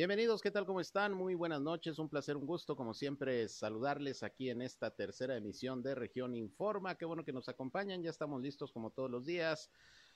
Bienvenidos, 0.00 0.40
¿qué 0.40 0.50
tal? 0.50 0.64
¿Cómo 0.64 0.80
están? 0.80 1.12
Muy 1.12 1.34
buenas 1.34 1.60
noches, 1.60 1.98
un 1.98 2.08
placer, 2.08 2.34
un 2.34 2.46
gusto, 2.46 2.74
como 2.74 2.94
siempre, 2.94 3.46
saludarles 3.50 4.22
aquí 4.22 4.48
en 4.48 4.62
esta 4.62 4.90
tercera 4.96 5.36
emisión 5.36 5.82
de 5.82 5.94
Región 5.94 6.34
Informa. 6.34 6.94
Qué 6.94 7.04
bueno 7.04 7.22
que 7.22 7.34
nos 7.34 7.50
acompañan, 7.50 8.02
ya 8.02 8.08
estamos 8.08 8.40
listos 8.40 8.72
como 8.72 8.92
todos 8.92 9.10
los 9.10 9.26
días 9.26 9.70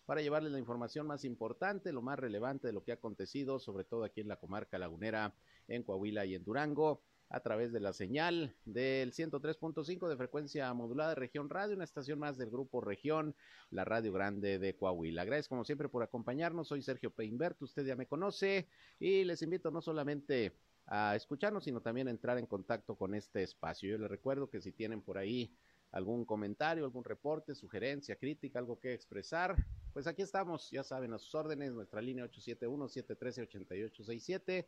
para 0.06 0.22
llevarles 0.22 0.52
la 0.52 0.58
información 0.58 1.06
más 1.06 1.22
importante, 1.26 1.92
lo 1.92 2.00
más 2.00 2.18
relevante 2.18 2.66
de 2.66 2.72
lo 2.72 2.82
que 2.82 2.92
ha 2.92 2.94
acontecido, 2.94 3.58
sobre 3.58 3.84
todo 3.84 4.04
aquí 4.04 4.22
en 4.22 4.28
la 4.28 4.36
comarca 4.36 4.78
lagunera, 4.78 5.34
en 5.68 5.82
Coahuila 5.82 6.24
y 6.24 6.34
en 6.34 6.44
Durango 6.44 7.02
a 7.34 7.40
través 7.40 7.72
de 7.72 7.80
la 7.80 7.92
señal 7.92 8.54
del 8.64 9.12
103.5 9.12 10.08
de 10.08 10.16
frecuencia 10.16 10.72
modulada 10.72 11.08
de 11.10 11.16
Región 11.16 11.50
Radio, 11.50 11.74
una 11.74 11.82
estación 11.82 12.20
más 12.20 12.38
del 12.38 12.48
grupo 12.48 12.80
Región, 12.80 13.34
la 13.70 13.84
Radio 13.84 14.12
Grande 14.12 14.60
de 14.60 14.76
Coahuila. 14.76 15.24
Gracias 15.24 15.48
como 15.48 15.64
siempre 15.64 15.88
por 15.88 16.04
acompañarnos. 16.04 16.68
Soy 16.68 16.80
Sergio 16.80 17.10
Peinbert, 17.10 17.60
usted 17.60 17.84
ya 17.84 17.96
me 17.96 18.06
conoce 18.06 18.68
y 19.00 19.24
les 19.24 19.42
invito 19.42 19.72
no 19.72 19.82
solamente 19.82 20.56
a 20.86 21.16
escucharnos, 21.16 21.64
sino 21.64 21.80
también 21.80 22.06
a 22.06 22.12
entrar 22.12 22.38
en 22.38 22.46
contacto 22.46 22.94
con 22.94 23.16
este 23.16 23.42
espacio. 23.42 23.90
Yo 23.90 23.98
les 23.98 24.08
recuerdo 24.08 24.48
que 24.48 24.60
si 24.60 24.70
tienen 24.70 25.02
por 25.02 25.18
ahí 25.18 25.52
algún 25.90 26.24
comentario, 26.24 26.84
algún 26.84 27.02
reporte, 27.02 27.56
sugerencia, 27.56 28.14
crítica, 28.14 28.60
algo 28.60 28.78
que 28.78 28.94
expresar, 28.94 29.56
pues 29.92 30.06
aquí 30.06 30.22
estamos, 30.22 30.70
ya 30.70 30.84
saben, 30.84 31.12
a 31.12 31.18
sus 31.18 31.34
órdenes, 31.34 31.72
nuestra 31.72 32.00
línea 32.00 32.24
871-713-8867 32.26 34.66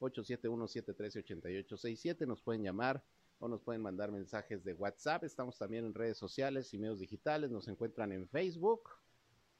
871-713-8867. 0.00 2.26
Nos 2.26 2.42
pueden 2.42 2.62
llamar 2.62 3.02
o 3.38 3.48
nos 3.48 3.62
pueden 3.62 3.82
mandar 3.82 4.10
mensajes 4.10 4.64
de 4.64 4.74
WhatsApp. 4.74 5.24
Estamos 5.24 5.58
también 5.58 5.84
en 5.84 5.94
redes 5.94 6.18
sociales 6.18 6.72
y 6.74 6.78
medios 6.78 6.98
digitales. 6.98 7.50
Nos 7.50 7.68
encuentran 7.68 8.12
en 8.12 8.28
Facebook 8.28 8.90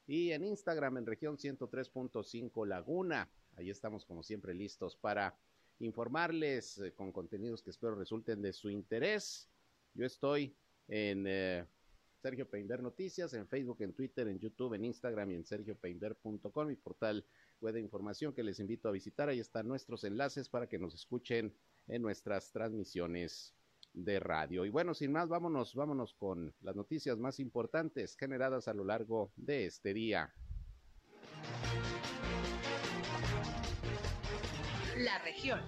y 0.06 0.32
en 0.32 0.44
Instagram 0.44 0.98
en 0.98 1.06
región 1.06 1.36
103.5 1.36 2.66
Laguna. 2.66 3.30
Ahí 3.56 3.70
estamos 3.70 4.04
como 4.04 4.22
siempre 4.22 4.54
listos 4.54 4.96
para 4.96 5.36
informarles 5.80 6.78
eh, 6.78 6.92
con 6.92 7.12
contenidos 7.12 7.62
que 7.62 7.70
espero 7.70 7.94
resulten 7.94 8.42
de 8.42 8.52
su 8.52 8.70
interés. 8.70 9.48
Yo 9.94 10.06
estoy 10.06 10.56
en 10.88 11.24
eh, 11.26 11.64
Sergio 12.20 12.48
Peinber 12.48 12.82
Noticias, 12.82 13.32
en 13.34 13.46
Facebook, 13.46 13.78
en 13.80 13.92
Twitter, 13.92 14.26
en 14.28 14.38
YouTube, 14.38 14.74
en 14.74 14.84
Instagram 14.84 15.30
y 15.30 15.34
en 15.36 15.44
sergiopeinber.com, 15.44 16.66
mi 16.66 16.76
portal 16.76 17.24
web 17.60 17.74
de 17.74 17.80
información 17.80 18.32
que 18.32 18.42
les 18.42 18.58
invito 18.58 18.88
a 18.88 18.92
visitar. 18.92 19.28
Ahí 19.28 19.40
están 19.40 19.68
nuestros 19.68 20.04
enlaces 20.04 20.48
para 20.48 20.68
que 20.68 20.78
nos 20.78 20.94
escuchen 20.94 21.54
en 21.86 22.02
nuestras 22.02 22.50
transmisiones 22.52 23.54
de 23.92 24.20
radio. 24.20 24.64
Y 24.64 24.70
bueno, 24.70 24.94
sin 24.94 25.12
más, 25.12 25.28
vámonos, 25.28 25.74
vámonos 25.74 26.14
con 26.14 26.54
las 26.60 26.76
noticias 26.76 27.18
más 27.18 27.40
importantes 27.40 28.16
generadas 28.16 28.68
a 28.68 28.74
lo 28.74 28.84
largo 28.84 29.32
de 29.36 29.66
este 29.66 29.94
día. 29.94 30.32
La 34.96 35.18
región. 35.22 35.60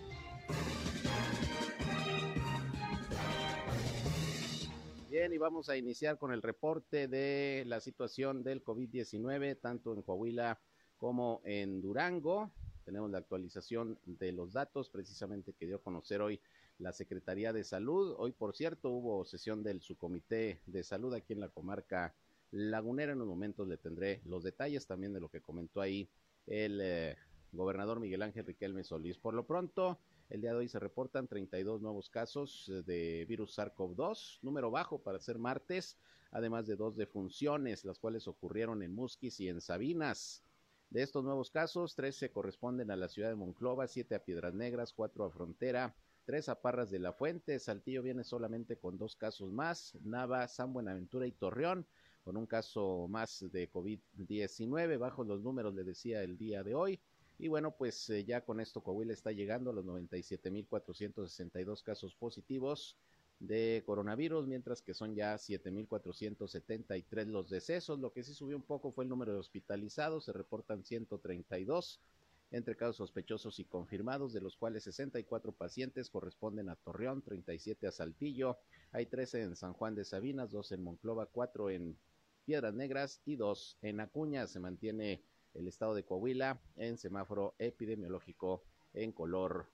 Bien, 5.10 5.32
y 5.32 5.38
vamos 5.38 5.68
a 5.68 5.76
iniciar 5.76 6.18
con 6.18 6.32
el 6.32 6.40
reporte 6.40 7.08
de 7.08 7.64
la 7.66 7.80
situación 7.80 8.44
del 8.44 8.62
COVID-19, 8.62 9.58
tanto 9.60 9.92
en 9.92 10.02
Coahuila 10.02 10.60
como 10.98 11.42
en 11.44 11.80
Durango. 11.80 12.52
Tenemos 12.84 13.10
la 13.10 13.18
actualización 13.18 13.98
de 14.04 14.30
los 14.30 14.52
datos 14.52 14.88
precisamente 14.88 15.52
que 15.52 15.66
dio 15.66 15.78
a 15.78 15.82
conocer 15.82 16.20
hoy 16.20 16.40
la 16.78 16.92
Secretaría 16.92 17.52
de 17.52 17.64
Salud. 17.64 18.14
Hoy, 18.18 18.30
por 18.30 18.54
cierto, 18.54 18.90
hubo 18.90 19.24
sesión 19.24 19.64
del 19.64 19.80
subcomité 19.80 20.60
de 20.66 20.84
salud 20.84 21.12
aquí 21.12 21.32
en 21.32 21.40
la 21.40 21.48
comarca 21.48 22.14
lagunera. 22.52 23.10
En 23.10 23.20
un 23.20 23.26
momento 23.26 23.64
le 23.64 23.78
tendré 23.78 24.20
los 24.26 24.44
detalles 24.44 24.86
también 24.86 25.12
de 25.12 25.18
lo 25.18 25.28
que 25.28 25.40
comentó 25.40 25.80
ahí 25.80 26.08
el 26.46 26.80
eh, 26.80 27.16
gobernador 27.50 27.98
Miguel 27.98 28.22
Ángel 28.22 28.46
Riquelme 28.46 28.84
Solís. 28.84 29.18
Por 29.18 29.34
lo 29.34 29.44
pronto, 29.44 29.98
el 30.30 30.40
día 30.40 30.52
de 30.52 30.58
hoy 30.58 30.68
se 30.68 30.78
reportan 30.78 31.26
32 31.26 31.82
nuevos 31.82 32.08
casos 32.08 32.68
eh, 32.68 32.82
de 32.86 33.26
virus 33.28 33.58
SARS-CoV-2, 33.58 34.38
número 34.42 34.70
bajo 34.70 34.98
para 34.98 35.18
ser 35.18 35.38
martes, 35.38 35.98
además 36.30 36.66
de 36.66 36.76
dos 36.76 36.96
defunciones, 36.96 37.84
las 37.84 37.98
cuales 37.98 38.28
ocurrieron 38.28 38.82
en 38.82 38.94
Musquis 38.94 39.40
y 39.40 39.48
en 39.48 39.60
Sabinas. 39.60 40.44
De 40.88 41.02
estos 41.02 41.24
nuevos 41.24 41.50
casos, 41.50 41.94
tres 41.96 42.16
se 42.16 42.30
corresponden 42.30 42.90
a 42.90 42.96
la 42.96 43.08
ciudad 43.08 43.28
de 43.28 43.34
Monclova, 43.34 43.88
siete 43.88 44.14
a 44.14 44.24
Piedras 44.24 44.54
Negras, 44.54 44.92
cuatro 44.92 45.24
a 45.24 45.30
Frontera, 45.30 45.96
tres 46.24 46.48
a 46.48 46.60
Parras 46.60 46.90
de 46.90 47.00
la 47.00 47.12
Fuente. 47.12 47.58
Saltillo 47.58 48.02
viene 48.02 48.22
solamente 48.22 48.76
con 48.76 48.98
dos 48.98 49.16
casos 49.16 49.52
más, 49.52 49.96
Nava, 50.02 50.46
San 50.46 50.72
Buenaventura 50.72 51.26
y 51.26 51.32
Torreón, 51.32 51.86
con 52.22 52.36
un 52.36 52.46
caso 52.46 53.08
más 53.08 53.44
de 53.50 53.70
COVID-19, 53.70 54.98
bajo 54.98 55.24
los 55.24 55.42
números, 55.42 55.74
le 55.74 55.82
decía 55.82 56.22
el 56.22 56.38
día 56.38 56.62
de 56.62 56.74
hoy. 56.74 57.00
Y 57.42 57.48
bueno, 57.48 57.74
pues 57.74 58.10
eh, 58.10 58.22
ya 58.22 58.44
con 58.44 58.60
esto 58.60 58.82
Coahuila 58.82 59.14
está 59.14 59.32
llegando 59.32 59.70
a 59.70 59.72
los 59.72 59.86
97.462 59.86 61.82
casos 61.82 62.14
positivos 62.14 62.98
de 63.38 63.82
coronavirus, 63.86 64.46
mientras 64.46 64.82
que 64.82 64.92
son 64.92 65.14
ya 65.14 65.36
7.473 65.36 67.24
los 67.28 67.48
decesos. 67.48 67.98
Lo 67.98 68.12
que 68.12 68.24
sí 68.24 68.34
subió 68.34 68.58
un 68.58 68.62
poco 68.62 68.92
fue 68.92 69.04
el 69.04 69.08
número 69.08 69.32
de 69.32 69.38
hospitalizados, 69.38 70.26
se 70.26 70.34
reportan 70.34 70.84
132 70.84 72.02
entre 72.50 72.76
casos 72.76 72.96
sospechosos 72.96 73.58
y 73.58 73.64
confirmados, 73.64 74.34
de 74.34 74.42
los 74.42 74.58
cuales 74.58 74.84
64 74.84 75.52
pacientes 75.52 76.10
corresponden 76.10 76.68
a 76.68 76.76
Torreón, 76.76 77.22
37 77.22 77.86
a 77.86 77.90
Saltillo, 77.90 78.58
hay 78.92 79.06
13 79.06 79.40
en 79.44 79.56
San 79.56 79.72
Juan 79.72 79.94
de 79.94 80.04
Sabinas, 80.04 80.50
2 80.50 80.72
en 80.72 80.82
Monclova, 80.82 81.24
4 81.24 81.70
en 81.70 81.96
Piedras 82.44 82.74
Negras 82.74 83.22
y 83.24 83.36
2 83.36 83.78
en 83.80 84.00
Acuña. 84.00 84.46
Se 84.46 84.60
mantiene 84.60 85.22
el 85.54 85.68
estado 85.68 85.94
de 85.94 86.04
Coahuila 86.04 86.60
en 86.76 86.98
semáforo 86.98 87.54
epidemiológico 87.58 88.64
en 88.94 89.12
color 89.12 89.66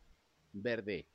verde. 0.52 1.06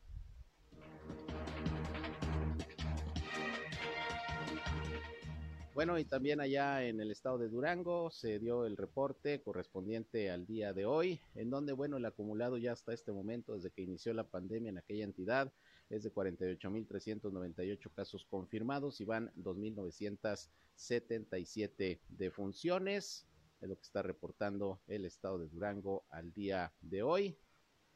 Bueno, 5.74 5.98
y 5.98 6.04
también 6.04 6.42
allá 6.42 6.86
en 6.86 7.00
el 7.00 7.12
estado 7.12 7.38
de 7.38 7.48
Durango 7.48 8.12
se 8.12 8.40
dio 8.40 8.66
el 8.66 8.76
reporte 8.76 9.42
correspondiente 9.42 10.30
al 10.30 10.46
día 10.46 10.74
de 10.74 10.86
hoy, 10.86 11.22
en 11.34 11.50
donde, 11.50 11.72
bueno, 11.72 11.96
el 11.96 12.04
acumulado 12.06 12.58
ya 12.58 12.74
hasta 12.74 12.94
este 12.94 13.14
momento, 13.14 13.56
desde 13.56 13.72
que 13.72 13.82
inició 13.82 14.14
la 14.14 14.28
pandemia 14.28 14.70
en 14.70 14.80
aquella 14.80 15.06
entidad, 15.06 15.54
es 15.90 16.04
de 16.04 16.14
48.398 16.14 17.90
casos 17.94 18.26
confirmados 18.26 19.00
y 19.00 19.06
van 19.06 19.32
2.977 19.38 22.02
defunciones, 22.10 23.26
es 23.62 23.70
lo 23.70 23.76
que 23.76 23.84
está 23.84 24.02
reportando 24.02 24.82
el 24.88 25.06
estado 25.06 25.38
de 25.38 25.48
Durango 25.48 26.04
al 26.10 26.34
día 26.34 26.74
de 26.82 27.04
hoy. 27.04 27.38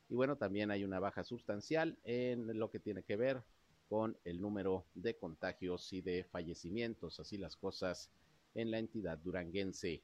Y 0.08 0.14
bueno, 0.14 0.38
también 0.38 0.70
hay 0.70 0.84
una 0.84 1.00
baja 1.00 1.24
sustancial 1.24 1.98
en 2.04 2.58
lo 2.60 2.70
que 2.70 2.80
tiene 2.80 3.04
que 3.04 3.16
ver 3.16 3.44
con 3.90 4.18
el 4.24 4.40
número 4.40 4.86
de 4.94 5.18
contagios 5.18 5.92
y 5.94 6.02
de 6.02 6.24
fallecimientos, 6.24 7.20
así 7.20 7.38
las 7.38 7.56
cosas 7.56 8.12
en 8.54 8.72
la 8.72 8.78
entidad 8.78 9.18
duranguense. 9.18 10.04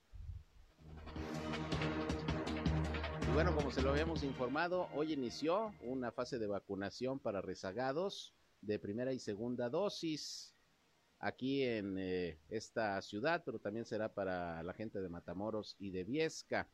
Y 3.27 3.33
bueno, 3.33 3.55
como 3.55 3.71
se 3.71 3.81
lo 3.81 3.91
habíamos 3.91 4.23
informado, 4.23 4.89
hoy 4.95 5.13
inició 5.13 5.73
una 5.81 6.11
fase 6.11 6.39
de 6.39 6.47
vacunación 6.47 7.19
para 7.19 7.41
rezagados 7.41 8.33
de 8.61 8.79
primera 8.79 9.13
y 9.13 9.19
segunda 9.19 9.69
dosis 9.69 10.55
aquí 11.21 11.63
en 11.63 11.97
eh, 11.97 12.37
esta 12.49 13.01
ciudad, 13.01 13.43
pero 13.45 13.59
también 13.59 13.85
será 13.85 14.13
para 14.13 14.61
la 14.63 14.73
gente 14.73 14.99
de 14.99 15.07
Matamoros 15.09 15.75
y 15.79 15.91
de 15.91 16.03
Viesca. 16.03 16.67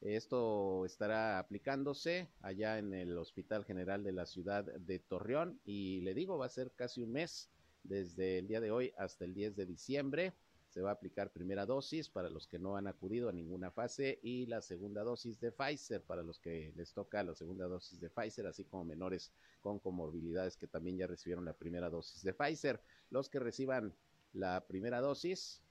Esto 0.00 0.84
estará 0.84 1.38
aplicándose 1.38 2.28
allá 2.42 2.78
en 2.78 2.92
el 2.92 3.16
Hospital 3.16 3.64
General 3.64 4.02
de 4.02 4.12
la 4.12 4.26
ciudad 4.26 4.64
de 4.64 4.98
Torreón 4.98 5.60
y 5.64 6.00
le 6.02 6.12
digo, 6.12 6.36
va 6.36 6.46
a 6.46 6.50
ser 6.50 6.72
casi 6.72 7.00
un 7.02 7.12
mes 7.12 7.48
desde 7.84 8.38
el 8.38 8.48
día 8.48 8.60
de 8.60 8.70
hoy 8.70 8.92
hasta 8.98 9.24
el 9.24 9.32
10 9.32 9.56
de 9.56 9.66
diciembre. 9.66 10.34
Se 10.74 10.80
va 10.80 10.90
a 10.90 10.94
aplicar 10.94 11.30
primera 11.30 11.66
dosis 11.66 12.08
para 12.08 12.28
los 12.28 12.48
que 12.48 12.58
no 12.58 12.76
han 12.76 12.88
acudido 12.88 13.28
a 13.28 13.32
ninguna 13.32 13.70
fase 13.70 14.18
y 14.24 14.46
la 14.46 14.60
segunda 14.60 15.04
dosis 15.04 15.38
de 15.38 15.52
Pfizer 15.52 16.02
para 16.02 16.24
los 16.24 16.40
que 16.40 16.72
les 16.74 16.92
toca 16.92 17.22
la 17.22 17.36
segunda 17.36 17.68
dosis 17.68 18.00
de 18.00 18.10
Pfizer, 18.10 18.48
así 18.48 18.64
como 18.64 18.84
menores 18.84 19.30
con 19.60 19.78
comorbilidades 19.78 20.56
que 20.56 20.66
también 20.66 20.96
ya 20.96 21.06
recibieron 21.06 21.44
la 21.44 21.52
primera 21.52 21.90
dosis 21.90 22.24
de 22.24 22.34
Pfizer. 22.34 22.80
Los 23.10 23.28
que 23.28 23.38
reciban 23.38 23.94
la 24.32 24.66
primera 24.66 25.00
dosis 25.00 25.62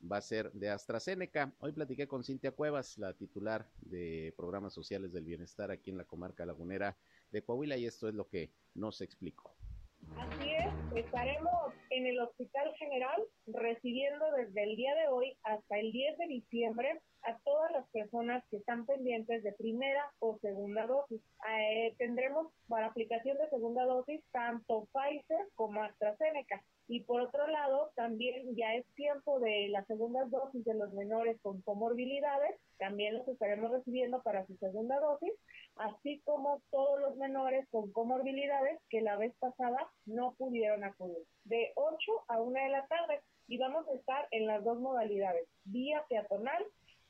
va 0.00 0.18
a 0.18 0.22
ser 0.22 0.52
de 0.52 0.70
AstraZeneca. 0.70 1.52
Hoy 1.58 1.72
platiqué 1.72 2.06
con 2.06 2.22
Cintia 2.22 2.52
Cuevas, 2.52 2.96
la 2.96 3.14
titular 3.14 3.68
de 3.80 4.32
Programas 4.36 4.72
Sociales 4.72 5.12
del 5.12 5.24
Bienestar 5.24 5.72
aquí 5.72 5.90
en 5.90 5.98
la 5.98 6.04
comarca 6.04 6.46
lagunera 6.46 6.96
de 7.32 7.42
Coahuila, 7.42 7.76
y 7.76 7.86
esto 7.86 8.06
es 8.06 8.14
lo 8.14 8.28
que 8.28 8.52
nos 8.76 9.00
explicó. 9.00 9.56
Así 10.16 10.57
estaremos 10.94 11.72
en 11.90 12.06
el 12.06 12.20
Hospital 12.20 12.72
General 12.78 13.22
recibiendo 13.46 14.30
desde 14.32 14.62
el 14.62 14.76
día 14.76 14.94
de 14.94 15.08
hoy 15.08 15.36
hasta 15.42 15.78
el 15.78 15.92
10 15.92 16.18
de 16.18 16.26
diciembre 16.26 17.00
a 17.22 17.38
todas 17.44 17.70
las 17.72 17.88
personas 17.90 18.44
que 18.50 18.58
están 18.58 18.86
pendientes 18.86 19.42
de 19.42 19.52
primera 19.52 20.12
o 20.20 20.38
segunda 20.40 20.86
dosis. 20.86 21.20
Eh, 21.50 21.94
tendremos 21.98 22.52
para 22.68 22.86
aplicación 22.86 23.36
de 23.38 23.50
segunda 23.50 23.84
dosis 23.84 24.22
tanto 24.30 24.88
Pfizer 24.92 25.48
como 25.54 25.82
AstraZeneca. 25.82 26.62
Y 26.86 27.00
por 27.00 27.20
otro 27.20 27.46
lado, 27.48 27.90
también 27.96 28.56
ya 28.56 28.74
es 28.74 28.86
tiempo 28.94 29.40
de 29.40 29.68
las 29.68 29.86
segundas 29.86 30.30
dosis 30.30 30.64
de 30.64 30.74
los 30.74 30.92
menores 30.94 31.38
con 31.42 31.60
comorbilidades, 31.62 32.58
también 32.78 33.18
los 33.18 33.28
estaremos 33.28 33.70
recibiendo 33.70 34.22
para 34.22 34.46
su 34.46 34.56
segunda 34.56 34.98
dosis, 34.98 35.32
así 35.78 36.20
como 36.24 36.62
todos 36.70 37.00
los 37.00 37.16
menores 37.16 37.66
con 37.70 37.92
comorbilidades 37.92 38.80
que 38.88 39.00
la 39.00 39.16
vez 39.16 39.34
pasada 39.38 39.90
no 40.06 40.34
pudieron 40.36 40.84
acudir, 40.84 41.24
de 41.44 41.72
8 41.74 41.96
a 42.28 42.40
1 42.40 42.60
de 42.60 42.68
la 42.68 42.86
tarde. 42.86 43.20
Y 43.50 43.56
vamos 43.56 43.88
a 43.88 43.94
estar 43.94 44.28
en 44.30 44.46
las 44.46 44.62
dos 44.62 44.78
modalidades, 44.78 45.48
vía 45.64 46.04
peatonal 46.08 46.62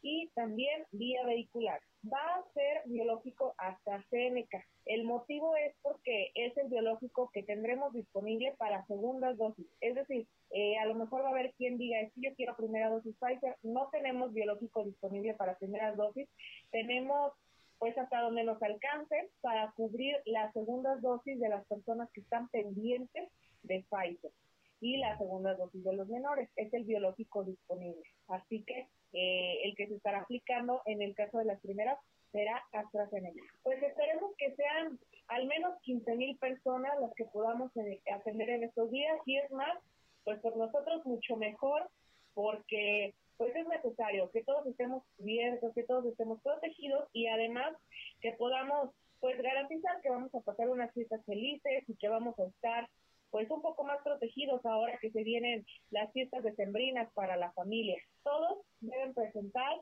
y 0.03 0.29
también 0.35 0.85
vía 0.93 1.25
vehicular. 1.25 1.81
Va 2.05 2.37
a 2.37 2.45
ser 2.55 2.83
biológico 2.87 3.55
AstraZeneca. 3.59 4.65
El 4.85 5.05
motivo 5.05 5.57
es 5.57 5.75
porque 5.83 6.31
es 6.35 6.57
el 6.57 6.69
biológico 6.69 7.31
que 7.33 7.43
tendremos 7.43 7.93
disponible 7.93 8.55
para 8.57 8.87
segundas 8.87 9.37
dosis. 9.37 9.67
Es 9.81 9.97
decir, 9.97 10.27
eh, 10.51 10.79
a 10.79 10.87
lo 10.87 10.95
mejor 10.95 11.25
va 11.25 11.29
a 11.29 11.33
haber 11.33 11.53
quien 11.55 11.77
diga, 11.77 11.99
si 12.15 12.23
yo 12.23 12.35
quiero 12.37 12.57
primera 12.57 12.89
dosis 12.89 13.17
Pfizer. 13.19 13.57
No 13.63 13.89
tenemos 13.91 14.33
biológico 14.33 14.85
disponible 14.85 15.35
para 15.35 15.59
primeras 15.59 15.97
dosis. 15.97 16.29
Tenemos 16.71 17.33
pues 17.79 17.97
hasta 17.97 18.21
donde 18.23 18.45
nos 18.45 18.63
alcance 18.63 19.31
para 19.41 19.71
cubrir 19.73 20.17
las 20.27 20.53
segundas 20.53 21.01
dosis 21.01 21.39
de 21.39 21.49
las 21.49 21.67
personas 21.67 22.11
que 22.13 22.21
están 22.21 22.49
pendientes 22.49 23.31
de 23.63 23.85
Pfizer 23.89 24.33
y 24.81 24.97
la 24.99 25.17
segunda 25.19 25.55
dosis 25.55 25.85
de 25.85 25.93
los 25.93 26.09
menores. 26.09 26.49
Es 26.57 26.73
el 26.75 26.85
biológico 26.85 27.45
disponible. 27.45 28.03
Así 28.29 28.63
que 28.65 28.89
eh, 29.13 29.61
el 29.65 29.75
que 29.77 29.89
se 29.89 29.95
estará 29.95 30.21
aplicando 30.21 30.83
en 30.87 31.03
el 31.03 31.15
caso 31.15 31.39
de 31.39 31.45
las 31.45 31.61
primeras 31.61 31.99
será 32.33 32.63
AstraZeneca. 32.73 33.43
Pues 33.63 33.83
esperemos 33.83 34.33
que 34.37 34.55
sean 34.55 34.99
al 35.29 35.47
menos 35.47 35.81
15 35.83 36.15
mil 36.17 36.37
personas 36.39 36.93
las 37.01 37.13
que 37.15 37.25
podamos 37.27 37.75
eh, 37.77 38.01
atender 38.13 38.51
en 38.51 38.65
estos 38.65 38.91
días 38.91 39.19
y 39.25 39.39
es 39.39 39.51
más, 39.51 39.79
pues 40.25 40.41
por 40.41 40.57
nosotros 40.57 41.05
mucho 41.07 41.37
mejor 41.37 41.89
porque 42.35 43.15
pues 43.39 43.55
es 43.55 43.67
necesario 43.67 44.31
que 44.31 44.43
todos 44.45 44.67
estemos 44.67 45.05
cubiertos, 45.17 45.73
que 45.73 45.85
todos 45.85 46.05
estemos 46.07 46.43
protegidos 46.43 47.09
y 47.13 47.29
además 47.29 47.75
que 48.21 48.33
podamos 48.33 48.91
pues 49.21 49.41
garantizar 49.41 50.01
que 50.03 50.11
vamos 50.11 50.35
a 50.35 50.41
pasar 50.41 50.69
unas 50.69 50.93
fiestas 50.93 51.25
felices 51.25 51.85
y 51.89 51.97
que 51.97 52.09
vamos 52.09 52.39
a 52.39 52.45
estar 52.45 52.89
pues 53.31 53.49
un 53.51 53.63
poco 53.63 53.85
más 53.85 54.03
protegidos 54.03 54.65
ahora 54.67 54.99
que 55.01 55.11
se 55.11 55.23
vienen 55.23 55.65
las 55.91 56.13
fiestas 56.13 56.43
decembrinas 56.43 57.11
para 57.13 57.37
la 57.37 57.53
familia. 57.53 57.97
Todos 58.23 58.59
deben 58.81 59.15
presentar 59.15 59.81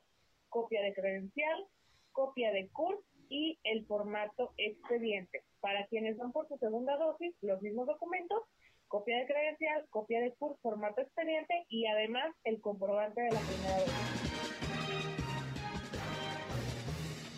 copia 0.48 0.82
de 0.82 0.94
credencial, 0.94 1.66
copia 2.12 2.50
de 2.52 2.68
CURS 2.68 2.98
y 3.28 3.58
el 3.64 3.86
formato 3.86 4.52
expediente. 4.56 5.42
Para 5.60 5.86
quienes 5.86 6.16
van 6.16 6.32
por 6.32 6.48
su 6.48 6.56
segunda 6.58 6.96
dosis, 6.96 7.34
los 7.40 7.60
mismos 7.62 7.86
documentos, 7.86 8.42
copia 8.88 9.18
de 9.18 9.26
credencial, 9.26 9.86
copia 9.90 10.20
de 10.20 10.34
CURS, 10.34 10.60
formato 10.60 11.00
expediente 11.00 11.66
y 11.68 11.86
además 11.86 12.34
el 12.44 12.60
comprobante 12.60 13.20
de 13.20 13.30
la 13.32 13.40
primera 13.40 13.80
dosis. 13.80 14.46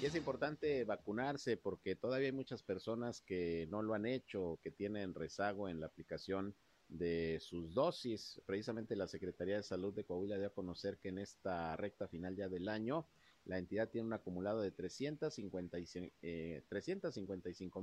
Y 0.01 0.07
es 0.07 0.15
importante 0.15 0.85
vacunarse 0.85 1.57
porque 1.57 1.97
todavía 1.97 2.27
hay 2.27 2.33
muchas 2.33 2.63
personas 2.63 3.21
que 3.21 3.67
no 3.69 3.83
lo 3.83 3.95
han 3.95 4.07
hecho, 4.07 4.61
que 4.63 4.71
tienen 4.71 5.13
rezago 5.13 5.69
en 5.69 5.81
la 5.81 5.87
aplicación 5.87 6.55
de 6.89 7.39
sus 7.41 7.75
dosis. 7.75 8.41
Precisamente 8.47 8.95
la 8.95 9.09
Secretaría 9.09 9.57
de 9.57 9.65
Salud 9.65 9.93
de 9.93 10.05
Coahuila 10.05 10.39
dio 10.39 10.47
a 10.47 10.55
conocer 10.55 10.99
que 10.99 11.09
en 11.09 11.19
esta 11.19 11.77
recta 11.77 12.07
final 12.07 12.37
ya 12.37 12.49
del 12.49 12.69
año, 12.69 13.09
la 13.49 13.59
entidad 13.59 13.89
tiene 13.89 14.07
un 14.07 14.13
acumulado 14.13 14.61
de 14.61 14.77
355.906 14.77 16.13
eh, 16.21 16.63
355, 16.69 17.83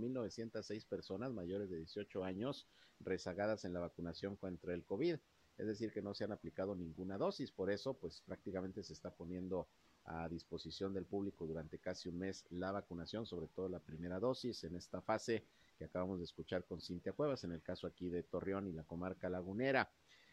personas 0.88 1.34
mayores 1.34 1.72
de 1.72 1.78
18 1.78 2.24
años 2.24 2.68
rezagadas 3.00 3.66
en 3.66 3.74
la 3.74 3.80
vacunación 3.80 4.36
contra 4.36 4.76
el 4.76 4.86
COVID. 4.86 5.18
Es 5.58 5.68
decir, 5.68 5.92
que 5.92 6.04
no 6.04 6.14
se 6.14 6.24
han 6.24 6.32
aplicado 6.32 6.76
ninguna 6.76 7.18
dosis. 7.18 7.52
Por 7.52 7.72
eso, 7.72 7.96
pues 7.96 8.22
prácticamente 8.22 8.84
se 8.84 8.94
está 8.94 9.10
poniendo 9.10 9.68
a 10.04 10.30
disposición 10.30 10.94
del 10.94 11.06
público 11.06 11.48
durante 11.48 11.80
casi 11.80 12.10
un 12.10 12.20
mes 12.20 12.46
la 12.52 12.72
vacunación, 12.72 13.26
sobre 13.26 13.48
todo 13.48 13.68
la 13.68 13.80
primera 13.80 14.20
dosis 14.20 14.64
en 14.66 14.76
esta 14.76 15.02
fase 15.02 15.46
que 15.80 15.86
acabamos 15.86 16.20
de 16.20 16.26
escuchar 16.26 16.64
con 16.66 16.80
Cintia 16.80 17.14
Cuevas, 17.14 17.44
en 17.44 17.54
el 17.54 17.64
caso 17.64 17.88
aquí 17.88 18.08
de 18.10 18.22
Torreón 18.22 18.68
y 18.68 18.72
la 18.72 18.84
comarca 18.84 19.30
lagunera. 19.30 19.90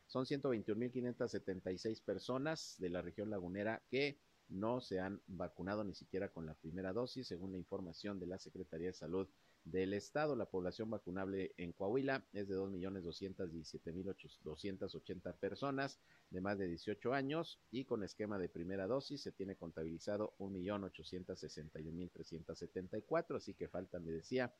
Son 0.08 0.26
121.576 0.26 2.02
personas 2.02 2.76
de 2.78 2.90
la 2.90 3.00
región 3.00 3.30
lagunera 3.30 3.82
que 3.88 4.18
no 4.52 4.80
se 4.80 5.00
han 5.00 5.20
vacunado 5.26 5.82
ni 5.84 5.94
siquiera 5.94 6.28
con 6.28 6.46
la 6.46 6.54
primera 6.54 6.92
dosis, 6.92 7.26
según 7.26 7.50
la 7.52 7.58
información 7.58 8.20
de 8.20 8.26
la 8.26 8.38
Secretaría 8.38 8.88
de 8.88 8.92
Salud 8.92 9.26
del 9.64 9.94
Estado. 9.94 10.36
La 10.36 10.44
población 10.46 10.90
vacunable 10.90 11.54
en 11.56 11.72
Coahuila 11.72 12.26
es 12.32 12.48
de 12.48 12.56
2.217.280 12.56 15.34
personas 15.36 16.00
de 16.30 16.40
más 16.40 16.58
de 16.58 16.66
18 16.68 17.14
años 17.14 17.60
y 17.70 17.84
con 17.84 18.02
esquema 18.02 18.38
de 18.38 18.48
primera 18.48 18.86
dosis 18.86 19.22
se 19.22 19.32
tiene 19.32 19.56
contabilizado 19.56 20.34
1.861.374, 20.38 23.36
así 23.36 23.54
que 23.54 23.68
faltan, 23.68 24.04
le 24.04 24.12
decía, 24.12 24.54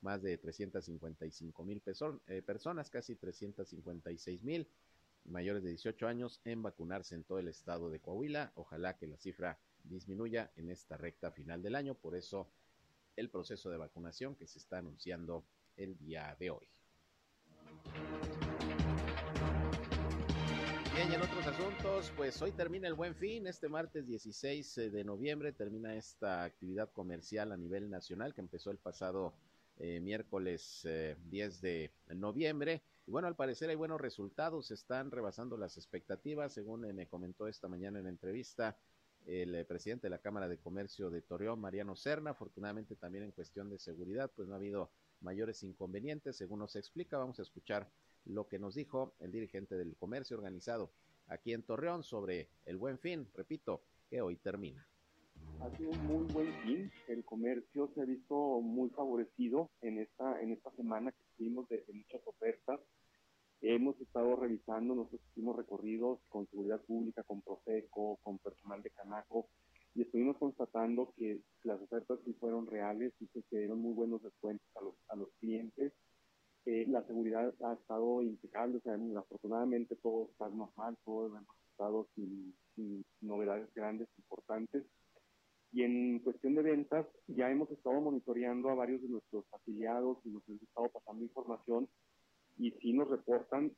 más 0.00 0.22
de 0.22 0.38
355 0.38 1.64
mil 1.64 1.82
eh, 2.26 2.42
personas, 2.42 2.90
casi 2.90 3.16
356 3.16 4.44
mil 4.44 4.68
mayores 5.28 5.62
de 5.62 5.70
18 5.70 6.06
años 6.06 6.40
en 6.44 6.62
vacunarse 6.62 7.14
en 7.14 7.24
todo 7.24 7.38
el 7.38 7.48
estado 7.48 7.90
de 7.90 8.00
Coahuila. 8.00 8.52
Ojalá 8.54 8.96
que 8.96 9.06
la 9.06 9.16
cifra 9.16 9.58
disminuya 9.84 10.50
en 10.56 10.70
esta 10.70 10.96
recta 10.96 11.30
final 11.30 11.62
del 11.62 11.74
año. 11.74 11.94
Por 11.94 12.16
eso 12.16 12.50
el 13.16 13.30
proceso 13.30 13.70
de 13.70 13.76
vacunación 13.76 14.36
que 14.36 14.46
se 14.46 14.58
está 14.58 14.78
anunciando 14.78 15.44
el 15.76 15.96
día 15.98 16.36
de 16.38 16.50
hoy. 16.50 16.68
Bien, 20.94 21.12
y 21.12 21.14
en 21.14 21.22
otros 21.22 21.46
asuntos, 21.46 22.12
pues 22.16 22.42
hoy 22.42 22.50
termina 22.50 22.88
el 22.88 22.94
buen 22.94 23.14
fin, 23.14 23.46
este 23.46 23.68
martes 23.68 24.06
16 24.06 24.78
eh, 24.78 24.90
de 24.90 25.04
noviembre 25.04 25.52
termina 25.52 25.94
esta 25.94 26.42
actividad 26.42 26.90
comercial 26.90 27.52
a 27.52 27.56
nivel 27.56 27.88
nacional 27.88 28.34
que 28.34 28.40
empezó 28.40 28.72
el 28.72 28.78
pasado 28.78 29.32
eh, 29.78 30.00
miércoles 30.00 30.86
10 31.30 31.64
eh, 31.64 31.90
de 32.06 32.14
noviembre. 32.14 32.82
Y 33.06 33.10
bueno, 33.10 33.28
al 33.28 33.36
parecer 33.36 33.70
hay 33.70 33.76
buenos 33.76 34.00
resultados, 34.00 34.70
están 34.70 35.10
rebasando 35.10 35.56
las 35.56 35.76
expectativas, 35.76 36.52
según 36.52 36.82
me 36.94 37.06
comentó 37.06 37.46
esta 37.48 37.68
mañana 37.68 37.98
en 37.98 38.04
la 38.04 38.10
entrevista 38.10 38.76
el 39.28 39.54
eh, 39.54 39.64
presidente 39.64 40.06
de 40.06 40.10
la 40.10 40.20
Cámara 40.20 40.48
de 40.48 40.58
Comercio 40.58 41.10
de 41.10 41.20
Torreón, 41.20 41.60
Mariano 41.60 41.94
Serna. 41.94 42.30
Afortunadamente 42.30 42.96
también 42.96 43.24
en 43.24 43.32
cuestión 43.32 43.68
de 43.68 43.78
seguridad, 43.78 44.30
pues 44.34 44.48
no 44.48 44.54
ha 44.54 44.56
habido 44.56 44.90
mayores 45.20 45.62
inconvenientes, 45.62 46.36
según 46.36 46.60
nos 46.60 46.76
explica. 46.76 47.18
Vamos 47.18 47.38
a 47.38 47.42
escuchar 47.42 47.90
lo 48.24 48.48
que 48.48 48.58
nos 48.58 48.74
dijo 48.74 49.14
el 49.20 49.30
dirigente 49.30 49.76
del 49.76 49.96
comercio 49.96 50.36
organizado 50.36 50.90
aquí 51.26 51.52
en 51.52 51.62
Torreón 51.62 52.02
sobre 52.02 52.48
el 52.64 52.78
buen 52.78 52.98
fin, 52.98 53.28
repito, 53.34 53.82
que 54.08 54.22
hoy 54.22 54.36
termina. 54.36 54.87
Ha 55.60 55.76
sido 55.76 55.90
un 55.90 56.06
muy 56.06 56.32
buen 56.32 56.52
fin, 56.62 56.90
el 57.08 57.24
comercio 57.24 57.90
se 57.94 58.02
ha 58.02 58.04
visto 58.04 58.60
muy 58.60 58.90
favorecido 58.90 59.70
en 59.82 59.98
esta, 59.98 60.40
en 60.40 60.52
esta 60.52 60.70
semana 60.72 61.12
que 61.12 61.24
tuvimos 61.36 61.68
de 61.68 61.84
muchas 61.92 62.20
ofertas 62.26 62.80
Hemos 63.60 64.00
estado 64.00 64.36
revisando, 64.36 64.94
nosotros 64.94 65.20
hicimos 65.32 65.56
recorridos 65.56 66.20
con 66.28 66.46
seguridad 66.48 66.80
pública, 66.82 67.24
con 67.24 67.42
Profeco, 67.42 68.16
con 68.22 68.38
personal 68.38 68.82
de 68.82 68.90
Canaco, 68.90 69.48
y 69.96 70.02
estuvimos 70.02 70.36
constatando 70.36 71.12
que 71.16 71.40
las 71.64 71.80
ofertas 71.80 72.20
sí 72.24 72.34
fueron 72.34 72.68
reales 72.68 73.12
y 73.18 73.26
se 73.26 73.42
dieron 73.50 73.80
muy 73.80 73.94
buenos 73.94 74.22
descuentos 74.22 74.64
a 74.76 74.82
los, 74.82 74.94
a 75.08 75.16
los 75.16 75.28
clientes. 75.40 75.92
Eh, 76.66 76.86
la 76.86 77.02
seguridad 77.04 77.52
ha 77.64 77.72
estado 77.72 78.22
impecable, 78.22 78.76
o 78.76 78.80
sea, 78.80 78.96
afortunadamente 79.18 79.96
todo 79.96 80.28
está 80.30 80.48
normal, 80.50 80.96
todos 81.04 81.32
hemos 81.32 81.56
estado 81.72 82.06
sin, 82.14 82.54
sin 82.76 83.04
novedades 83.20 83.74
grandes, 83.74 84.08
importantes. 84.18 84.84
Y 85.72 85.82
en 85.82 86.20
cuestión 86.20 86.54
de 86.54 86.62
ventas, 86.62 87.06
ya 87.26 87.50
hemos 87.50 87.70
estado 87.70 88.00
monitoreando 88.00 88.70
a 88.70 88.74
varios 88.74 89.02
de 89.02 89.08
nuestros 89.08 89.44
afiliados 89.52 90.18
y 90.24 90.30
nos 90.30 90.48
hemos 90.48 90.62
estado 90.62 90.88
pasando 90.88 91.22
información 91.22 91.88
y 92.56 92.70
sí 92.72 92.92
nos 92.92 93.08
reportan 93.08 93.72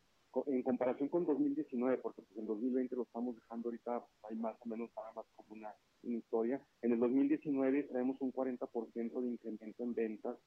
en 0.47 0.63
comparación 0.63 1.09
con 1.09 1.27
2019, 1.27 1.99
porque 1.99 2.23
pues 2.23 2.39
en 2.39 2.47
2020 2.47 2.95
lo 2.95 3.03
estamos 3.03 3.35
dejando 3.35 3.69
ahorita, 3.69 4.05
hay 4.29 4.37
más 4.37 4.57
o 4.61 4.69
menos 4.69 4.91
nada 4.97 5.13
más 5.15 5.27
como 5.35 5.55
una, 5.55 5.75
historia. 6.03 6.61
En 6.81 6.93
el 6.93 6.99
2019 6.99 7.83
traemos 7.85 8.17
un 8.21 8.33
40% 8.33 9.21
de 9.21 9.29
incremento 9.29 9.83
en 9.83 9.95
ventas 9.95 10.39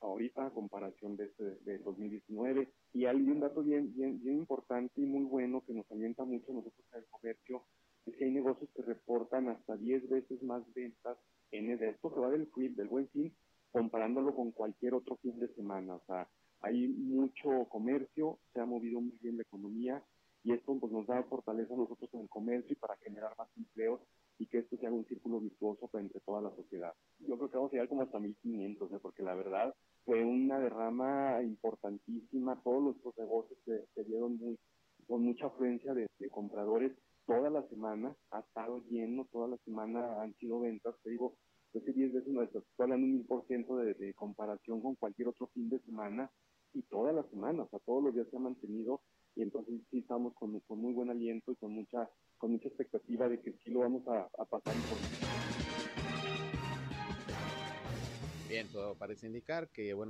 ahorita 0.00 0.46
a 0.46 0.50
comparación 0.50 1.16
de, 1.16 1.24
este, 1.24 1.44
de 1.64 1.78
2019. 1.78 2.68
Y 2.92 3.06
hay 3.06 3.16
un 3.16 3.40
dato 3.40 3.62
bien, 3.62 3.92
bien, 3.92 4.22
bien 4.22 4.36
importante 4.36 5.00
y 5.00 5.04
muy 5.04 5.24
bueno 5.24 5.64
que 5.66 5.72
nos 5.72 5.90
alienta 5.90 6.24
mucho 6.24 6.52
nosotros 6.52 6.86
en 6.92 6.98
el 7.00 7.06
comercio, 7.06 7.64
hay 8.20 8.30
negocios 8.30 8.70
que 8.74 8.82
reportan 8.82 9.48
hasta 9.48 9.76
10 9.76 10.08
veces 10.08 10.42
más 10.42 10.62
ventas 10.74 11.18
en 11.50 11.70
el, 11.70 11.82
esto 11.82 12.12
que 12.12 12.20
va 12.20 12.30
del, 12.30 12.48
del 12.54 12.88
buen 12.88 13.08
fin, 13.10 13.34
comparándolo 13.70 14.34
con 14.34 14.52
cualquier 14.52 14.94
otro 14.94 15.16
fin 15.16 15.38
de 15.38 15.48
semana. 15.54 15.96
O 15.96 16.02
sea, 16.06 16.28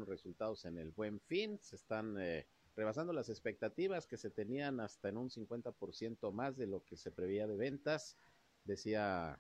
resultados 0.07 0.65
en 0.65 0.79
el 0.79 0.91
buen 0.91 1.21
fin, 1.21 1.59
se 1.61 1.77
están 1.77 2.17
eh, 2.19 2.47
rebasando 2.77 3.13
las 3.13 3.29
expectativas 3.29 4.07
que 4.07 4.17
se 4.17 4.31
tenían 4.31 4.81
hasta 4.81 5.09
en 5.09 5.17
un 5.17 5.31
50% 5.31 6.33
más 6.33 6.57
de 6.57 6.67
lo 6.67 6.85
que 6.85 6.97
se 6.97 7.11
preveía 7.11 7.47
de 7.47 7.57
ventas. 7.57 8.17
Decía 8.65 9.39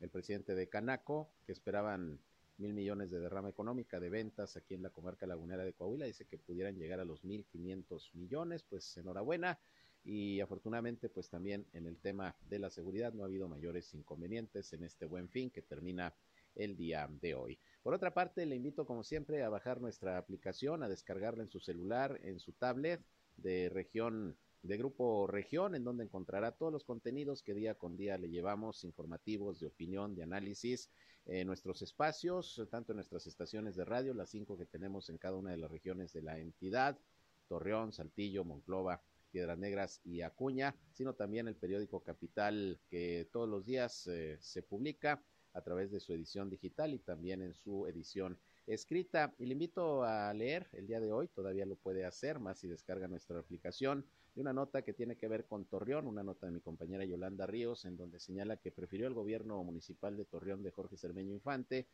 el 0.00 0.10
presidente 0.10 0.54
de 0.54 0.68
Canaco 0.68 1.32
que 1.44 1.52
esperaban 1.52 2.20
mil 2.58 2.72
millones 2.72 3.10
de 3.10 3.20
derrama 3.20 3.50
económica 3.50 4.00
de 4.00 4.10
ventas 4.10 4.56
aquí 4.56 4.74
en 4.74 4.82
la 4.82 4.90
comarca 4.90 5.26
lagunera 5.26 5.64
de 5.64 5.74
Coahuila. 5.74 6.06
Dice 6.06 6.26
que 6.26 6.38
pudieran 6.38 6.76
llegar 6.76 7.00
a 7.00 7.04
los 7.04 7.24
mil 7.24 7.44
quinientos 7.46 8.14
millones, 8.14 8.62
pues 8.62 8.96
enhorabuena. 8.96 9.58
Y 10.04 10.40
afortunadamente, 10.40 11.08
pues 11.08 11.28
también 11.28 11.66
en 11.72 11.86
el 11.86 11.98
tema 11.98 12.36
de 12.48 12.60
la 12.60 12.70
seguridad 12.70 13.12
no 13.12 13.24
ha 13.24 13.26
habido 13.26 13.48
mayores 13.48 13.92
inconvenientes 13.92 14.72
en 14.72 14.84
este 14.84 15.04
buen 15.04 15.28
fin 15.28 15.50
que 15.50 15.62
termina 15.62 16.14
el 16.54 16.76
día 16.76 17.08
de 17.20 17.34
hoy. 17.34 17.58
Por 17.86 17.94
otra 17.94 18.12
parte, 18.12 18.44
le 18.46 18.56
invito 18.56 18.84
como 18.84 19.04
siempre 19.04 19.44
a 19.44 19.48
bajar 19.48 19.80
nuestra 19.80 20.18
aplicación, 20.18 20.82
a 20.82 20.88
descargarla 20.88 21.44
en 21.44 21.50
su 21.50 21.60
celular, 21.60 22.18
en 22.24 22.40
su 22.40 22.50
tablet 22.50 23.00
de 23.36 23.68
región 23.68 24.36
de 24.64 24.76
Grupo 24.76 25.28
Región, 25.28 25.76
en 25.76 25.84
donde 25.84 26.02
encontrará 26.02 26.50
todos 26.50 26.72
los 26.72 26.82
contenidos 26.82 27.44
que 27.44 27.54
día 27.54 27.76
con 27.76 27.96
día 27.96 28.18
le 28.18 28.28
llevamos, 28.28 28.82
informativos, 28.82 29.60
de 29.60 29.68
opinión, 29.68 30.16
de 30.16 30.24
análisis, 30.24 30.90
en 31.26 31.46
nuestros 31.46 31.80
espacios, 31.80 32.60
tanto 32.72 32.90
en 32.90 32.96
nuestras 32.96 33.28
estaciones 33.28 33.76
de 33.76 33.84
radio, 33.84 34.14
las 34.14 34.30
cinco 34.30 34.58
que 34.58 34.66
tenemos 34.66 35.08
en 35.08 35.18
cada 35.18 35.36
una 35.36 35.52
de 35.52 35.58
las 35.58 35.70
regiones 35.70 36.12
de 36.12 36.22
la 36.22 36.40
entidad, 36.40 36.98
Torreón, 37.46 37.92
Saltillo, 37.92 38.42
Monclova, 38.42 39.00
Piedras 39.30 39.58
Negras 39.58 40.00
y 40.04 40.22
Acuña, 40.22 40.74
sino 40.92 41.14
también 41.14 41.46
el 41.46 41.54
periódico 41.54 42.00
Capital 42.00 42.80
que 42.90 43.28
todos 43.32 43.48
los 43.48 43.64
días 43.64 44.08
eh, 44.08 44.38
se 44.40 44.64
publica 44.64 45.22
a 45.56 45.62
través 45.62 45.90
de 45.90 46.00
su 46.00 46.12
edición 46.12 46.50
digital 46.50 46.92
y 46.94 46.98
también 46.98 47.40
en 47.42 47.54
su 47.54 47.86
edición 47.86 48.38
escrita. 48.66 49.34
Y 49.38 49.46
le 49.46 49.52
invito 49.52 50.04
a 50.04 50.32
leer 50.34 50.68
el 50.72 50.86
día 50.86 51.00
de 51.00 51.12
hoy, 51.12 51.28
todavía 51.28 51.64
lo 51.64 51.76
puede 51.76 52.04
hacer, 52.04 52.38
más 52.38 52.58
si 52.58 52.68
descarga 52.68 53.08
nuestra 53.08 53.38
aplicación, 53.38 54.04
de 54.34 54.42
una 54.42 54.52
nota 54.52 54.82
que 54.82 54.92
tiene 54.92 55.16
que 55.16 55.28
ver 55.28 55.46
con 55.46 55.64
Torreón, 55.64 56.06
una 56.06 56.22
nota 56.22 56.46
de 56.46 56.52
mi 56.52 56.60
compañera 56.60 57.04
Yolanda 57.04 57.46
Ríos, 57.46 57.86
en 57.86 57.96
donde 57.96 58.20
señala 58.20 58.58
que 58.58 58.70
prefirió 58.70 59.06
el 59.06 59.14
gobierno 59.14 59.62
municipal 59.64 60.16
de 60.16 60.26
Torreón 60.26 60.62
de 60.62 60.70
Jorge 60.70 60.98
Cermeño 60.98 61.32
Infante 61.32 61.86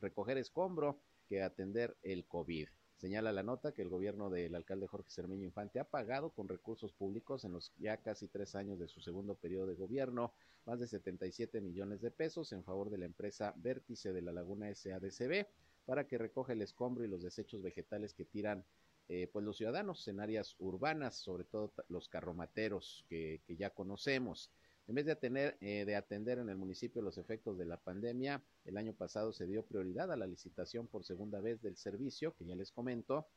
recoger 0.00 0.38
escombro 0.38 1.00
que 1.28 1.42
atender 1.42 1.96
el 2.02 2.24
COVID. 2.24 2.68
Señala 2.98 3.30
la 3.30 3.44
nota 3.44 3.70
que 3.70 3.82
el 3.82 3.88
gobierno 3.88 4.28
del 4.28 4.56
alcalde 4.56 4.88
Jorge 4.88 5.08
Cermeño 5.08 5.44
Infante 5.44 5.78
ha 5.78 5.84
pagado 5.84 6.30
con 6.30 6.48
recursos 6.48 6.92
públicos 6.92 7.44
en 7.44 7.52
los 7.52 7.72
ya 7.78 7.98
casi 7.98 8.26
tres 8.26 8.56
años 8.56 8.80
de 8.80 8.88
su 8.88 9.00
segundo 9.00 9.36
periodo 9.36 9.68
de 9.68 9.76
gobierno 9.76 10.34
más 10.66 10.80
de 10.80 10.88
77 10.88 11.60
millones 11.60 12.00
de 12.00 12.10
pesos 12.10 12.52
en 12.52 12.64
favor 12.64 12.90
de 12.90 12.98
la 12.98 13.04
empresa 13.04 13.54
Vértice 13.56 14.12
de 14.12 14.20
la 14.20 14.32
Laguna 14.32 14.74
SADCB 14.74 15.46
para 15.86 16.08
que 16.08 16.18
recoja 16.18 16.54
el 16.54 16.60
escombro 16.60 17.04
y 17.04 17.08
los 17.08 17.22
desechos 17.22 17.62
vegetales 17.62 18.14
que 18.14 18.24
tiran 18.24 18.64
eh, 19.06 19.28
pues 19.32 19.44
los 19.44 19.56
ciudadanos 19.56 20.06
en 20.08 20.18
áreas 20.18 20.56
urbanas, 20.58 21.14
sobre 21.14 21.44
todo 21.44 21.72
los 21.88 22.08
carromateros 22.08 23.04
que, 23.08 23.40
que 23.46 23.56
ya 23.56 23.70
conocemos. 23.70 24.50
En 24.88 24.94
vez 24.94 25.04
de, 25.04 25.12
atender, 25.12 25.58
eh, 25.60 25.84
de 25.84 25.96
atender 25.96 26.38
en 26.38 26.48
el 26.48 26.56
municipio 26.56 27.02
los 27.02 27.18
efectos 27.18 27.58
de 27.58 27.66
la 27.66 27.76
pandemia, 27.76 28.42
el 28.64 28.78
año 28.78 28.94
pasado 28.94 29.34
se 29.34 29.46
dio 29.46 29.62
prioridad 29.62 30.10
a 30.10 30.16
la 30.16 30.26
licitación 30.26 30.86
por 30.86 31.04
segunda 31.04 31.40
vez 31.42 31.60
del 31.60 31.76
servicio, 31.76 32.34
que 32.34 32.46
ya 32.46 32.56
les 32.56 32.72
comento, 32.72 33.28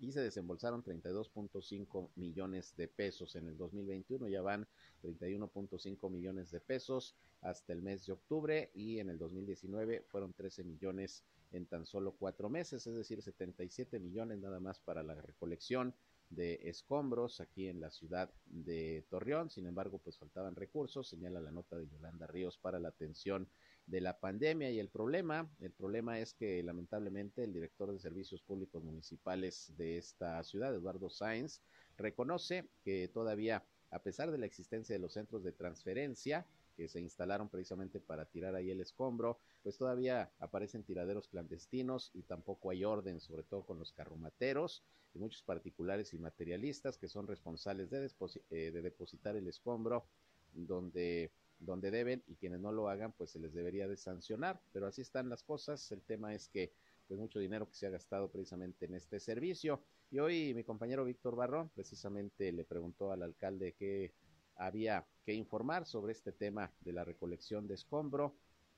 y 0.00 0.10
se 0.10 0.20
desembolsaron 0.20 0.82
32.5 0.82 2.10
millones 2.16 2.74
de 2.76 2.88
pesos. 2.88 3.36
En 3.36 3.46
el 3.46 3.56
2021 3.56 4.26
ya 4.26 4.42
van 4.42 4.66
31.5 5.04 6.10
millones 6.10 6.50
de 6.50 6.58
pesos 6.58 7.14
hasta 7.40 7.72
el 7.72 7.80
mes 7.80 8.04
de 8.06 8.12
octubre 8.12 8.72
y 8.74 8.98
en 8.98 9.10
el 9.10 9.18
2019 9.18 10.02
fueron 10.08 10.32
13 10.32 10.64
millones 10.64 11.22
en 11.52 11.66
tan 11.66 11.86
solo 11.86 12.16
cuatro 12.18 12.50
meses, 12.50 12.84
es 12.84 12.94
decir, 12.96 13.22
77 13.22 14.00
millones 14.00 14.40
nada 14.40 14.58
más 14.58 14.80
para 14.80 15.04
la 15.04 15.14
recolección 15.14 15.94
de 16.34 16.60
escombros 16.68 17.40
aquí 17.40 17.68
en 17.68 17.80
la 17.80 17.90
ciudad 17.90 18.30
de 18.46 19.04
Torreón. 19.08 19.50
Sin 19.50 19.66
embargo, 19.66 19.98
pues 19.98 20.18
faltaban 20.18 20.56
recursos, 20.56 21.08
señala 21.08 21.40
la 21.40 21.50
nota 21.50 21.76
de 21.76 21.88
Yolanda 21.88 22.26
Ríos 22.26 22.58
para 22.58 22.78
la 22.78 22.88
atención 22.88 23.48
de 23.86 24.00
la 24.00 24.18
pandemia 24.18 24.70
y 24.70 24.78
el 24.78 24.88
problema, 24.88 25.50
el 25.60 25.72
problema 25.72 26.18
es 26.18 26.32
que 26.32 26.62
lamentablemente 26.62 27.44
el 27.44 27.52
director 27.52 27.92
de 27.92 27.98
servicios 27.98 28.42
públicos 28.42 28.82
municipales 28.82 29.72
de 29.76 29.98
esta 29.98 30.42
ciudad, 30.42 30.74
Eduardo 30.74 31.10
Sáenz, 31.10 31.60
reconoce 31.96 32.68
que 32.82 33.08
todavía, 33.08 33.64
a 33.90 34.02
pesar 34.02 34.30
de 34.30 34.38
la 34.38 34.46
existencia 34.46 34.94
de 34.94 35.00
los 35.00 35.12
centros 35.12 35.44
de 35.44 35.52
transferencia, 35.52 36.46
que 36.76 36.88
se 36.88 37.00
instalaron 37.00 37.48
precisamente 37.48 38.00
para 38.00 38.26
tirar 38.26 38.54
ahí 38.54 38.70
el 38.70 38.80
escombro, 38.80 39.38
pues 39.62 39.76
todavía 39.76 40.32
aparecen 40.38 40.84
tiraderos 40.84 41.28
clandestinos 41.28 42.10
y 42.14 42.22
tampoco 42.22 42.70
hay 42.70 42.84
orden, 42.84 43.20
sobre 43.20 43.42
todo 43.44 43.64
con 43.64 43.78
los 43.78 43.92
carromateros 43.92 44.84
y 45.14 45.18
muchos 45.18 45.42
particulares 45.42 46.12
y 46.12 46.18
materialistas 46.18 46.98
que 46.98 47.08
son 47.08 47.26
responsables 47.26 47.90
de, 47.90 48.10
eh, 48.50 48.70
de 48.72 48.82
depositar 48.82 49.36
el 49.36 49.48
escombro 49.48 50.06
donde 50.52 51.32
donde 51.58 51.90
deben 51.90 52.22
y 52.26 52.34
quienes 52.36 52.60
no 52.60 52.72
lo 52.72 52.88
hagan 52.88 53.12
pues 53.12 53.30
se 53.30 53.38
les 53.38 53.54
debería 53.54 53.88
de 53.88 53.96
sancionar, 53.96 54.60
pero 54.72 54.86
así 54.86 55.02
están 55.02 55.28
las 55.28 55.42
cosas, 55.42 55.90
el 55.92 56.02
tema 56.02 56.34
es 56.34 56.48
que 56.48 56.72
pues 57.06 57.20
mucho 57.20 57.38
dinero 57.38 57.68
que 57.68 57.74
se 57.74 57.86
ha 57.86 57.90
gastado 57.90 58.30
precisamente 58.30 58.86
en 58.86 58.94
este 58.94 59.20
servicio. 59.20 59.82
Y 60.10 60.20
hoy 60.20 60.54
mi 60.54 60.64
compañero 60.64 61.04
Víctor 61.04 61.36
Barrón 61.36 61.70
precisamente 61.74 62.50
le 62.50 62.64
preguntó 62.64 63.12
al 63.12 63.22
alcalde 63.22 63.74
qué 63.74 64.14
había 64.56 65.06
que 65.24 65.34
informar 65.34 65.86
sobre 65.86 66.12
este 66.12 66.32
tema 66.32 66.72
de 66.80 66.92
la 66.92 67.04
recolección 67.04 67.66
de 67.66 67.74
escombro 67.74 68.34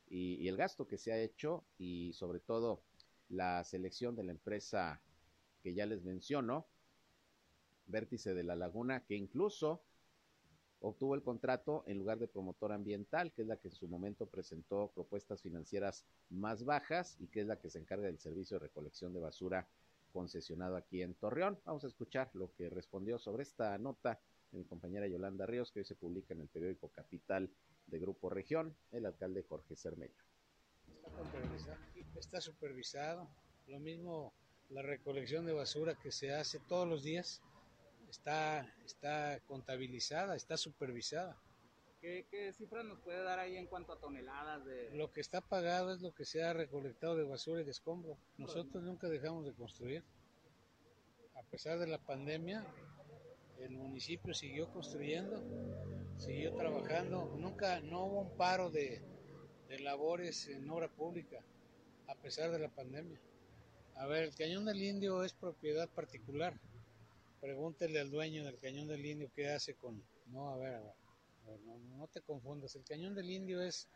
y, 0.08 0.46
el 0.48 0.56
gasto 0.56 0.86
que 0.86 0.98
se 0.98 1.12
ha 1.12 1.18
hecho 1.18 1.64
y 1.78 2.12
sobre 2.12 2.40
todo 2.40 2.82
la 3.28 3.64
selección 3.64 4.14
de 4.14 4.24
la 4.24 4.32
empresa 4.32 5.00
que 5.62 5.74
ya 5.74 5.86
les 5.86 6.04
menciono, 6.04 6.66
Vértice 7.88 8.34
de 8.34 8.44
la 8.44 8.56
Laguna, 8.56 9.04
que 9.04 9.14
incluso 9.16 9.82
obtuvo 10.80 11.14
el 11.14 11.22
contrato 11.22 11.84
en 11.86 11.98
lugar 11.98 12.18
de 12.18 12.28
promotor 12.28 12.72
ambiental, 12.72 13.32
que 13.32 13.42
es 13.42 13.48
la 13.48 13.56
que 13.56 13.68
en 13.68 13.74
su 13.74 13.88
momento 13.88 14.26
presentó 14.26 14.92
propuestas 14.94 15.42
financieras 15.42 16.04
más 16.28 16.64
bajas 16.64 17.16
y 17.20 17.28
que 17.28 17.40
es 17.40 17.46
la 17.46 17.58
que 17.58 17.70
se 17.70 17.78
encarga 17.78 18.06
del 18.06 18.18
servicio 18.18 18.58
de 18.58 18.66
recolección 18.66 19.12
de 19.12 19.20
basura 19.20 19.68
concesionado 20.12 20.76
aquí 20.76 21.02
en 21.02 21.14
Torreón. 21.14 21.58
Vamos 21.64 21.84
a 21.84 21.88
escuchar 21.88 22.30
lo 22.34 22.52
que 22.54 22.70
respondió 22.70 23.18
sobre 23.18 23.42
esta 23.42 23.76
nota 23.78 24.20
de 24.52 24.58
mi 24.58 24.64
compañera 24.64 25.06
Yolanda 25.06 25.46
Ríos, 25.46 25.72
que 25.72 25.80
hoy 25.80 25.84
se 25.84 25.94
publica 25.94 26.34
en 26.34 26.40
el 26.40 26.48
periódico 26.48 26.88
Capital 26.88 27.50
de 27.86 27.98
Grupo 27.98 28.30
Región, 28.30 28.76
el 28.92 29.06
alcalde 29.06 29.42
Jorge 29.42 29.76
Cermello. 29.76 30.14
Está 32.16 32.40
supervisado, 32.40 33.28
lo 33.66 33.78
mismo 33.78 34.32
la 34.70 34.82
recolección 34.82 35.46
de 35.46 35.52
basura 35.52 35.94
que 35.94 36.10
se 36.10 36.34
hace 36.34 36.58
todos 36.68 36.88
los 36.88 37.04
días 37.04 37.42
está, 38.08 38.66
está 38.84 39.40
contabilizada, 39.46 40.34
está 40.34 40.56
supervisada. 40.56 41.36
¿Qué, 42.00 42.26
¿Qué 42.30 42.52
cifras 42.52 42.84
nos 42.84 43.00
puede 43.00 43.22
dar 43.22 43.38
ahí 43.38 43.56
en 43.56 43.66
cuanto 43.66 43.92
a 43.92 43.98
toneladas 43.98 44.64
de...? 44.64 44.90
Lo 44.94 45.12
que 45.12 45.20
está 45.20 45.40
pagado 45.40 45.94
es 45.94 46.02
lo 46.02 46.14
que 46.14 46.24
se 46.24 46.42
ha 46.42 46.52
recolectado 46.52 47.16
de 47.16 47.24
basura 47.24 47.62
y 47.62 47.64
de 47.64 47.70
escombro. 47.70 48.18
Nosotros 48.36 48.82
nunca 48.82 49.08
dejamos 49.08 49.44
de 49.44 49.54
construir. 49.54 50.04
A 51.34 51.42
pesar 51.44 51.78
de 51.78 51.86
la 51.86 51.98
pandemia, 51.98 52.66
el 53.60 53.70
municipio 53.70 54.34
siguió 54.34 54.70
construyendo, 54.72 55.42
siguió 56.16 56.54
trabajando. 56.54 57.34
Nunca, 57.36 57.80
no 57.80 58.04
hubo 58.04 58.20
un 58.22 58.36
paro 58.36 58.70
de, 58.70 59.02
de 59.68 59.78
labores 59.80 60.48
en 60.48 60.68
obra 60.70 60.88
pública, 60.88 61.42
a 62.08 62.14
pesar 62.14 62.50
de 62.50 62.58
la 62.58 62.68
pandemia. 62.68 63.20
A 63.96 64.06
ver, 64.06 64.25
el 64.25 64.34
Cañón 64.34 64.64
del 64.66 64.82
Indio 64.82 65.22
es 65.22 65.32
propiedad 65.32 65.88
particular 65.88 66.58
Pregúntele 67.40 68.00
al 68.00 68.10
dueño 68.10 68.44
del 68.44 68.58
cañón 68.58 68.88
del 68.88 69.04
indio 69.04 69.30
qué 69.34 69.50
hace 69.50 69.75
con... 69.75 70.02
No, 70.26 70.50
a 70.50 70.56
ver, 70.56 70.75
a 70.75 70.80
ver, 70.80 71.60
no, 71.60 72.08
te 72.08 72.20
confundas. 72.20 72.75
El 72.75 72.84
cañón 72.84 73.14
del 73.14 73.30
indio 73.30 73.62
es 73.62 73.86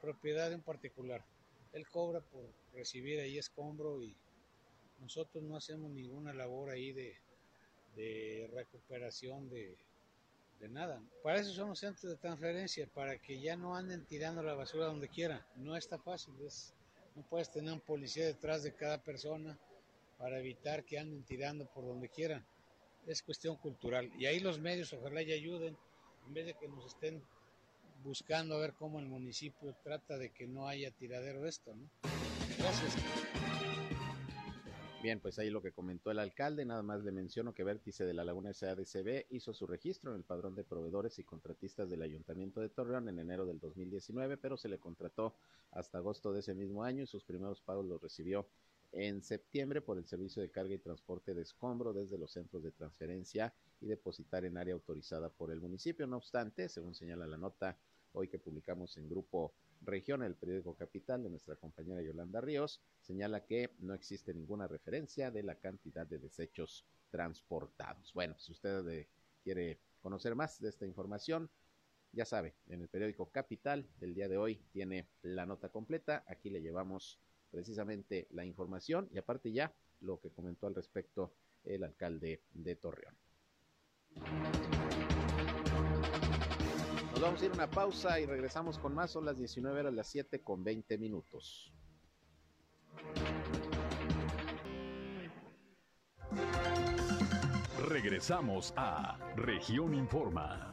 propiedad 0.00 0.48
de 0.48 0.56
un 0.56 0.62
particular. 0.62 1.24
Él 1.72 1.88
cobra 1.88 2.20
por 2.20 2.44
recibir 2.72 3.18
ahí 3.18 3.36
escombro 3.36 4.02
y 4.02 4.16
nosotros 5.00 5.42
no 5.42 5.56
hacemos 5.56 5.90
ninguna 5.90 6.32
labor 6.32 6.70
ahí 6.70 6.92
de, 6.92 7.16
de 7.96 8.50
recuperación 8.52 9.48
de, 9.48 9.76
de 10.60 10.68
nada. 10.68 11.02
Para 11.22 11.40
eso 11.40 11.52
son 11.52 11.70
los 11.70 11.78
centros 11.78 12.12
de 12.12 12.18
transferencia, 12.18 12.86
para 12.86 13.18
que 13.18 13.40
ya 13.40 13.56
no 13.56 13.74
anden 13.74 14.04
tirando 14.04 14.42
la 14.42 14.54
basura 14.54 14.86
donde 14.86 15.08
quiera. 15.08 15.46
No 15.56 15.76
está 15.76 15.98
fácil, 15.98 16.34
es, 16.46 16.74
no 17.16 17.22
puedes 17.28 17.50
tener 17.50 17.72
un 17.72 17.80
policía 17.80 18.26
detrás 18.26 18.62
de 18.62 18.74
cada 18.74 19.02
persona 19.02 19.58
para 20.18 20.38
evitar 20.38 20.84
que 20.84 20.98
anden 20.98 21.24
tirando 21.24 21.66
por 21.66 21.84
donde 21.84 22.08
quieran 22.08 22.44
es 23.06 23.22
cuestión 23.22 23.56
cultural. 23.56 24.10
Y 24.18 24.26
ahí 24.26 24.40
los 24.40 24.60
medios 24.60 24.92
ojalá 24.92 25.22
ya 25.22 25.34
ayuden, 25.34 25.76
en 26.26 26.34
vez 26.34 26.46
de 26.46 26.54
que 26.54 26.68
nos 26.68 26.86
estén 26.86 27.22
buscando 28.02 28.56
a 28.56 28.60
ver 28.60 28.74
cómo 28.74 28.98
el 28.98 29.06
municipio 29.06 29.74
trata 29.82 30.16
de 30.16 30.30
que 30.30 30.46
no 30.46 30.68
haya 30.68 30.90
tiradero 30.90 31.42
de 31.42 31.48
esto, 31.48 31.74
¿no? 31.74 31.88
Gracias. 32.58 32.94
Bien, 35.02 35.18
pues 35.18 35.38
ahí 35.38 35.48
lo 35.48 35.62
que 35.62 35.72
comentó 35.72 36.10
el 36.10 36.18
alcalde, 36.18 36.66
nada 36.66 36.82
más 36.82 37.02
le 37.02 37.10
menciono 37.10 37.54
que 37.54 37.64
Vértice 37.64 38.04
de 38.04 38.12
la 38.12 38.22
Laguna 38.22 38.52
SADCB 38.52 39.28
hizo 39.30 39.54
su 39.54 39.66
registro 39.66 40.10
en 40.10 40.18
el 40.18 40.24
padrón 40.24 40.54
de 40.54 40.62
proveedores 40.62 41.18
y 41.18 41.24
contratistas 41.24 41.88
del 41.88 42.02
Ayuntamiento 42.02 42.60
de 42.60 42.68
Torreón 42.68 43.08
en 43.08 43.18
enero 43.18 43.46
del 43.46 43.58
2019, 43.60 44.36
pero 44.36 44.58
se 44.58 44.68
le 44.68 44.78
contrató 44.78 45.36
hasta 45.70 45.96
agosto 45.96 46.34
de 46.34 46.40
ese 46.40 46.54
mismo 46.54 46.84
año 46.84 47.02
y 47.02 47.06
sus 47.06 47.24
primeros 47.24 47.62
pagos 47.62 47.86
los 47.86 48.02
recibió 48.02 48.46
en 48.92 49.22
septiembre 49.22 49.80
por 49.80 49.96
el 49.96 50.04
servicio 50.04 50.42
de 50.42 50.50
carga 50.50 50.74
y 50.74 50.78
transporte 50.78 51.32
de 51.32 51.42
escombro 51.42 51.94
desde 51.94 52.18
los 52.18 52.32
centros 52.32 52.62
de 52.62 52.72
transferencia 52.72 53.54
y 53.80 53.86
depositar 53.86 54.44
en 54.44 54.58
área 54.58 54.74
autorizada 54.74 55.30
por 55.30 55.50
el 55.50 55.62
municipio. 55.62 56.06
No 56.06 56.18
obstante, 56.18 56.68
según 56.68 56.94
señala 56.94 57.26
la 57.26 57.38
nota 57.38 57.78
hoy 58.12 58.28
que 58.28 58.38
publicamos 58.38 58.98
en 58.98 59.08
Grupo 59.08 59.54
Región, 59.82 60.22
el 60.22 60.34
periódico 60.34 60.74
Capital 60.74 61.22
de 61.22 61.30
nuestra 61.30 61.56
compañera 61.56 62.02
Yolanda 62.02 62.40
Ríos, 62.40 62.80
señala 63.00 63.46
que 63.46 63.70
no 63.78 63.94
existe 63.94 64.34
ninguna 64.34 64.68
referencia 64.68 65.30
de 65.30 65.42
la 65.42 65.54
cantidad 65.54 66.06
de 66.06 66.18
desechos 66.18 66.84
transportados. 67.10 68.12
Bueno, 68.14 68.38
si 68.38 68.52
usted 68.52 68.86
eh, 68.88 69.08
quiere 69.42 69.78
conocer 70.00 70.34
más 70.34 70.60
de 70.60 70.68
esta 70.68 70.86
información, 70.86 71.50
ya 72.12 72.24
sabe, 72.24 72.54
en 72.68 72.82
el 72.82 72.88
periódico 72.88 73.30
Capital 73.30 73.86
del 73.98 74.14
día 74.14 74.28
de 74.28 74.36
hoy 74.36 74.56
tiene 74.72 75.08
la 75.22 75.46
nota 75.46 75.68
completa. 75.68 76.24
Aquí 76.26 76.50
le 76.50 76.60
llevamos 76.60 77.18
precisamente 77.50 78.26
la 78.30 78.44
información 78.44 79.08
y 79.12 79.18
aparte 79.18 79.52
ya 79.52 79.72
lo 80.00 80.20
que 80.20 80.30
comentó 80.30 80.66
al 80.66 80.74
respecto 80.74 81.32
el 81.64 81.84
alcalde 81.84 82.42
de 82.52 82.76
Torreón. 82.76 83.14
Nos 87.20 87.26
vamos 87.26 87.42
a 87.42 87.44
ir 87.44 87.50
a 87.50 87.54
una 87.54 87.70
pausa 87.70 88.18
y 88.18 88.24
regresamos 88.24 88.78
con 88.78 88.94
más. 88.94 89.10
Son 89.10 89.26
las 89.26 89.36
19 89.36 89.80
horas, 89.80 89.92
las 89.92 90.06
7 90.06 90.42
con 90.42 90.64
20 90.64 90.96
minutos. 90.96 91.70
Regresamos 97.86 98.72
a 98.74 99.18
Región 99.36 99.92
Informa. 99.92 100.72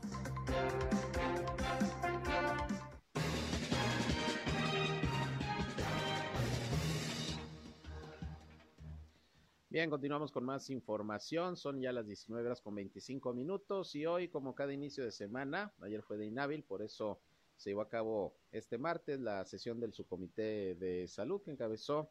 Bien, 9.69 9.89
continuamos 9.89 10.31
con 10.31 10.45
más 10.45 10.69
información. 10.69 11.57
Son 11.57 11.81
ya 11.81 11.91
las 11.91 12.07
19 12.07 12.45
horas 12.45 12.61
con 12.61 12.73
25 12.73 13.33
minutos 13.33 13.93
y 13.95 14.05
hoy, 14.05 14.29
como 14.29 14.55
cada 14.55 14.71
inicio 14.71 15.03
de 15.03 15.11
semana, 15.11 15.73
ayer 15.81 16.01
fue 16.01 16.15
de 16.15 16.25
inhábil, 16.25 16.63
por 16.63 16.81
eso 16.81 17.19
se 17.57 17.71
llevó 17.71 17.81
a 17.81 17.89
cabo 17.89 18.37
este 18.53 18.77
martes 18.77 19.19
la 19.19 19.43
sesión 19.43 19.81
del 19.81 19.91
subcomité 19.91 20.75
de 20.75 21.05
salud 21.09 21.41
que 21.41 21.51
encabezó, 21.51 22.09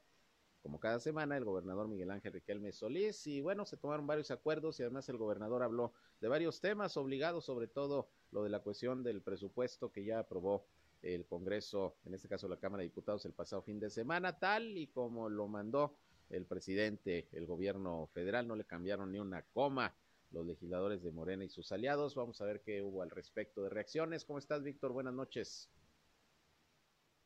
como 0.63 0.79
cada 0.79 1.01
semana, 1.01 1.35
el 1.39 1.47
gobernador 1.47 1.89
Miguel 1.89 2.11
Ángel 2.11 2.35
Riquelme 2.35 2.73
Solís. 2.73 3.27
Y 3.27 3.41
bueno, 3.41 3.65
se 3.65 3.79
tomaron 3.79 4.07
varios 4.07 4.31
acuerdos 4.31 4.79
y 4.79 4.83
además 4.83 5.09
el 5.09 5.17
gobernador 5.17 5.63
habló 5.63 5.95
de 6.21 6.29
varios 6.29 6.61
temas 6.61 6.99
obligados, 6.99 7.47
sobre 7.47 7.69
todo 7.69 8.11
lo 8.33 8.45
de 8.45 8.51
la 8.51 8.61
cuestión 8.61 9.03
del 9.03 9.23
presupuesto 9.23 9.91
que 9.91 10.05
ya 10.05 10.19
aprobó 10.19 10.67
el 11.01 11.25
Congreso, 11.25 11.97
en 12.05 12.13
este 12.13 12.29
caso 12.29 12.49
la 12.49 12.59
Cámara 12.59 12.83
de 12.83 12.89
Diputados, 12.89 13.25
el 13.25 13.33
pasado 13.33 13.63
fin 13.63 13.81
de 13.81 13.89
semana, 13.89 14.39
tal 14.39 14.77
y 14.77 14.89
como 14.89 15.31
lo 15.31 15.49
mandó 15.49 15.97
el 16.31 16.47
presidente, 16.47 17.29
el 17.33 17.47
gobierno 17.47 18.09
federal, 18.13 18.49
no 18.49 18.57
le 18.57 18.65
cambiaron 18.65 19.13
ni 19.13 19.19
una 19.19 19.43
coma 19.53 19.95
los 20.33 20.47
legisladores 20.47 21.03
de 21.03 21.13
Morena 21.13 21.45
y 21.45 21.49
sus 21.49 21.73
aliados. 21.73 22.15
Vamos 22.15 22.41
a 22.41 22.47
ver 22.47 22.61
qué 22.65 22.83
hubo 22.83 23.03
al 23.03 23.11
respecto 23.11 23.63
de 23.63 23.71
reacciones. 23.71 24.25
¿Cómo 24.25 24.39
estás, 24.39 24.63
Víctor? 24.63 24.93
Buenas 24.93 25.15
noches. 25.15 25.71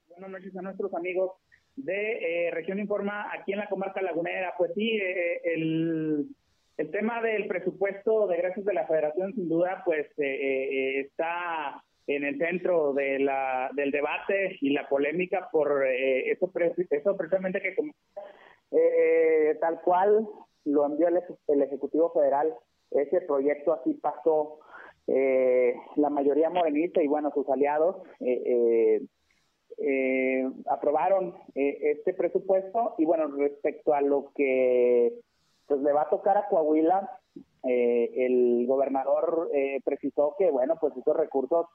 Buenas 0.08 0.30
noches 0.30 0.56
a 0.56 0.62
nuestros 0.62 0.92
amigos 0.94 1.32
de 1.76 2.46
eh, 2.46 2.50
Región 2.50 2.78
Informa 2.78 3.32
aquí 3.32 3.52
en 3.52 3.58
la 3.58 3.68
comarca 3.68 4.02
lagunera. 4.02 4.54
Pues 4.58 4.72
sí, 4.74 4.96
eh, 4.96 5.40
el, 5.44 6.26
el, 6.76 6.90
tema 6.90 7.22
del 7.22 7.46
presupuesto 7.46 8.26
de 8.26 8.36
gracias 8.36 8.66
de 8.66 8.74
la 8.74 8.86
Federación, 8.86 9.34
sin 9.34 9.48
duda, 9.48 9.82
pues 9.84 10.06
eh, 10.18 11.00
está 11.00 11.82
en 12.06 12.24
el 12.24 12.38
centro 12.38 12.92
de 12.92 13.20
la, 13.20 13.70
del 13.74 13.92
debate 13.92 14.58
y 14.60 14.70
la 14.70 14.88
polémica 14.88 15.48
por 15.52 15.86
eso, 15.86 16.52
eso 16.90 17.16
precisamente 17.16 17.62
que 17.62 17.76
eh, 18.70 19.56
tal 19.60 19.80
cual 19.82 20.28
lo 20.64 20.86
envió 20.86 21.08
el, 21.08 21.62
Ejecutivo 21.62 22.10
Federal, 22.10 22.54
ese 22.90 23.20
proyecto 23.22 23.72
así 23.72 23.94
pasó 23.94 24.60
eh, 25.06 25.74
la 25.96 26.10
mayoría 26.10 26.50
morenista 26.50 27.02
y 27.02 27.08
bueno, 27.08 27.32
sus 27.32 27.48
aliados 27.48 27.96
eh, 28.20 29.00
aprobaron 30.68 31.34
este 31.54 32.12
presupuesto. 32.14 32.94
Y 32.98 33.06
bueno, 33.06 33.28
respecto 33.28 33.94
a 33.94 34.02
lo 34.02 34.30
que 34.34 35.14
pues 35.66 35.80
le 35.80 35.92
va 35.92 36.02
a 36.02 36.10
tocar 36.10 36.36
a 36.36 36.48
Coahuila, 36.48 37.18
el 37.62 38.66
gobernador 38.66 39.50
precisó 39.84 40.34
que 40.38 40.50
bueno, 40.50 40.76
pues 40.80 40.96
esos 40.96 41.16
recursos 41.16 41.66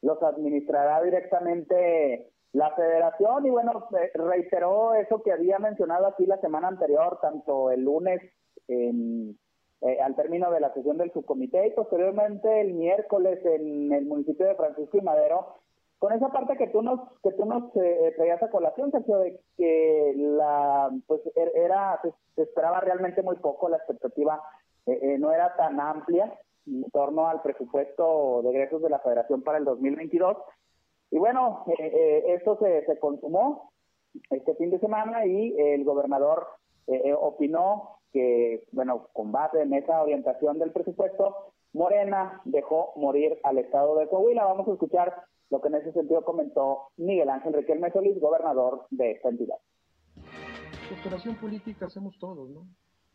los 0.00 0.20
administrará 0.22 1.02
directamente 1.02 2.32
la 2.52 2.70
federación, 2.74 3.46
y 3.46 3.50
bueno, 3.50 3.88
eh, 3.98 4.10
reiteró 4.14 4.94
eso 4.94 5.22
que 5.22 5.32
había 5.32 5.58
mencionado 5.58 6.06
aquí 6.06 6.26
la 6.26 6.38
semana 6.40 6.68
anterior, 6.68 7.18
tanto 7.22 7.70
el 7.70 7.82
lunes 7.82 8.20
en, 8.68 9.38
eh, 9.80 9.98
al 10.00 10.14
término 10.14 10.50
de 10.50 10.60
la 10.60 10.72
sesión 10.74 10.98
del 10.98 11.12
subcomité 11.12 11.66
y 11.66 11.70
posteriormente 11.70 12.60
el 12.60 12.74
miércoles 12.74 13.40
en 13.44 13.92
el 13.92 14.04
municipio 14.04 14.46
de 14.46 14.54
Francisco 14.54 14.98
y 14.98 15.00
Madero, 15.00 15.56
con 15.98 16.12
esa 16.12 16.28
parte 16.28 16.56
que 16.56 16.66
tú 16.66 16.82
nos 16.82 17.00
que 17.22 17.32
tú 17.32 17.46
nos 17.46 17.74
eh, 17.76 18.12
traías 18.16 18.42
a 18.42 18.50
colación, 18.50 18.90
Sergio, 18.90 19.18
de 19.18 19.40
que 19.56 20.12
la 20.16 20.90
pues 21.06 21.22
er, 21.34 21.52
era 21.54 22.00
se, 22.02 22.42
esperaba 22.42 22.80
realmente 22.80 23.22
muy 23.22 23.36
poco, 23.36 23.68
la 23.68 23.78
expectativa 23.78 24.42
no 24.84 25.32
era 25.32 25.54
tan 25.54 25.78
amplia 25.78 26.36
en 26.66 26.90
torno 26.90 27.28
al 27.28 27.40
presupuesto 27.40 28.42
de 28.42 28.50
egresos 28.50 28.82
de 28.82 28.90
la 28.90 28.98
Federación 28.98 29.42
para 29.42 29.58
el 29.58 29.64
2022 29.64 30.36
y 31.12 31.18
bueno, 31.18 31.64
eh, 31.66 31.74
eh, 31.78 32.34
esto 32.34 32.58
se, 32.58 32.86
se 32.86 32.98
consumó 32.98 33.70
este 34.30 34.54
fin 34.54 34.70
de 34.70 34.80
semana 34.80 35.26
y 35.26 35.54
el 35.58 35.84
gobernador 35.84 36.46
eh, 36.86 37.12
opinó 37.12 37.98
que, 38.12 38.66
bueno, 38.72 39.08
con 39.12 39.30
base 39.30 39.60
en 39.60 39.74
esa 39.74 40.02
orientación 40.02 40.58
del 40.58 40.72
presupuesto, 40.72 41.52
Morena 41.74 42.40
dejó 42.46 42.94
morir 42.96 43.38
al 43.42 43.58
estado 43.58 43.96
de 43.96 44.08
Coahuila. 44.08 44.46
Vamos 44.46 44.66
a 44.68 44.72
escuchar 44.72 45.24
lo 45.50 45.60
que 45.60 45.68
en 45.68 45.74
ese 45.74 45.92
sentido 45.92 46.24
comentó 46.24 46.88
Miguel 46.96 47.28
Ángel 47.28 47.52
Riquelme 47.52 47.92
Solís, 47.92 48.18
gobernador 48.18 48.86
de 48.88 49.10
esta 49.10 49.28
entidad. 49.28 49.58
Operación 50.98 51.36
política 51.36 51.86
hacemos 51.86 52.18
todos, 52.18 52.48
¿no? 52.48 52.66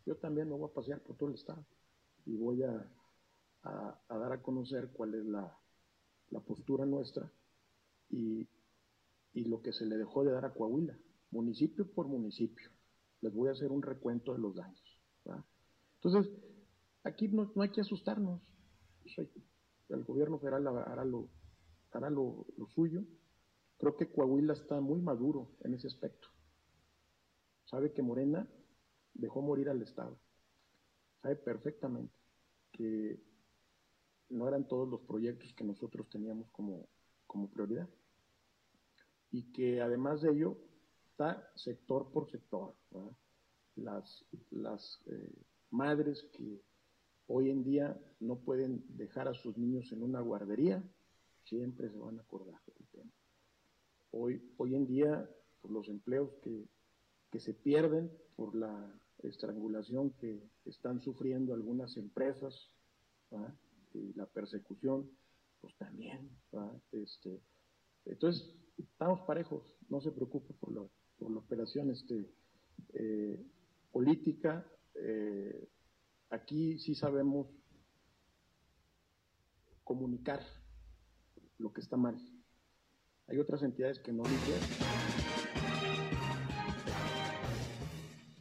Yo 0.05 0.15
también 0.17 0.47
me 0.47 0.55
voy 0.55 0.69
a 0.69 0.73
pasear 0.73 0.99
por 0.99 1.17
todo 1.17 1.29
el 1.29 1.36
estado 1.36 1.65
y 2.27 2.38
voy 2.38 2.62
a, 2.62 2.88
a, 3.63 4.17
dar 4.17 4.33
a 4.33 4.41
conocer 4.43 4.89
cuál 4.93 5.15
es 5.15 5.25
la, 5.25 5.51
la 6.29 6.39
postura 6.41 6.86
nuestra 6.86 7.31
y, 8.10 8.48
y 9.34 9.46
lo 9.46 9.62
que 9.62 9.74
se 9.74 9.86
le 9.86 9.98
dejó 9.98 10.24
de 10.24 10.32
dar 10.32 10.46
a 10.46 10.54
Coahuila, 10.54 10.98
municipio 11.32 11.91
por 11.91 12.08
municipio. 12.08 12.70
Les 13.22 13.34
voy 13.34 13.50
a 13.50 13.52
hacer 13.52 13.72
un 13.72 13.82
recuento 13.82 14.34
de 14.34 14.39
los 14.39 14.56
daños. 14.56 15.02
Entonces, 15.96 16.32
aquí 17.04 17.28
no, 17.28 17.52
hay 17.62 17.70
que 17.70 17.82
asustarnos. 17.82 18.41
El 19.89 20.04
gobierno 20.04 20.39
federal 20.39 20.67
hará 20.67 21.06
lo, 21.06 21.30
hará 21.91 22.10
lo, 22.10 22.46
lo 22.58 22.67
suyo. 22.67 23.04
Creo 23.78 23.96
que 23.96 24.12
Coahuila 24.12 24.54
está 24.54 24.80
muy 24.82 25.02
maduro 25.02 25.52
en 25.62 25.74
ese 25.74 25.88
aspecto. 25.88 26.30
Sabe 27.65 27.93
que 27.93 28.02
Morena 28.02 28.48
dejó 29.13 29.41
morir 29.41 29.70
al 29.70 29.82
Estado. 29.82 30.17
Sabe 31.22 31.36
perfectamente 31.36 32.13
que 32.72 33.20
no 34.30 34.48
eran 34.48 34.67
todos 34.67 34.88
los 34.88 35.02
proyectos 35.02 35.54
que 35.54 35.63
nosotros 35.63 36.08
teníamos 36.10 36.50
como, 36.52 36.88
como 37.38 37.50
prioridad. 37.52 37.88
Y 39.32 39.43
que 39.52 39.80
además 39.80 40.21
de 40.21 40.32
ello 40.32 40.58
está 41.12 41.52
sector 41.56 42.10
por 42.12 42.30
sector. 42.32 42.73
Las, 43.76 44.26
las 44.50 45.00
eh, 45.06 45.32
madres 45.69 46.23
que 46.34 46.60
hoy 47.28 47.52
en 47.52 47.63
día 47.63 47.95
no 48.19 48.38
pueden 48.38 48.84
dejar 48.97 49.28
a 49.28 49.36
sus 49.36 49.56
niños 49.56 49.91
en 49.91 50.02
una 50.02 50.19
guardería, 50.21 50.84
siempre 51.43 51.91
se 51.91 52.00
van 52.00 52.17
a 52.17 52.23
acordar 52.23 52.60
del 52.65 52.88
tema. 52.88 53.12
Hoy, 54.12 54.41
hoy 54.58 54.73
en 54.73 54.88
día, 54.88 55.30
por 55.62 55.69
los 55.69 55.88
empleos 55.89 56.34
que, 56.41 56.67
que 57.30 57.39
se 57.39 57.54
pierden, 57.54 58.12
por 58.36 58.56
la 58.56 59.00
estrangulación 59.19 60.10
que 60.12 60.41
están 60.65 61.02
sufriendo 61.02 61.54
algunas 61.54 61.97
empresas, 61.97 62.71
y 63.93 64.13
la 64.13 64.26
persecución, 64.26 65.12
pues 65.62 65.76
también, 65.78 66.30
este, 66.91 67.41
entonces, 68.06 68.56
estamos 68.78 69.22
parejos, 69.22 69.63
no 69.89 70.02
se 70.02 70.12
preocupe 70.12 70.54
por 70.54 70.72
la, 70.74 70.82
por 71.20 71.32
la 71.32 71.39
operación 71.39 71.91
este, 71.91 72.26
eh, 72.93 73.46
política. 73.91 74.65
Eh, 74.96 75.67
aquí 76.30 76.80
sí 76.80 76.96
sabemos 76.96 77.48
comunicar 79.84 80.41
lo 81.58 81.74
que 81.74 81.82
está 81.82 81.98
mal. 81.98 82.17
Hay 83.28 83.39
otras 83.39 83.63
entidades 83.63 84.00
que 84.00 84.13
no 84.13 84.24
lo. 84.24 84.30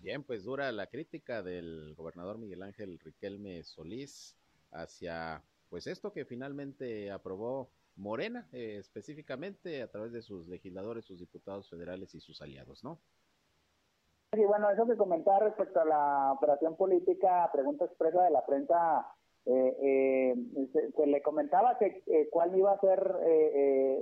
Bien, 0.02 0.22
pues 0.22 0.44
dura 0.44 0.70
la 0.70 0.86
crítica 0.86 1.42
del 1.42 1.94
gobernador 1.96 2.38
Miguel 2.38 2.62
Ángel 2.62 3.00
Riquelme 3.00 3.64
Solís 3.64 4.36
hacia 4.70 5.42
pues 5.68 5.86
esto 5.86 6.12
que 6.12 6.24
finalmente 6.24 7.10
aprobó 7.10 7.70
Morena, 7.96 8.48
eh, 8.52 8.76
específicamente 8.78 9.82
a 9.82 9.90
través 9.90 10.12
de 10.12 10.22
sus 10.22 10.48
legisladores, 10.48 11.04
sus 11.04 11.18
diputados 11.18 11.68
federales 11.70 12.14
y 12.14 12.20
sus 12.20 12.42
aliados, 12.42 12.84
¿no? 12.84 13.00
Sí, 14.32 14.44
bueno, 14.44 14.70
eso 14.70 14.86
que 14.86 14.96
comentar 14.96 15.42
respecto 15.42 15.80
a 15.80 15.84
la 15.84 16.32
operación 16.32 16.76
política, 16.76 17.48
pregunta 17.52 17.84
expresa 17.84 18.22
de 18.22 18.30
la 18.30 18.44
prensa, 18.44 19.06
eh, 19.46 19.76
eh, 19.80 20.34
se, 20.72 21.06
le 21.06 21.22
comentaba 21.22 21.78
que 21.78 22.02
eh, 22.06 22.28
cuál 22.32 22.56
iba 22.56 22.72
a 22.72 22.80
ser 22.80 23.00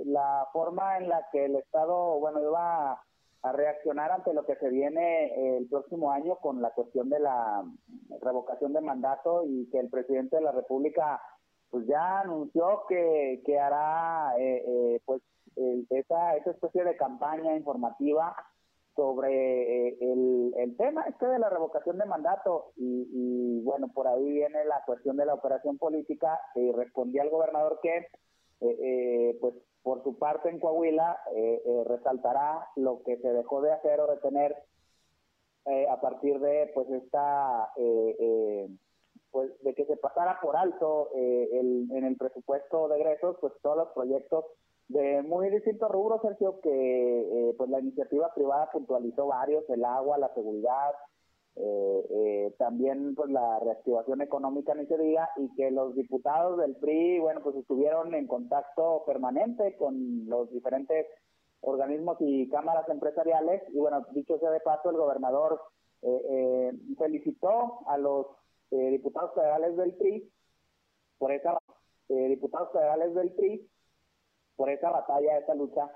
la 0.05 0.47
forma 0.51 0.97
en 0.97 1.07
la 1.07 1.27
que 1.31 1.45
el 1.45 1.55
Estado, 1.55 2.19
bueno, 2.19 2.41
iba 2.41 2.93
a, 2.93 3.51
reaccionar 3.51 4.11
ante 4.11 4.33
lo 4.33 4.43
que 4.43 4.55
se 4.55 4.69
viene 4.69 5.57
el 5.57 5.67
próximo 5.67 6.11
año 6.11 6.37
con 6.37 6.63
la 6.63 6.71
cuestión 6.71 7.11
de 7.11 7.19
la 7.19 7.63
revocación 8.19 8.73
de 8.73 8.81
mandato 8.81 9.43
y 9.45 9.69
que 9.69 9.77
el 9.77 9.89
presidente 9.89 10.37
de 10.37 10.41
la 10.41 10.51
República 10.51 11.21
pues 11.69 11.85
ya 11.87 12.21
anunció 12.21 12.83
que, 12.87 13.41
que 13.45 13.59
hará 13.59 14.33
pues 15.05 15.21
esa, 15.89 16.35
esa 16.35 16.51
especie 16.51 16.83
de 16.83 16.97
campaña 16.97 17.55
informativa 17.55 18.35
sobre 18.95 19.89
eh, 19.89 19.97
el, 19.99 20.53
el, 20.57 20.77
tema 20.77 21.03
este 21.03 21.27
de 21.27 21.39
la 21.39 21.49
revocación 21.49 21.97
de 21.97 22.05
mandato. 22.05 22.71
Y, 22.77 23.61
bueno, 23.63 23.89
por 23.93 24.07
ahí 24.07 24.31
viene 24.31 24.63
la 24.65 24.83
cuestión 24.85 25.17
de 25.17 25.25
la 25.25 25.33
operación 25.33 25.77
política. 25.77 26.39
Y 26.55 26.71
respondí 26.71 27.19
al 27.19 27.29
gobernador 27.29 27.79
que 27.81 27.97
eh, 27.97 28.07
eh, 28.61 29.37
pues 29.41 29.53
por 29.83 30.01
su 30.03 30.17
parte 30.17 30.49
en 30.49 30.59
Coahuila 30.59 31.15
resaltará 31.85 32.69
lo 32.75 33.03
que 33.03 33.17
se 33.17 33.27
dejó 33.33 33.61
de 33.61 33.71
hacer 33.71 33.99
o 33.99 34.07
de 34.07 34.17
tener 34.17 34.55
a 35.91 36.01
partir 36.01 36.39
de 36.39 36.71
pues 36.73 36.89
esta 36.89 37.71
pues 39.35 39.51
de 39.63 39.75
que 39.75 39.85
se 39.85 39.97
pasara 39.97 40.39
por 40.41 40.55
alto 40.55 41.09
el, 41.13 41.91
en 41.91 42.05
el 42.05 42.15
presupuesto 42.15 42.87
de 42.87 43.01
egresos 43.01 43.35
pues 43.41 43.51
todos 43.61 43.75
los 43.75 43.89
proyectos 43.89 44.45
de 44.87 45.23
muy 45.23 45.49
distintos 45.49 45.89
rubros, 45.91 46.21
Sergio, 46.21 46.61
que 46.61 46.69
eh, 46.69 47.53
pues 47.57 47.69
la 47.69 47.81
iniciativa 47.81 48.31
privada 48.33 48.69
puntualizó 48.71 49.27
varios, 49.27 49.67
el 49.69 49.83
agua, 49.83 50.17
la 50.17 50.33
seguridad, 50.33 50.93
eh, 51.55 52.05
eh, 52.09 52.55
también 52.59 53.15
pues 53.15 53.29
la 53.29 53.59
reactivación 53.59 54.21
económica 54.21 54.73
en 54.73 54.81
ese 54.81 54.97
día 54.97 55.27
y 55.37 55.53
que 55.55 55.71
los 55.71 55.95
diputados 55.95 56.57
del 56.59 56.75
PRI, 56.75 57.19
bueno, 57.19 57.41
pues 57.41 57.55
estuvieron 57.55 58.13
en 58.13 58.27
contacto 58.27 59.03
permanente 59.05 59.75
con 59.77 60.29
los 60.29 60.51
diferentes 60.51 61.07
organismos 61.61 62.17
y 62.19 62.47
cámaras 62.49 62.87
empresariales. 62.87 63.63
Y 63.73 63.79
bueno, 63.79 64.05
dicho 64.13 64.37
sea 64.37 64.51
de 64.51 64.59
paso, 64.59 64.91
el 64.91 64.97
gobernador 64.97 65.59
felicitó 66.99 67.79
a 67.87 67.97
los 67.97 68.27
diputados 68.71 69.33
federales 69.33 69.75
del 69.77 69.93
PRI 69.93 70.31
por 71.17 71.31
esa 71.31 71.57
diputados 72.07 72.71
federales 72.71 73.13
del 73.15 73.31
PRI 73.33 73.69
por 74.55 74.69
esa 74.69 74.89
batalla, 74.89 75.37
esa 75.37 75.55
lucha 75.55 75.89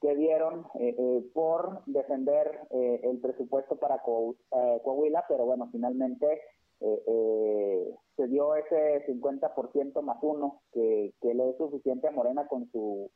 que 0.00 0.16
dieron 0.16 0.66
eh, 0.74 0.94
eh, 0.98 1.30
por 1.32 1.84
defender 1.86 2.66
eh, 2.70 3.00
el 3.04 3.20
presupuesto 3.20 3.76
para 3.76 4.02
Coahuila, 4.02 5.24
pero 5.28 5.46
bueno, 5.46 5.68
finalmente 5.70 6.42
se 6.80 8.26
dio 8.26 8.56
ese 8.56 9.06
50% 9.06 10.02
más 10.02 10.18
uno 10.20 10.62
que, 10.72 11.14
le 11.22 11.50
es 11.50 11.56
suficiente 11.56 12.08
a 12.08 12.10
Morena 12.10 12.48
con 12.48 12.68
su 12.72 13.08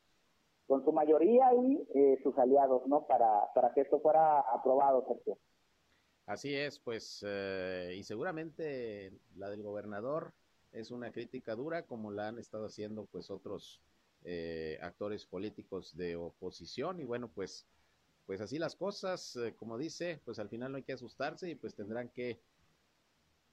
con 0.67 0.85
su 0.85 0.93
mayoría 0.93 1.53
y 1.53 2.17
sus 2.23 2.37
aliados, 2.37 2.87
¿no? 2.87 3.05
Para, 3.07 3.51
para 3.53 3.73
que 3.73 3.81
esto 3.81 3.99
fuera 3.99 4.39
aprobado, 4.39 5.05
Sergio. 5.05 5.37
Así 6.27 6.53
es, 6.53 6.77
pues, 6.77 7.23
y 7.23 8.03
seguramente 8.03 9.11
la 9.35 9.49
del 9.49 9.63
gobernador 9.63 10.33
es 10.71 10.91
una 10.91 11.11
crítica 11.11 11.55
dura, 11.55 11.87
como 11.87 12.11
la 12.11 12.27
han 12.27 12.37
estado 12.37 12.67
haciendo, 12.67 13.05
pues, 13.05 13.31
otros 13.31 13.81
eh, 14.23 14.77
actores 14.81 15.25
políticos 15.25 15.95
de 15.95 16.17
oposición 16.17 16.99
y 16.99 17.05
bueno, 17.05 17.31
pues, 17.33 17.65
pues 18.25 18.41
así 18.41 18.59
las 18.59 18.75
cosas, 18.75 19.37
eh, 19.37 19.55
como 19.55 19.77
dice, 19.77 20.19
pues 20.25 20.37
al 20.39 20.49
final 20.49 20.71
no 20.71 20.77
hay 20.77 20.83
que 20.83 20.91
asustarse 20.91 21.49
y 21.49 21.55
pues 21.55 21.75
tendrán 21.75 22.09
que 22.09 22.41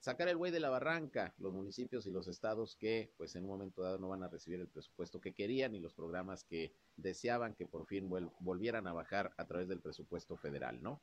sacar 0.00 0.26
el 0.26 0.37
buey 0.37 0.50
de 0.50 0.58
la 0.58 0.70
barranca 0.70 1.32
los 1.38 1.52
municipios 1.52 2.06
y 2.06 2.10
los 2.10 2.26
estados 2.26 2.74
que 2.76 3.12
pues 3.16 3.37
en 3.37 3.44
un 3.44 3.50
momento 3.50 3.82
dado 3.82 3.98
no 3.98 4.08
van 4.08 4.24
a 4.24 4.28
recibir 4.28 4.58
el 4.60 4.68
presupuesto 4.68 5.20
que 5.20 5.32
querían 5.32 5.76
y 5.76 5.80
los 5.80 5.94
programas 5.94 6.42
que 6.42 6.72
deseaban 6.96 7.54
que 7.54 7.66
por 7.66 7.87
fin 7.87 8.10
volvieran 8.40 8.88
a 8.88 8.92
bajar 8.92 9.32
a 9.37 9.46
través 9.46 9.68
del 9.68 9.80
presupuesto 9.80 10.37
federal, 10.37 10.82
¿no? 10.82 11.00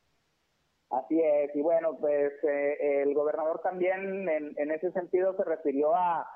Así 0.92 1.22
es, 1.22 1.56
y 1.56 1.62
bueno, 1.62 1.96
pues 1.98 2.34
eh, 2.44 3.02
el 3.02 3.14
gobernador 3.14 3.62
también 3.62 4.28
en, 4.28 4.72
ese 4.72 4.92
sentido 4.92 5.34
se 5.38 5.46
refirió 5.46 5.96
a, 5.96 6.28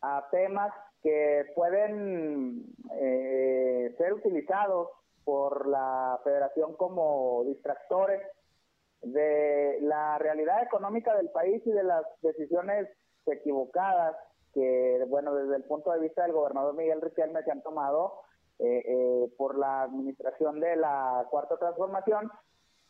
a 0.00 0.28
temas 0.30 0.72
que 1.02 1.44
pueden 1.56 2.66
eh, 3.00 3.92
ser 3.98 4.12
utilizados 4.12 4.90
por 5.24 5.66
la 5.66 6.20
federación 6.22 6.76
como 6.76 7.42
distractores 7.46 8.22
de 9.02 9.78
la 9.82 10.18
realidad 10.18 10.62
económica 10.62 11.16
del 11.16 11.30
país 11.30 11.60
y 11.66 11.72
de 11.72 11.82
las 11.82 12.04
decisiones 12.22 12.88
equivocadas 13.26 14.16
que, 14.54 15.04
bueno, 15.08 15.34
desde 15.34 15.56
el 15.56 15.64
punto 15.64 15.90
de 15.90 16.00
vista 16.00 16.22
del 16.22 16.32
gobernador 16.32 16.74
Miguel 16.74 17.00
Riquelme 17.00 17.42
se 17.42 17.50
han 17.50 17.62
tomado 17.62 18.20
eh, 18.58 18.82
eh, 18.86 19.28
por 19.36 19.58
la 19.58 19.82
administración 19.82 20.60
de 20.60 20.76
la 20.76 21.26
Cuarta 21.28 21.58
Transformación 21.58 22.30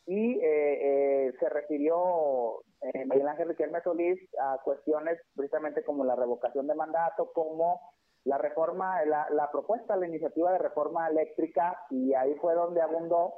y 0.06 0.38
se 0.40 1.48
refirió 1.50 2.60
Miguel 2.94 3.28
Ángel 3.28 3.48
Riquelme 3.48 3.80
Solís 3.82 4.18
a 4.40 4.58
cuestiones 4.62 5.18
precisamente 5.34 5.82
como 5.84 6.04
la 6.04 6.14
revocación 6.14 6.66
de 6.66 6.74
mandato, 6.74 7.32
como 7.32 7.80
la 8.24 8.38
reforma, 8.38 9.04
la, 9.04 9.28
la 9.30 9.50
propuesta, 9.50 9.96
la 9.96 10.08
iniciativa 10.08 10.52
de 10.52 10.58
reforma 10.58 11.08
eléctrica, 11.08 11.78
y 11.90 12.12
ahí 12.14 12.34
fue 12.40 12.54
donde 12.54 12.80
abundó 12.80 13.34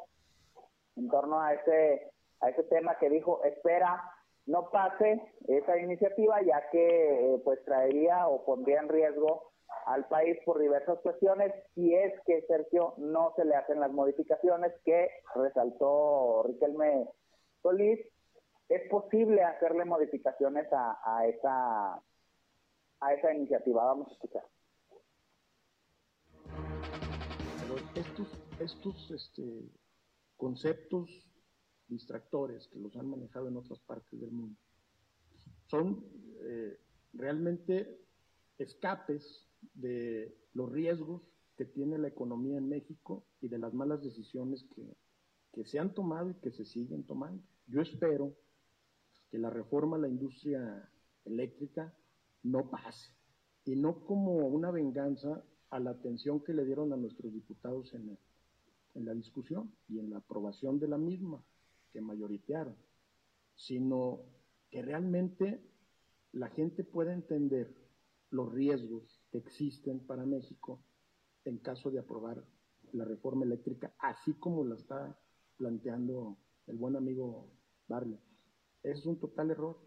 en 0.96 1.09
torno 1.09 1.40
a 1.40 1.52
ese, 1.52 2.11
a 2.40 2.48
ese 2.48 2.64
tema 2.64 2.98
que 2.98 3.11
dijo, 3.11 3.42
espera, 3.44 4.02
no 4.46 4.70
pase 4.70 5.20
esa 5.46 5.78
iniciativa, 5.78 6.40
ya 6.42 6.70
que 6.70 7.35
eh, 7.35 7.40
pues 7.44 7.62
traería 7.64 8.28
o 8.28 8.44
pondría 8.44 8.81
en 8.81 8.88
riesgo 8.88 9.52
al 9.87 10.07
país 10.09 10.38
por 10.44 10.59
diversas 10.59 10.98
cuestiones, 11.00 11.52
si 11.74 11.94
es 11.94 12.12
que 12.26 12.42
Sergio 12.42 12.94
no 12.98 13.33
se 13.37 13.44
le 13.44 13.54
hacen 13.54 13.81
las 13.81 13.90
modificaciones 13.90 14.72
que 14.85 15.11
resaltó 15.35 16.44
Riquelme 16.46 17.09
Solís, 17.62 18.00
es 18.68 18.88
posible 18.90 19.42
hacerle 19.42 19.85
modificaciones 19.85 20.70
a, 20.72 20.98
a 21.04 21.26
esa 21.26 22.02
a 23.00 23.14
esa 23.14 23.33
iniciativa. 23.33 23.85
Vamos 23.85 24.09
a 24.09 24.12
escuchar 24.12 24.44
estos, 27.94 28.28
estos 28.61 29.11
este, 29.11 29.42
conceptos 30.37 31.11
distractores 31.88 32.68
que 32.68 32.78
los 32.78 32.96
han 32.96 33.09
manejado 33.09 33.48
en 33.48 33.57
otras 33.57 33.81
partes 33.81 34.20
del 34.20 34.31
mundo 34.31 34.59
son 35.66 36.04
eh, 36.40 36.78
realmente 37.12 38.00
escapes 38.59 39.48
de 39.75 40.37
los 40.55 40.71
riesgos 40.71 41.23
que 41.57 41.64
tiene 41.64 41.99
la 41.99 42.09
economía 42.09 42.59
en 42.59 42.68
México 42.68 43.25
y 43.40 43.49
de 43.49 43.59
las 43.59 43.75
malas 43.75 44.03
decisiones 44.03 44.64
que, 44.75 44.97
que 45.53 45.64
se 45.64 45.79
han 45.79 45.94
tomado 45.94 46.31
y 46.31 46.35
que 46.35 46.51
se 46.53 46.64
siguen 46.64 47.05
tomando. 47.05 47.42
Yo 47.66 47.81
espero 47.81 48.35
que 49.31 49.38
la 49.38 49.51
reforma 49.51 49.97
a 49.97 50.01
la 50.01 50.09
industria 50.09 50.88
eléctrica 51.25 51.94
no 52.42 52.71
pase 52.71 53.11
y 53.64 53.77
no 53.77 54.05
como 54.05 54.37
una 54.37 54.71
venganza 54.71 55.44
a 55.71 55.81
la 55.81 55.90
atención 55.90 56.42
que 56.42 56.55
le 56.55 56.64
dieron 56.64 56.92
a 56.92 56.97
nuestros 56.97 57.33
diputados 57.33 57.92
en, 57.92 58.16
en 58.94 59.05
la 59.05 59.14
discusión 59.14 59.71
y 59.88 59.99
en 59.99 60.11
la 60.11 60.18
aprobación 60.18 60.79
de 60.79 60.88
la 60.88 60.97
misma, 60.97 61.42
que 61.92 62.01
mayoritearon, 62.01 62.77
sino 63.55 64.21
que 64.71 64.83
realmente 64.83 65.61
la 66.33 66.49
gente 66.49 66.85
pueda 66.85 67.12
entender 67.12 67.75
los 68.31 68.53
riesgos 68.53 69.17
que 69.31 69.38
existen 69.38 70.01
para 70.01 70.25
México 70.25 70.81
en 71.45 71.59
caso 71.59 71.91
de 71.91 71.99
aprobar 71.99 72.45
la 72.93 73.05
reforma 73.05 73.45
eléctrica, 73.45 73.95
así 73.99 74.35
como 74.35 74.64
la 74.64 74.75
está 74.75 75.19
planteando 75.57 76.37
el 76.67 76.77
buen 76.77 76.97
amigo 76.97 77.51
Barley. 77.87 78.19
Es 78.83 79.05
un 79.07 79.19
total 79.19 79.51
error. 79.51 79.79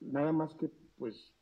Nada 0.00 0.32
más 0.32 0.54
que, 0.54 0.70
pues, 0.96 1.32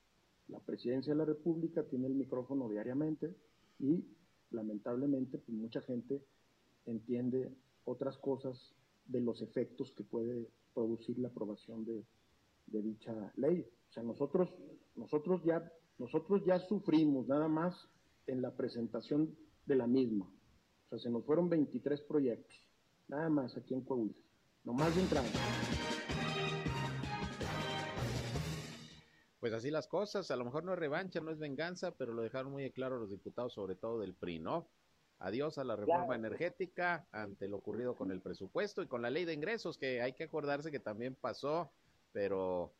la 0.49 0.61
presidencia 0.61 1.13
de 1.13 1.19
la 1.19 1.25
República 1.25 1.85
tiene 1.85 2.07
el 2.07 2.15
micrófono 2.15 2.69
diariamente, 2.69 3.35
y 3.79 4.05
lamentablemente 4.51 5.39
pues 5.39 5.57
mucha 5.57 5.81
gente 5.83 6.25
entiende 6.87 7.55
otras 7.85 8.17
cosas 8.19 8.75
de 9.07 9.21
los 9.21 9.41
efectos 9.43 9.93
que 9.93 10.05
puede 10.05 10.49
producir 10.75 11.19
la 11.19 11.29
aprobación 11.29 11.85
de, 11.85 12.05
dicha 12.67 13.33
ley. 13.37 13.67
O 13.89 13.93
sea, 13.93 14.03
nosotros, 14.03 14.55
nosotros, 14.95 15.43
ya, 15.45 15.73
nosotros 15.99 16.45
ya 16.47 16.61
sufrimos 16.61 17.27
nada 17.27 17.49
más 17.49 17.89
en 18.27 18.41
la 18.41 18.53
presentación 18.53 19.37
de 19.67 19.75
la 19.75 19.87
misma. 19.87 20.27
O 20.27 20.89
sea, 20.91 20.99
se 20.99 21.11
nos 21.11 21.25
fueron 21.25 21.49
23 21.49 22.01
proyectos, 22.03 22.65
nada 23.09 23.29
más 23.29 23.57
aquí 23.57 23.75
en 23.75 23.83
Coahuila, 23.83 24.15
nomás 24.65 24.95
de 24.95 25.03
entrada. 25.03 25.29
Pues 29.41 29.53
así 29.53 29.71
las 29.71 29.87
cosas, 29.87 30.31
a 30.31 30.37
lo 30.37 30.45
mejor 30.45 30.65
no 30.65 30.73
es 30.73 30.79
revancha, 30.79 31.21
no 31.21 31.31
es 31.31 31.39
venganza, 31.39 31.93
pero 31.93 32.13
lo 32.13 32.23
dejaron 32.23 32.53
muy 32.53 32.71
claro 32.71 32.99
los 32.99 33.11
diputados, 33.11 33.53
sobre 33.53 33.75
todo 33.77 34.01
del 34.01 34.15
PRI, 34.15 34.39
¿no? 34.39 34.69
Adiós 35.21 35.59
a 35.59 35.65
la 35.65 35.75
reforma 35.75 36.15
energética 36.15 37.07
ante 37.11 37.49
lo 37.49 37.57
ocurrido 37.57 37.97
con 37.97 38.13
el 38.13 38.21
presupuesto 38.21 38.83
y 38.83 38.87
con 38.87 39.03
la 39.03 39.11
ley 39.11 39.25
de 39.25 39.35
ingresos, 39.35 39.79
que 39.79 40.01
hay 40.01 40.13
que 40.13 40.25
acordarse 40.25 40.71
que 40.71 40.79
también 40.79 41.17
pasó, 41.17 41.73
pero 42.13 42.73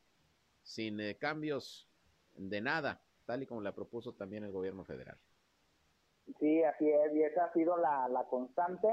sin 0.63 1.01
eh, 1.01 1.17
cambios 1.17 1.89
de 2.37 2.61
nada, 2.61 3.01
tal 3.29 3.43
y 3.43 3.47
como 3.47 3.61
la 3.61 3.73
propuso 3.73 4.15
también 4.15 4.43
el 4.45 4.53
gobierno 4.53 4.85
federal. 4.85 5.19
Sí, 6.41 6.65
así 6.65 6.91
es, 6.91 7.15
y 7.15 7.23
esa 7.23 7.45
ha 7.45 7.53
sido 7.53 7.77
la, 7.77 8.27
constante. 8.31 8.89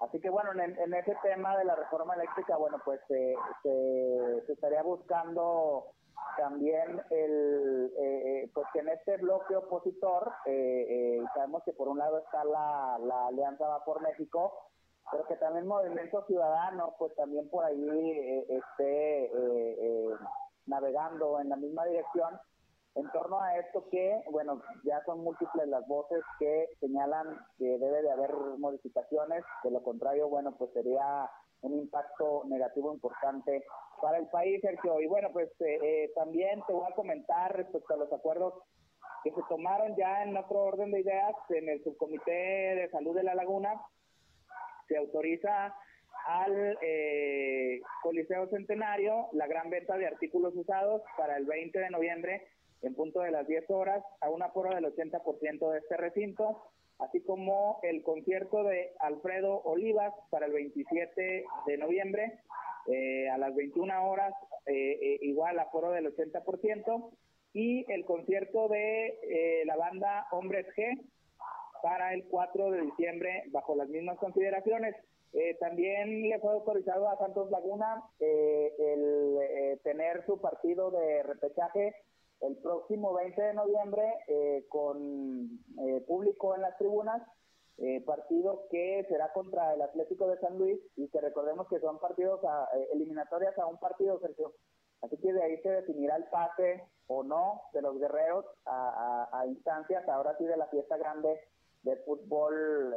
Así 0.00 0.20
que 0.20 0.30
bueno, 0.30 0.52
en, 0.52 0.94
ese 0.94 1.16
tema 1.22 1.56
de 1.58 1.64
la 1.64 1.74
reforma 1.74 2.14
eléctrica, 2.14 2.56
bueno, 2.56 2.78
pues 2.84 3.00
se, 3.08 3.34
se 4.46 4.52
estaría 4.52 4.82
buscando 4.82 5.94
también 6.36 7.02
el 7.10 7.92
eh, 7.98 8.42
eh, 8.42 8.50
pues 8.54 8.66
que 8.72 8.78
en 8.80 8.88
este 8.88 9.16
bloque 9.18 9.56
opositor 9.56 10.32
eh, 10.46 11.22
sabemos 11.34 11.62
que 11.64 11.72
por 11.72 11.88
un 11.88 11.98
lado 11.98 12.18
está 12.18 12.44
la, 12.44 13.26
Alianza 13.26 13.66
Va 13.66 13.84
por 13.84 14.00
México 14.02 14.52
pero 15.10 15.26
que 15.26 15.36
también 15.36 15.66
Movimiento 15.66 16.24
Ciudadano 16.26 16.94
pues 16.98 17.14
también 17.16 17.48
por 17.50 17.64
ahí 17.64 18.46
esté 18.48 19.30
navegando 20.66 21.40
en 21.40 21.48
la 21.48 21.56
misma 21.56 21.84
dirección 21.84 22.38
en 22.94 23.10
torno 23.10 23.40
a 23.40 23.56
esto 23.58 23.88
que 23.90 24.22
bueno 24.30 24.60
ya 24.84 25.02
son 25.04 25.20
múltiples 25.20 25.66
las 25.68 25.86
voces 25.88 26.22
que 26.38 26.68
señalan 26.80 27.38
que 27.58 27.78
debe 27.78 28.02
de 28.02 28.10
haber 28.10 28.34
modificaciones 28.58 29.44
de 29.64 29.70
lo 29.70 29.82
contrario 29.82 30.28
bueno 30.28 30.54
pues 30.58 30.70
sería 30.72 31.30
un 31.62 31.78
impacto 31.78 32.42
negativo 32.46 32.92
importante 32.92 33.64
para 34.00 34.18
el 34.18 34.26
país, 34.28 34.60
Sergio. 34.60 35.00
Y 35.00 35.06
bueno, 35.06 35.30
pues 35.32 35.48
eh, 35.60 35.78
eh, 35.82 36.12
también 36.14 36.60
te 36.66 36.72
voy 36.72 36.86
a 36.90 36.94
comentar 36.94 37.56
respecto 37.56 37.94
a 37.94 37.98
los 37.98 38.12
acuerdos 38.12 38.54
que 39.24 39.30
se 39.30 39.40
tomaron 39.48 39.94
ya 39.96 40.24
en 40.24 40.36
otro 40.36 40.58
orden 40.64 40.90
de 40.90 41.00
ideas 41.00 41.34
en 41.50 41.68
el 41.68 41.82
subcomité 41.84 42.30
de 42.30 42.88
salud 42.90 43.14
de 43.14 43.22
la 43.22 43.36
laguna. 43.36 43.80
Se 44.88 44.96
autoriza 44.96 45.74
al 46.26 46.78
eh, 46.82 47.80
Coliseo 48.02 48.48
Centenario 48.48 49.28
la 49.32 49.46
gran 49.46 49.70
venta 49.70 49.96
de 49.96 50.06
artículos 50.06 50.54
usados 50.56 51.02
para 51.16 51.36
el 51.36 51.46
20 51.46 51.78
de 51.78 51.90
noviembre 51.90 52.48
en 52.82 52.94
punto 52.94 53.20
de 53.20 53.30
las 53.30 53.46
10 53.46 53.70
horas 53.70 54.04
a 54.20 54.28
un 54.28 54.42
aforo 54.42 54.74
del 54.74 54.84
80% 54.84 55.70
de 55.70 55.78
este 55.78 55.96
recinto 55.96 56.72
así 57.02 57.20
como 57.22 57.80
el 57.82 58.02
concierto 58.02 58.62
de 58.64 58.92
Alfredo 59.00 59.60
Olivas 59.64 60.14
para 60.30 60.46
el 60.46 60.52
27 60.52 61.44
de 61.66 61.76
noviembre 61.76 62.40
eh, 62.86 63.28
a 63.28 63.38
las 63.38 63.54
21 63.54 64.08
horas, 64.08 64.34
eh, 64.66 64.98
eh, 65.00 65.18
igual 65.22 65.58
aforo 65.58 65.90
del 65.92 66.14
80%, 66.14 67.10
y 67.54 67.84
el 67.92 68.04
concierto 68.06 68.68
de 68.68 69.62
la 69.66 69.76
banda 69.76 70.26
Hombres 70.30 70.66
G 70.74 70.98
para 71.82 72.14
el 72.14 72.24
4 72.24 72.70
de 72.70 72.80
diciembre 72.80 73.44
bajo 73.48 73.76
las 73.76 73.88
mismas 73.88 74.16
consideraciones. 74.18 74.96
también 75.60 76.30
le 76.30 76.38
fue 76.38 76.50
autorizado 76.52 77.10
a 77.10 77.18
Santos 77.18 77.50
Laguna 77.50 78.02
el 78.20 79.78
tener 79.82 80.24
su 80.24 80.40
partido 80.40 80.90
de 80.92 81.22
repechaje 81.24 81.94
el 82.42 82.56
próximo 82.56 83.14
20 83.14 83.40
de 83.40 83.54
noviembre 83.54 84.02
eh, 84.26 84.66
con 84.68 85.60
eh, 85.78 86.00
público 86.06 86.54
en 86.54 86.62
las 86.62 86.76
tribunas, 86.76 87.22
eh, 87.78 88.02
partido 88.04 88.66
que 88.70 89.06
será 89.08 89.32
contra 89.32 89.72
el 89.74 89.82
Atlético 89.82 90.26
de 90.26 90.38
San 90.40 90.58
Luis 90.58 90.78
y 90.96 91.08
que 91.08 91.20
recordemos 91.20 91.68
que 91.68 91.80
son 91.80 91.98
partidos 91.98 92.40
a, 92.44 92.68
eliminatorias 92.92 93.56
a 93.58 93.66
un 93.66 93.78
partido, 93.78 94.20
Sergio. 94.20 94.54
Así 95.02 95.16
que 95.18 95.32
de 95.32 95.42
ahí 95.42 95.56
se 95.62 95.70
definirá 95.70 96.16
el 96.16 96.24
pase 96.24 96.84
o 97.06 97.22
no 97.22 97.62
de 97.72 97.82
los 97.82 97.98
guerreros 97.98 98.44
a, 98.66 99.28
a 99.32 99.46
instancias, 99.46 100.08
ahora 100.08 100.36
sí 100.38 100.44
de 100.44 100.56
la 100.56 100.66
fiesta 100.66 100.96
grande 100.96 101.40
del 101.82 101.98
fútbol 102.04 102.94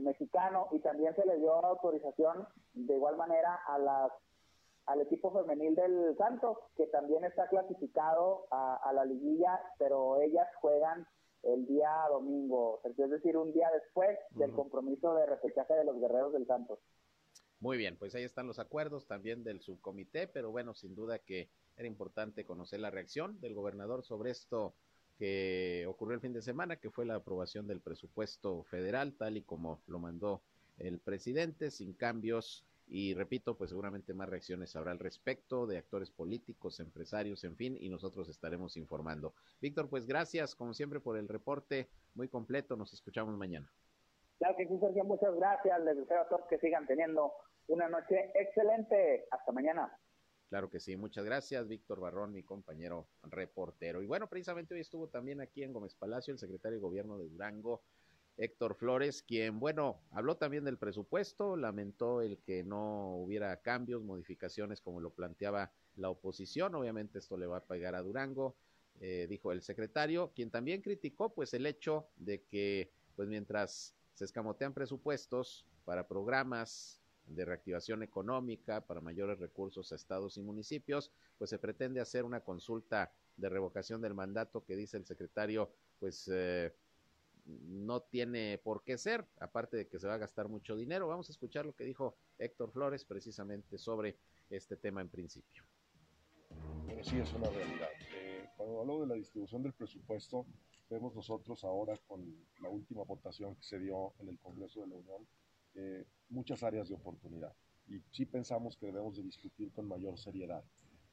mexicano 0.00 0.66
y 0.72 0.80
también 0.80 1.14
se 1.14 1.24
le 1.24 1.38
dio 1.38 1.54
autorización 1.54 2.48
de 2.74 2.94
igual 2.94 3.16
manera 3.16 3.60
a 3.68 3.78
las 3.78 4.10
al 4.88 5.02
equipo 5.02 5.30
femenil 5.30 5.74
del 5.74 6.16
Santos, 6.16 6.56
que 6.76 6.86
también 6.86 7.22
está 7.24 7.46
clasificado 7.48 8.46
a, 8.50 8.90
la 8.94 9.04
liguilla, 9.04 9.60
pero 9.78 10.20
ellas 10.20 10.48
juegan 10.60 11.06
el 11.42 11.66
día 11.66 11.90
domingo, 12.10 12.80
es 12.84 13.10
decir, 13.10 13.36
un 13.36 13.52
día 13.52 13.70
después 13.70 14.18
del 14.30 14.52
compromiso 14.52 15.14
de 15.14 15.26
repechaje 15.26 15.74
de 15.74 15.84
los 15.84 16.00
guerreros 16.00 16.32
del 16.32 16.46
Santos. 16.46 16.78
Muy 17.60 17.76
bien, 17.76 17.96
pues 17.98 18.14
ahí 18.14 18.22
están 18.22 18.46
los 18.46 18.58
acuerdos 18.58 19.06
también 19.06 19.44
del 19.44 19.60
subcomité, 19.60 20.26
pero 20.26 20.50
bueno, 20.50 20.74
sin 20.74 20.94
duda 20.94 21.18
que 21.18 21.50
era 21.76 21.86
importante 21.86 22.46
conocer 22.46 22.80
la 22.80 22.90
reacción 22.90 23.40
del 23.40 23.54
gobernador 23.54 24.04
sobre 24.04 24.30
esto 24.30 24.74
que 25.18 25.84
ocurrió 25.86 26.14
el 26.14 26.20
fin 26.20 26.32
de 26.32 26.40
semana, 26.40 26.76
que 26.76 26.90
fue 26.90 27.04
la 27.04 27.16
aprobación 27.16 27.66
del 27.66 27.80
presupuesto 27.80 28.62
federal, 28.64 29.14
tal 29.18 29.36
y 29.36 29.42
como 29.42 29.82
lo 29.86 29.98
mandó 29.98 30.40
el 30.78 30.98
presidente, 30.98 31.70
sin 31.70 31.92
cambios 31.92 32.64
y 32.90 33.14
repito, 33.14 33.56
pues 33.56 33.70
seguramente 33.70 34.14
más 34.14 34.28
reacciones 34.28 34.74
habrá 34.76 34.92
al 34.92 34.98
respecto 34.98 35.66
de 35.66 35.78
actores 35.78 36.10
políticos, 36.10 36.80
empresarios, 36.80 37.44
en 37.44 37.56
fin, 37.56 37.76
y 37.78 37.88
nosotros 37.88 38.28
estaremos 38.28 38.76
informando. 38.76 39.34
Víctor, 39.60 39.88
pues 39.88 40.06
gracias 40.06 40.54
como 40.54 40.74
siempre 40.74 41.00
por 41.00 41.18
el 41.18 41.28
reporte 41.28 41.88
muy 42.14 42.28
completo, 42.28 42.76
nos 42.76 42.92
escuchamos 42.92 43.36
mañana. 43.36 43.70
Claro 44.38 44.56
que 44.56 44.66
sí, 44.66 44.78
Sergio, 44.78 45.04
muchas 45.04 45.34
gracias, 45.34 45.80
les 45.84 45.96
deseo 45.96 46.20
a 46.20 46.28
todos 46.28 46.46
que 46.48 46.58
sigan 46.58 46.86
teniendo 46.86 47.32
una 47.66 47.88
noche 47.88 48.30
excelente, 48.34 49.26
hasta 49.30 49.52
mañana. 49.52 49.92
Claro 50.48 50.70
que 50.70 50.80
sí, 50.80 50.96
muchas 50.96 51.26
gracias, 51.26 51.68
Víctor 51.68 52.00
Barrón, 52.00 52.32
mi 52.32 52.42
compañero 52.42 53.08
reportero. 53.24 54.00
Y 54.00 54.06
bueno, 54.06 54.28
precisamente 54.28 54.74
hoy 54.74 54.80
estuvo 54.80 55.08
también 55.08 55.42
aquí 55.42 55.62
en 55.62 55.74
Gómez 55.74 55.94
Palacio 55.94 56.32
el 56.32 56.38
secretario 56.38 56.78
de 56.78 56.82
Gobierno 56.82 57.18
de 57.18 57.28
Durango, 57.28 57.82
Héctor 58.38 58.76
Flores, 58.76 59.22
quien, 59.22 59.58
bueno, 59.58 60.00
habló 60.12 60.36
también 60.36 60.64
del 60.64 60.78
presupuesto, 60.78 61.56
lamentó 61.56 62.22
el 62.22 62.38
que 62.38 62.62
no 62.62 63.16
hubiera 63.16 63.60
cambios, 63.60 64.02
modificaciones 64.04 64.80
como 64.80 65.00
lo 65.00 65.10
planteaba 65.10 65.72
la 65.96 66.08
oposición, 66.08 66.74
obviamente 66.76 67.18
esto 67.18 67.36
le 67.36 67.46
va 67.46 67.58
a 67.58 67.64
pegar 67.64 67.96
a 67.96 68.02
Durango, 68.02 68.54
eh, 69.00 69.26
dijo 69.28 69.50
el 69.50 69.60
secretario, 69.60 70.32
quien 70.34 70.50
también 70.50 70.82
criticó 70.82 71.34
pues 71.34 71.52
el 71.52 71.66
hecho 71.66 72.08
de 72.16 72.44
que 72.44 72.92
pues 73.16 73.28
mientras 73.28 73.96
se 74.14 74.24
escamotean 74.24 74.72
presupuestos 74.72 75.66
para 75.84 76.06
programas 76.06 77.00
de 77.26 77.44
reactivación 77.44 78.02
económica, 78.02 78.80
para 78.80 79.00
mayores 79.00 79.38
recursos 79.38 79.90
a 79.90 79.96
estados 79.96 80.36
y 80.36 80.42
municipios, 80.42 81.10
pues 81.36 81.50
se 81.50 81.58
pretende 81.58 82.00
hacer 82.00 82.24
una 82.24 82.40
consulta 82.40 83.12
de 83.36 83.48
revocación 83.48 84.00
del 84.00 84.14
mandato 84.14 84.64
que 84.64 84.76
dice 84.76 84.96
el 84.96 85.06
secretario, 85.06 85.70
pues 85.98 86.28
eh, 86.32 86.72
no 87.48 88.00
tiene 88.00 88.58
por 88.58 88.82
qué 88.82 88.98
ser, 88.98 89.26
aparte 89.40 89.76
de 89.76 89.88
que 89.88 89.98
se 89.98 90.06
va 90.06 90.14
a 90.14 90.18
gastar 90.18 90.48
mucho 90.48 90.76
dinero. 90.76 91.08
Vamos 91.08 91.28
a 91.28 91.32
escuchar 91.32 91.64
lo 91.66 91.74
que 91.74 91.84
dijo 91.84 92.16
Héctor 92.38 92.70
Flores 92.72 93.04
precisamente 93.04 93.78
sobre 93.78 94.16
este 94.50 94.76
tema 94.76 95.00
en 95.00 95.08
principio. 95.08 95.64
Pero 96.86 97.02
sí 97.04 97.18
es 97.18 97.32
una 97.32 97.48
realidad. 97.48 97.88
Eh, 98.14 98.48
cuando 98.56 98.80
hablo 98.80 99.00
de 99.00 99.06
la 99.06 99.14
distribución 99.14 99.62
del 99.62 99.72
presupuesto, 99.72 100.46
vemos 100.90 101.14
nosotros 101.14 101.64
ahora 101.64 101.96
con 102.06 102.24
la 102.60 102.68
última 102.68 103.04
votación 103.04 103.54
que 103.56 103.62
se 103.62 103.78
dio 103.78 104.12
en 104.18 104.28
el 104.28 104.38
Congreso 104.38 104.80
de 104.80 104.86
la 104.88 104.96
Unión, 104.96 105.26
eh, 105.74 106.04
muchas 106.28 106.62
áreas 106.62 106.88
de 106.88 106.94
oportunidad. 106.94 107.54
Y 107.88 108.00
sí 108.10 108.26
pensamos 108.26 108.76
que 108.76 108.86
debemos 108.86 109.16
de 109.16 109.22
discutir 109.22 109.72
con 109.72 109.88
mayor 109.88 110.18
seriedad 110.18 110.62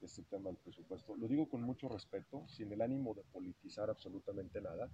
este 0.02 0.24
tema 0.24 0.50
del 0.50 0.58
presupuesto. 0.58 1.16
Lo 1.16 1.28
digo 1.28 1.48
con 1.50 1.62
mucho 1.62 1.88
respeto, 1.88 2.46
sin 2.48 2.72
el 2.72 2.82
ánimo 2.82 3.14
de 3.14 3.24
politizar 3.24 3.90
absolutamente 3.90 4.62
nada, 4.62 4.90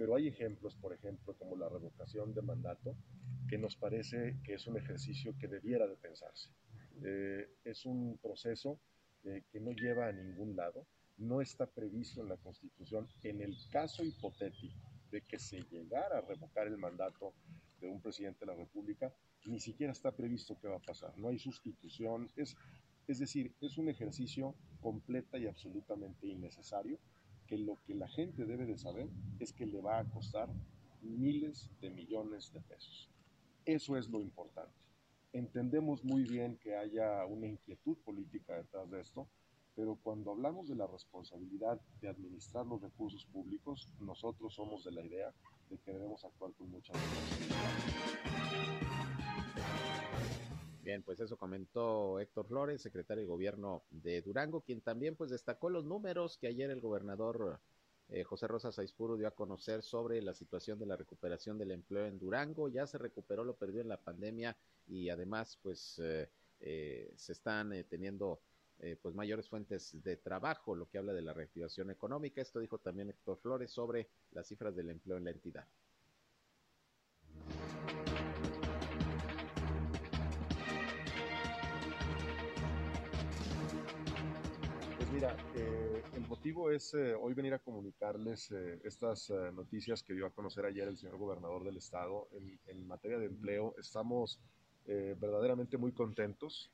pero 0.00 0.16
hay 0.16 0.28
ejemplos, 0.28 0.74
por 0.76 0.94
ejemplo, 0.94 1.34
como 1.34 1.58
la 1.58 1.68
revocación 1.68 2.32
de 2.32 2.40
mandato, 2.40 2.96
que 3.46 3.58
nos 3.58 3.76
parece 3.76 4.38
que 4.42 4.54
es 4.54 4.66
un 4.66 4.78
ejercicio 4.78 5.36
que 5.38 5.46
debiera 5.46 5.86
de 5.86 5.94
pensarse. 5.98 6.48
Eh, 7.04 7.46
es 7.64 7.84
un 7.84 8.16
proceso 8.16 8.80
eh, 9.24 9.42
que 9.52 9.60
no 9.60 9.72
lleva 9.72 10.08
a 10.08 10.12
ningún 10.12 10.56
lado, 10.56 10.86
no 11.18 11.42
está 11.42 11.66
previsto 11.66 12.22
en 12.22 12.30
la 12.30 12.38
Constitución. 12.38 13.08
En 13.22 13.42
el 13.42 13.54
caso 13.70 14.02
hipotético 14.02 14.90
de 15.10 15.20
que 15.20 15.38
se 15.38 15.60
llegara 15.64 16.16
a 16.16 16.22
revocar 16.22 16.66
el 16.66 16.78
mandato 16.78 17.34
de 17.78 17.86
un 17.86 18.00
presidente 18.00 18.46
de 18.46 18.52
la 18.52 18.56
República, 18.56 19.12
ni 19.44 19.60
siquiera 19.60 19.92
está 19.92 20.12
previsto 20.12 20.58
qué 20.58 20.68
va 20.68 20.76
a 20.76 20.80
pasar. 20.82 21.12
No 21.18 21.28
hay 21.28 21.38
sustitución. 21.38 22.30
Es, 22.36 22.56
es 23.06 23.18
decir, 23.18 23.54
es 23.60 23.76
un 23.76 23.90
ejercicio 23.90 24.54
completa 24.80 25.36
y 25.36 25.46
absolutamente 25.46 26.26
innecesario 26.26 26.98
que 27.50 27.58
lo 27.58 27.76
que 27.84 27.96
la 27.96 28.06
gente 28.08 28.46
debe 28.46 28.64
de 28.64 28.78
saber 28.78 29.08
es 29.40 29.52
que 29.52 29.66
le 29.66 29.80
va 29.80 29.98
a 29.98 30.04
costar 30.04 30.48
miles 31.02 31.68
de 31.80 31.90
millones 31.90 32.52
de 32.52 32.60
pesos. 32.60 33.10
Eso 33.64 33.96
es 33.96 34.08
lo 34.08 34.20
importante. 34.20 34.72
Entendemos 35.32 36.04
muy 36.04 36.22
bien 36.22 36.56
que 36.58 36.76
haya 36.76 37.26
una 37.26 37.48
inquietud 37.48 37.96
política 38.04 38.54
detrás 38.54 38.88
de 38.88 39.00
esto, 39.00 39.26
pero 39.74 39.98
cuando 40.00 40.30
hablamos 40.30 40.68
de 40.68 40.76
la 40.76 40.86
responsabilidad 40.86 41.80
de 42.00 42.08
administrar 42.08 42.66
los 42.66 42.80
recursos 42.80 43.26
públicos, 43.26 43.88
nosotros 43.98 44.54
somos 44.54 44.84
de 44.84 44.92
la 44.92 45.04
idea 45.04 45.34
de 45.68 45.78
que 45.78 45.92
debemos 45.92 46.24
actuar 46.24 46.52
con 46.52 46.70
mucha 46.70 46.92
responsabilidad. 46.92 48.10
Bien, 50.82 51.02
pues 51.02 51.20
eso 51.20 51.36
comentó 51.36 52.18
Héctor 52.20 52.46
Flores, 52.46 52.80
secretario 52.80 53.22
de 53.22 53.28
Gobierno 53.28 53.82
de 53.90 54.22
Durango, 54.22 54.62
quien 54.62 54.80
también 54.80 55.14
pues 55.14 55.30
destacó 55.30 55.68
los 55.68 55.84
números 55.84 56.38
que 56.38 56.46
ayer 56.46 56.70
el 56.70 56.80
gobernador 56.80 57.60
eh, 58.12 58.24
José 58.24 58.48
Rosa 58.48 58.72
Saizpuro 58.72 59.16
dio 59.16 59.28
a 59.28 59.34
conocer 59.34 59.82
sobre 59.82 60.20
la 60.20 60.34
situación 60.34 60.80
de 60.80 60.86
la 60.86 60.96
recuperación 60.96 61.58
del 61.58 61.70
empleo 61.70 62.06
en 62.06 62.18
Durango. 62.18 62.68
Ya 62.68 62.86
se 62.86 62.98
recuperó 62.98 63.44
lo 63.44 63.54
perdido 63.54 63.82
en 63.82 63.88
la 63.88 63.98
pandemia 63.98 64.56
y 64.88 65.10
además 65.10 65.58
pues 65.62 66.00
eh, 66.02 66.28
eh, 66.60 67.12
se 67.16 67.32
están 67.32 67.72
teniendo 67.88 68.40
pues 69.02 69.14
mayores 69.14 69.46
fuentes 69.46 70.02
de 70.02 70.16
trabajo, 70.16 70.74
lo 70.74 70.88
que 70.88 70.96
habla 70.96 71.12
de 71.12 71.20
la 71.20 71.34
reactivación 71.34 71.90
económica. 71.90 72.40
Esto 72.40 72.60
dijo 72.60 72.78
también 72.78 73.10
Héctor 73.10 73.36
Flores 73.36 73.70
sobre 73.70 74.08
las 74.32 74.46
cifras 74.46 74.74
del 74.74 74.88
empleo 74.88 75.18
en 75.18 75.24
la 75.24 75.32
entidad. 75.32 75.66
Eh, 85.22 86.02
el 86.14 86.26
motivo 86.28 86.70
es 86.70 86.94
eh, 86.94 87.14
hoy 87.14 87.34
venir 87.34 87.52
a 87.52 87.58
comunicarles 87.58 88.50
eh, 88.52 88.80
estas 88.84 89.30
noticias 89.52 90.02
que 90.02 90.14
dio 90.14 90.24
a 90.24 90.30
conocer 90.30 90.64
ayer 90.64 90.88
el 90.88 90.96
señor 90.96 91.18
gobernador 91.18 91.62
del 91.62 91.76
estado 91.76 92.28
en, 92.66 92.86
materia 92.86 93.18
de 93.18 93.26
empleo. 93.26 93.74
Estamos 93.78 94.40
verdaderamente 94.86 95.76
muy 95.76 95.92
contentos. 95.92 96.70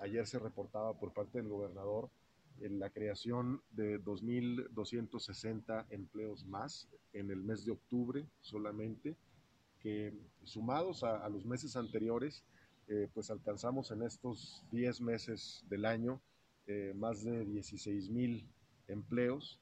ayer 0.00 0.26
se 0.26 0.38
reportaba 0.38 0.94
por 0.94 1.12
parte 1.12 1.38
del 1.38 1.48
gobernador 1.48 2.08
la 2.60 2.88
creación 2.88 3.60
de 3.72 4.00
2.260 4.00 5.86
empleos 5.90 6.46
más 6.46 6.88
en 7.12 7.30
el 7.30 7.42
mes 7.42 7.64
de 7.66 7.72
octubre 7.72 8.24
solamente, 8.40 9.16
que 9.80 10.14
sumados 10.44 11.02
a, 11.02 11.16
a 11.16 11.28
los 11.28 11.44
meses 11.44 11.76
anteriores, 11.76 12.44
pues 13.12 13.30
alcanzamos 13.30 13.90
en 13.90 14.02
estos 14.02 14.64
10 14.70 15.00
meses 15.00 15.64
del 15.68 15.84
año 15.84 16.20
eh, 16.66 16.92
más 16.94 17.22
de 17.22 17.44
16 17.44 18.10
mil 18.10 18.48
empleos, 18.88 19.60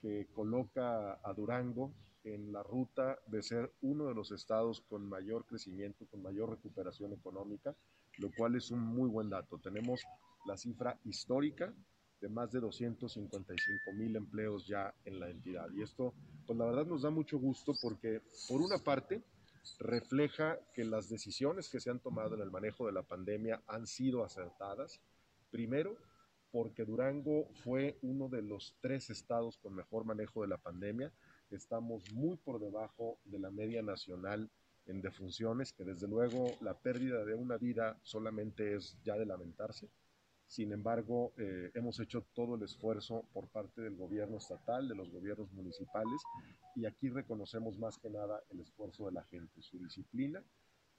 que 0.00 0.26
coloca 0.34 1.18
a 1.22 1.32
Durango 1.34 1.92
en 2.24 2.52
la 2.52 2.62
ruta 2.62 3.18
de 3.26 3.42
ser 3.42 3.72
uno 3.82 4.06
de 4.06 4.14
los 4.14 4.32
estados 4.32 4.80
con 4.80 5.08
mayor 5.08 5.46
crecimiento, 5.46 6.06
con 6.06 6.22
mayor 6.22 6.50
recuperación 6.50 7.12
económica, 7.12 7.74
lo 8.18 8.30
cual 8.36 8.56
es 8.56 8.70
un 8.70 8.80
muy 8.80 9.08
buen 9.08 9.30
dato. 9.30 9.58
Tenemos 9.58 10.00
la 10.46 10.56
cifra 10.56 10.98
histórica 11.04 11.72
de 12.20 12.28
más 12.28 12.50
de 12.50 12.60
255 12.60 13.92
mil 13.92 14.16
empleos 14.16 14.66
ya 14.66 14.94
en 15.04 15.20
la 15.20 15.28
entidad. 15.28 15.68
Y 15.74 15.82
esto, 15.82 16.14
pues 16.46 16.58
la 16.58 16.66
verdad 16.66 16.86
nos 16.86 17.02
da 17.02 17.10
mucho 17.10 17.38
gusto 17.38 17.72
porque, 17.82 18.22
por 18.48 18.60
una 18.60 18.78
parte, 18.78 19.22
refleja 19.78 20.58
que 20.74 20.84
las 20.84 21.08
decisiones 21.08 21.68
que 21.68 21.80
se 21.80 21.90
han 21.90 22.00
tomado 22.00 22.34
en 22.34 22.40
el 22.40 22.50
manejo 22.50 22.86
de 22.86 22.92
la 22.92 23.02
pandemia 23.02 23.62
han 23.66 23.86
sido 23.86 24.24
acertadas. 24.24 25.00
Primero, 25.50 25.96
porque 26.50 26.84
Durango 26.84 27.48
fue 27.64 27.98
uno 28.02 28.28
de 28.28 28.42
los 28.42 28.76
tres 28.80 29.10
estados 29.10 29.58
con 29.58 29.74
mejor 29.74 30.04
manejo 30.04 30.42
de 30.42 30.48
la 30.48 30.58
pandemia. 30.58 31.12
Estamos 31.50 32.12
muy 32.12 32.36
por 32.36 32.60
debajo 32.60 33.18
de 33.24 33.38
la 33.38 33.50
media 33.50 33.82
nacional 33.82 34.50
en 34.86 35.02
defunciones, 35.02 35.72
que 35.72 35.84
desde 35.84 36.08
luego 36.08 36.52
la 36.60 36.78
pérdida 36.78 37.24
de 37.24 37.34
una 37.34 37.56
vida 37.56 37.98
solamente 38.02 38.74
es 38.74 38.96
ya 39.04 39.16
de 39.16 39.26
lamentarse. 39.26 39.88
Sin 40.46 40.72
embargo, 40.72 41.32
eh, 41.38 41.72
hemos 41.74 41.98
hecho 41.98 42.24
todo 42.32 42.54
el 42.54 42.62
esfuerzo 42.62 43.24
por 43.32 43.48
parte 43.48 43.80
del 43.82 43.96
gobierno 43.96 44.36
estatal, 44.36 44.88
de 44.88 44.94
los 44.94 45.10
gobiernos 45.10 45.52
municipales, 45.52 46.22
y 46.76 46.86
aquí 46.86 47.08
reconocemos 47.08 47.78
más 47.78 47.98
que 47.98 48.10
nada 48.10 48.40
el 48.50 48.60
esfuerzo 48.60 49.06
de 49.06 49.12
la 49.12 49.24
gente, 49.24 49.60
su 49.60 49.78
disciplina 49.78 50.42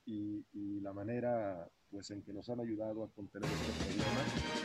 y, 0.08 0.80
la 0.82 0.94
manera 0.94 1.68
pues, 1.92 2.10
en 2.12 2.22
que 2.22 2.32
nos 2.34 2.50
han 2.50 2.62
ayudado 2.62 3.04
a 3.04 3.10
contener 3.10 3.50
este 3.52 3.72
problema. 3.84 4.58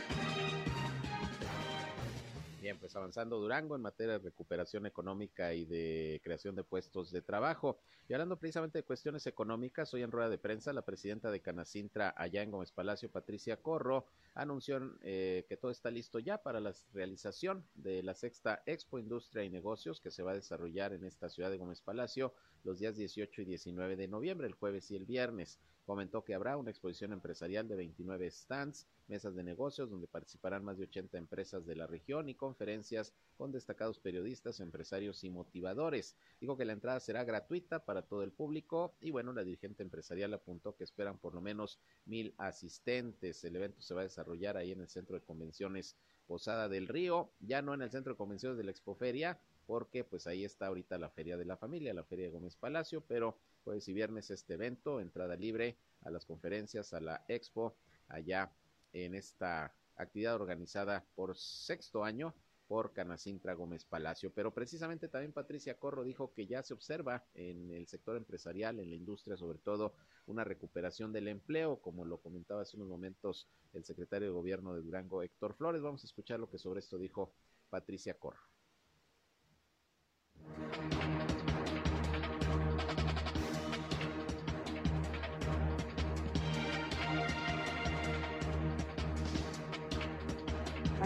Bien, 2.63 2.79
pues 2.79 2.95
avanzando 2.95 3.39
Durango 3.39 3.75
en 3.75 3.81
materia 3.81 4.13
de 4.13 4.19
recuperación 4.19 4.85
económica 4.85 5.53
y 5.53 5.65
de 5.65 6.21
creación 6.23 6.55
de 6.55 6.63
puestos 6.63 7.11
de 7.11 7.21
trabajo. 7.21 7.77
Y 8.07 8.13
hablando 8.13 8.39
precisamente 8.39 8.77
de 8.77 8.85
cuestiones 8.85 9.27
económicas, 9.27 9.93
hoy 9.93 10.01
en 10.01 10.11
rueda 10.11 10.29
de 10.29 10.37
prensa 10.37 10.71
la 10.71 10.85
presidenta 10.85 11.29
de 11.29 11.41
Canacintra 11.41 12.13
allá 12.15 12.41
en 12.41 12.51
Gómez 12.51 12.71
Palacio, 12.71 13.11
Patricia 13.11 13.57
Corro, 13.57 14.05
anunció 14.33 14.79
eh, 15.01 15.45
que 15.49 15.57
todo 15.57 15.71
está 15.71 15.91
listo 15.91 16.19
ya 16.19 16.41
para 16.41 16.61
la 16.61 16.73
realización 16.93 17.65
de 17.75 18.01
la 18.01 18.13
sexta 18.13 18.63
Expo 18.65 18.97
Industria 18.97 19.43
y 19.43 19.49
Negocios 19.49 19.99
que 19.99 20.09
se 20.09 20.23
va 20.23 20.31
a 20.31 20.35
desarrollar 20.35 20.93
en 20.93 21.03
esta 21.03 21.27
ciudad 21.27 21.51
de 21.51 21.57
Gómez 21.57 21.81
Palacio 21.81 22.33
los 22.63 22.79
días 22.79 22.95
18 22.95 23.41
y 23.41 23.45
19 23.45 23.97
de 23.97 24.07
noviembre, 24.07 24.47
el 24.47 24.53
jueves 24.53 24.89
y 24.89 24.95
el 24.95 25.03
viernes. 25.03 25.59
Comentó 25.85 26.23
que 26.23 26.33
habrá 26.33 26.55
una 26.55 26.69
exposición 26.69 27.11
empresarial 27.11 27.67
de 27.67 27.75
29 27.75 28.31
stands, 28.31 28.87
mesas 29.07 29.35
de 29.35 29.43
negocios 29.43 29.89
donde 29.89 30.07
participarán 30.07 30.63
más 30.63 30.77
de 30.77 30.85
80 30.85 31.17
empresas 31.17 31.65
de 31.65 31.75
la 31.75 31.87
región 31.87 32.29
y 32.29 32.35
conferencias 32.35 33.13
con 33.37 33.51
destacados 33.51 33.99
periodistas, 33.99 34.61
empresarios 34.61 35.23
y 35.25 35.29
motivadores. 35.29 36.15
Dijo 36.39 36.55
que 36.55 36.63
la 36.63 36.73
entrada 36.73 36.99
será 37.01 37.25
gratuita 37.25 37.83
para 37.83 38.03
todo 38.03 38.23
el 38.23 38.31
público 38.31 38.95
y 39.01 39.11
bueno, 39.11 39.33
la 39.33 39.43
dirigente 39.43 39.83
empresarial 39.83 40.33
apuntó 40.33 40.75
que 40.75 40.85
esperan 40.85 41.17
por 41.17 41.33
lo 41.33 41.41
menos 41.41 41.79
mil 42.05 42.33
asistentes. 42.37 43.43
El 43.43 43.57
evento 43.57 43.81
se 43.81 43.93
va 43.93 44.01
a 44.01 44.05
desarrollar 44.05 44.55
ahí 44.55 44.71
en 44.71 44.81
el 44.81 44.89
Centro 44.89 45.15
de 45.15 45.25
Convenciones 45.25 45.97
Posada 46.27 46.69
del 46.69 46.87
Río, 46.87 47.29
ya 47.41 47.61
no 47.61 47.73
en 47.73 47.81
el 47.81 47.91
Centro 47.91 48.13
de 48.13 48.17
Convenciones 48.17 48.57
de 48.57 48.63
la 48.63 48.71
Expoferia, 48.71 49.37
porque 49.65 50.03
pues 50.03 50.27
ahí 50.27 50.45
está 50.45 50.67
ahorita 50.67 50.97
la 50.97 51.09
Feria 51.09 51.37
de 51.37 51.45
la 51.45 51.57
Familia, 51.57 51.93
la 51.93 52.03
Feria 52.03 52.25
de 52.25 52.31
Gómez 52.31 52.55
Palacio, 52.55 53.01
pero 53.01 53.37
jueves 53.63 53.87
y 53.87 53.93
viernes 53.93 54.29
este 54.31 54.53
evento, 54.53 54.99
entrada 54.99 55.35
libre 55.35 55.77
a 56.01 56.11
las 56.11 56.25
conferencias, 56.25 56.93
a 56.93 56.99
la 56.99 57.23
expo, 57.27 57.75
allá 58.07 58.51
en 58.91 59.15
esta 59.15 59.73
actividad 59.95 60.35
organizada 60.35 61.05
por 61.15 61.37
sexto 61.37 62.03
año 62.03 62.33
por 62.67 62.93
Canacintra 62.93 63.53
Gómez 63.53 63.85
Palacio. 63.85 64.31
Pero 64.33 64.53
precisamente 64.53 65.07
también 65.07 65.33
Patricia 65.33 65.77
Corro 65.77 66.03
dijo 66.03 66.33
que 66.33 66.47
ya 66.47 66.63
se 66.63 66.73
observa 66.73 67.23
en 67.33 67.71
el 67.71 67.87
sector 67.87 68.15
empresarial, 68.17 68.79
en 68.79 68.89
la 68.89 68.95
industria 68.95 69.37
sobre 69.37 69.59
todo, 69.59 69.93
una 70.25 70.43
recuperación 70.43 71.11
del 71.11 71.27
empleo, 71.27 71.81
como 71.81 72.05
lo 72.05 72.19
comentaba 72.19 72.61
hace 72.61 72.77
unos 72.77 72.89
momentos 72.89 73.47
el 73.73 73.83
secretario 73.83 74.29
de 74.29 74.33
Gobierno 74.33 74.73
de 74.73 74.81
Durango, 74.81 75.21
Héctor 75.21 75.53
Flores. 75.55 75.81
Vamos 75.81 76.03
a 76.03 76.07
escuchar 76.07 76.39
lo 76.39 76.49
que 76.49 76.57
sobre 76.57 76.79
esto 76.79 76.97
dijo 76.97 77.33
Patricia 77.69 78.17
Corro. 78.17 78.52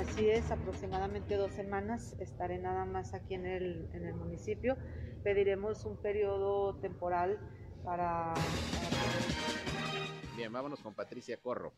Así 0.07 0.29
es, 0.29 0.49
aproximadamente 0.51 1.35
dos 1.35 1.51
semanas 1.51 2.15
estaré 2.19 2.57
nada 2.57 2.85
más 2.85 3.13
aquí 3.13 3.35
en 3.35 3.45
el, 3.45 3.89
en 3.93 4.05
el 4.05 4.15
municipio. 4.15 4.77
Pediremos 5.23 5.85
un 5.85 5.97
periodo 5.97 6.75
temporal 6.79 7.39
para, 7.83 8.33
Bien, 10.37 10.53
vámonos 10.53 10.79
con 10.81 10.93
Patricia 10.93 11.35
Corro. 11.37 11.73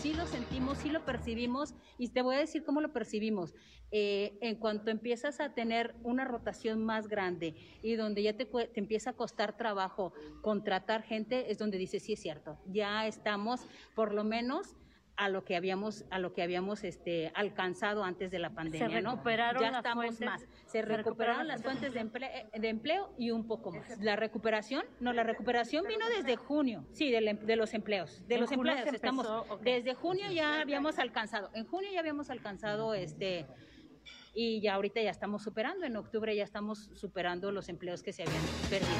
Sí 0.00 0.14
lo 0.14 0.26
sentimos, 0.26 0.78
sí 0.78 0.90
lo 0.90 1.04
percibimos 1.04 1.74
y 1.96 2.08
te 2.08 2.22
voy 2.22 2.34
a 2.34 2.38
decir 2.40 2.64
cómo 2.64 2.80
lo 2.80 2.92
percibimos. 2.92 3.54
Eh, 3.92 4.36
en 4.40 4.56
cuanto 4.56 4.90
empiezas 4.90 5.38
a 5.38 5.54
tener 5.54 5.94
una 6.02 6.24
rotación 6.24 6.84
más 6.84 7.06
grande 7.06 7.54
y 7.82 7.94
donde 7.94 8.24
ya 8.24 8.36
te, 8.36 8.46
te, 8.46 8.80
empieza 8.80 9.10
a 9.10 9.12
costar 9.12 9.56
trabajo 9.56 10.12
contratar 10.42 11.04
gente, 11.04 11.52
es 11.52 11.58
donde 11.58 11.78
dices, 11.78 12.02
sí 12.02 12.14
es 12.14 12.20
cierto, 12.20 12.58
ya 12.66 13.06
estamos 13.06 13.64
por 13.94 14.12
lo 14.12 14.24
menos 14.24 14.74
a 15.16 15.28
lo 15.28 15.44
que 15.44 15.56
habíamos 15.56 16.04
a 16.10 16.18
lo 16.18 16.32
que 16.32 16.42
habíamos 16.42 16.84
este 16.84 17.32
alcanzado 17.34 18.04
antes 18.04 18.30
de 18.30 18.38
la 18.38 18.50
pandemia, 18.50 18.88
se 18.88 19.00
recuperaron 19.00 19.62
Ya 19.62 19.70
estamos 19.70 20.20
más. 20.20 20.46
Se, 20.66 20.82
recuperaron, 20.82 21.46
las 21.46 21.62
fuentes 21.62 21.94
de 21.94 22.00
empleo, 22.00 22.30
de 22.52 22.68
empleo, 22.68 23.14
y 23.18 23.30
un 23.30 23.46
poco 23.46 23.72
más. 23.72 23.98
La 24.00 24.16
recuperación, 24.16 24.84
no, 25.00 25.12
la 25.12 25.22
recuperación 25.22 25.84
vino 25.86 26.06
desde 26.08 26.36
junio, 26.36 26.84
sí, 26.92 27.10
de, 27.10 27.18
em, 27.18 27.38
de 27.38 27.56
los 27.56 27.72
empleos, 27.74 28.26
de 28.26 28.38
los 28.38 28.52
empleos 28.52 28.86
estamos 28.86 29.26
desde 29.62 29.94
junio 29.94 30.30
ya 30.30 30.60
habíamos 30.60 30.98
alcanzado. 30.98 31.50
En 31.54 31.64
junio 31.66 31.90
ya 31.92 32.00
habíamos 32.00 32.30
alcanzado 32.30 32.94
este 32.94 33.46
y 34.34 34.60
ya 34.60 34.74
ahorita 34.74 35.00
ya 35.00 35.10
estamos 35.10 35.42
superando, 35.42 35.86
en 35.86 35.96
octubre 35.96 36.36
ya 36.36 36.44
estamos 36.44 36.90
superando 36.94 37.50
los 37.52 37.68
empleos 37.70 38.02
que 38.02 38.12
se 38.12 38.22
habían 38.22 38.42
perdido. 38.68 38.90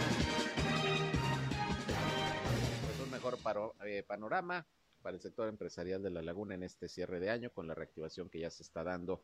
Pues 2.86 3.00
un 3.04 3.10
mejor 3.10 3.38
eh, 3.84 4.02
panorama 4.02 4.66
para 5.06 5.14
el 5.14 5.22
sector 5.22 5.48
empresarial 5.48 6.02
de 6.02 6.10
la 6.10 6.20
laguna 6.20 6.56
en 6.56 6.64
este 6.64 6.88
cierre 6.88 7.20
de 7.20 7.30
año 7.30 7.50
con 7.50 7.68
la 7.68 7.74
reactivación 7.74 8.28
que 8.28 8.40
ya 8.40 8.50
se 8.50 8.64
está 8.64 8.82
dando 8.82 9.22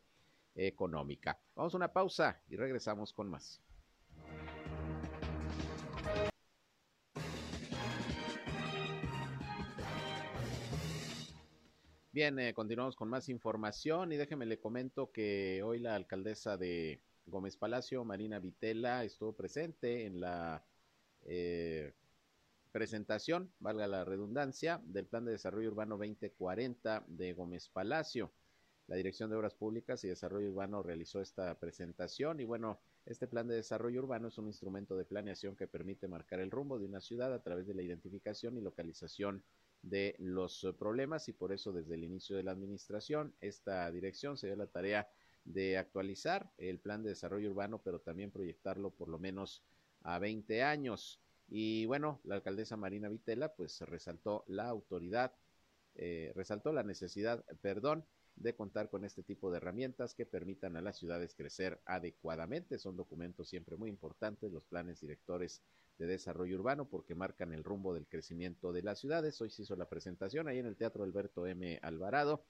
económica. 0.55 1.37
Vamos 1.55 1.73
a 1.73 1.77
una 1.77 1.91
pausa 1.91 2.41
y 2.47 2.55
regresamos 2.55 3.11
con 3.11 3.29
más. 3.29 3.61
Bien, 12.13 12.39
eh, 12.39 12.53
continuamos 12.53 12.95
con 12.95 13.09
más 13.09 13.27
información 13.27 14.13
y 14.13 14.15
déjeme 14.15 14.45
le 14.45 14.61
comento 14.61 15.11
que 15.11 15.63
hoy 15.65 15.79
la 15.79 15.95
alcaldesa 15.95 16.55
de 16.55 17.01
Gómez 17.25 17.57
Palacio, 17.57 18.05
Marina 18.05 18.39
Vitela, 18.39 19.03
estuvo 19.03 19.33
presente 19.33 20.05
en 20.05 20.21
la 20.21 20.63
eh, 21.25 21.91
presentación, 22.73 23.53
valga 23.59 23.87
la 23.87 24.03
redundancia, 24.03 24.81
del 24.83 25.05
Plan 25.05 25.23
de 25.23 25.31
Desarrollo 25.31 25.69
Urbano 25.69 25.95
2040 25.95 27.05
de 27.07 27.33
Gómez 27.33 27.69
Palacio. 27.69 28.33
La 28.87 28.95
Dirección 28.95 29.29
de 29.29 29.37
Obras 29.37 29.53
Públicas 29.53 30.03
y 30.03 30.09
Desarrollo 30.09 30.49
Urbano 30.49 30.81
realizó 30.81 31.21
esta 31.21 31.57
presentación 31.59 32.39
y 32.39 32.45
bueno, 32.45 32.81
este 33.05 33.27
plan 33.27 33.47
de 33.47 33.55
desarrollo 33.55 34.01
urbano 34.01 34.29
es 34.29 34.37
un 34.37 34.47
instrumento 34.47 34.97
de 34.97 35.05
planeación 35.05 35.55
que 35.55 35.67
permite 35.67 36.07
marcar 36.07 36.39
el 36.39 36.51
rumbo 36.51 36.79
de 36.79 36.85
una 36.85 36.99
ciudad 36.99 37.33
a 37.33 37.43
través 37.43 37.67
de 37.67 37.73
la 37.73 37.81
identificación 37.81 38.57
y 38.57 38.61
localización 38.61 39.43
de 39.81 40.15
los 40.17 40.65
problemas 40.79 41.29
y 41.29 41.33
por 41.33 41.53
eso 41.53 41.71
desde 41.71 41.95
el 41.95 42.03
inicio 42.03 42.35
de 42.35 42.43
la 42.43 42.51
administración 42.51 43.35
esta 43.39 43.91
dirección 43.91 44.37
se 44.37 44.47
dio 44.47 44.55
la 44.55 44.67
tarea 44.67 45.07
de 45.45 45.77
actualizar 45.77 46.49
el 46.57 46.79
plan 46.79 47.03
de 47.03 47.09
desarrollo 47.09 47.51
urbano, 47.51 47.81
pero 47.83 47.99
también 47.99 48.31
proyectarlo 48.31 48.89
por 48.91 49.09
lo 49.09 49.19
menos 49.19 49.63
a 50.01 50.17
20 50.19 50.63
años. 50.63 51.19
Y 51.47 51.85
bueno, 51.85 52.19
la 52.23 52.35
alcaldesa 52.35 52.77
Marina 52.77 53.09
Vitela 53.09 53.53
pues 53.53 53.81
resaltó 53.81 54.43
la 54.47 54.67
autoridad, 54.67 55.33
eh, 55.95 56.31
resaltó 56.35 56.71
la 56.71 56.83
necesidad, 56.83 57.43
perdón, 57.61 58.05
de 58.35 58.55
contar 58.55 58.89
con 58.89 59.05
este 59.05 59.23
tipo 59.23 59.51
de 59.51 59.57
herramientas 59.57 60.15
que 60.15 60.25
permitan 60.25 60.75
a 60.75 60.81
las 60.81 60.97
ciudades 60.97 61.35
crecer 61.35 61.79
adecuadamente. 61.85 62.79
Son 62.79 62.97
documentos 62.97 63.47
siempre 63.47 63.77
muy 63.77 63.89
importantes, 63.89 64.51
los 64.51 64.63
planes 64.63 64.99
directores 65.01 65.61
de 65.97 66.07
desarrollo 66.07 66.55
urbano, 66.57 66.89
porque 66.89 67.15
marcan 67.15 67.53
el 67.53 67.63
rumbo 67.63 67.93
del 67.93 68.07
crecimiento 68.07 68.73
de 68.73 68.81
las 68.81 68.99
ciudades. 68.99 69.39
Hoy 69.41 69.49
se 69.49 69.61
hizo 69.61 69.75
la 69.75 69.87
presentación 69.87 70.47
ahí 70.47 70.57
en 70.57 70.65
el 70.65 70.75
Teatro 70.75 71.03
Alberto 71.03 71.45
M. 71.45 71.79
Alvarado, 71.83 72.45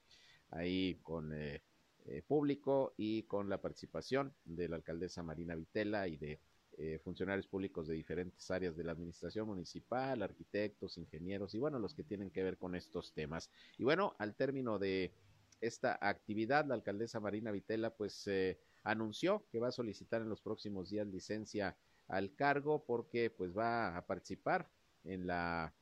ahí 0.50 1.00
con 1.04 1.34
eh, 1.34 1.62
eh, 2.06 2.22
público 2.22 2.94
y 2.98 3.24
con 3.24 3.50
la 3.50 3.62
participación 3.62 4.34
de 4.46 4.70
la 4.70 4.78
alcaldesa 4.78 5.24
Marina 5.24 5.56
Vitela 5.56 6.08
y 6.08 6.18
de 6.18 6.40
eh, 6.78 7.00
funcionarios 7.04 7.48
públicos 7.48 7.88
de 7.88 7.94
diferentes 7.94 8.50
áreas 8.50 8.76
de 8.76 8.84
la 8.84 8.94
administración 8.94 9.48
municipal, 9.48 10.22
arquitectos, 10.22 10.98
ingenieros 10.98 11.54
y 11.54 11.60
bueno, 11.60 11.80
los 11.80 11.94
que 11.94 12.04
tienen 12.04 12.32
que 12.32 12.44
ver 12.44 12.58
con 12.58 12.76
estos 12.76 13.14
temas. 13.14 13.50
Y 13.78 13.84
bueno, 13.84 14.16
al 14.18 14.36
término 14.36 14.80
de 14.80 15.14
esta 15.62 15.98
actividad, 16.02 16.66
la 16.66 16.76
alcaldesa 16.76 17.20
Marina 17.20 17.52
Vitela 17.52 17.92
pues 17.92 18.28
eh, 18.28 18.60
anunció 18.84 19.46
que 19.52 19.60
va 19.60 19.70
a 19.70 19.72
solicitar 19.72 20.22
en 20.22 20.30
los 20.30 20.42
próximos 20.42 20.90
días 20.90 21.08
licencia 21.08 21.78
al 22.08 22.34
cargo 22.36 22.84
porque 22.86 23.30
pues 23.30 23.56
va 23.56 23.96
a 23.96 24.06
participar 24.06 24.70
en 25.04 25.28
la 25.28 25.74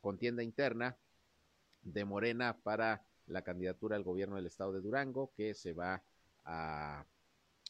contienda 0.00 0.42
interna 0.42 0.96
de 1.82 2.04
Morena 2.04 2.56
para 2.62 3.04
la 3.26 3.42
candidatura 3.42 3.96
al 3.96 4.04
gobierno 4.04 4.36
del 4.36 4.46
estado 4.46 4.72
de 4.72 4.80
Durango 4.80 5.32
que 5.36 5.54
se 5.54 5.72
va 5.72 6.02
a, 6.44 7.06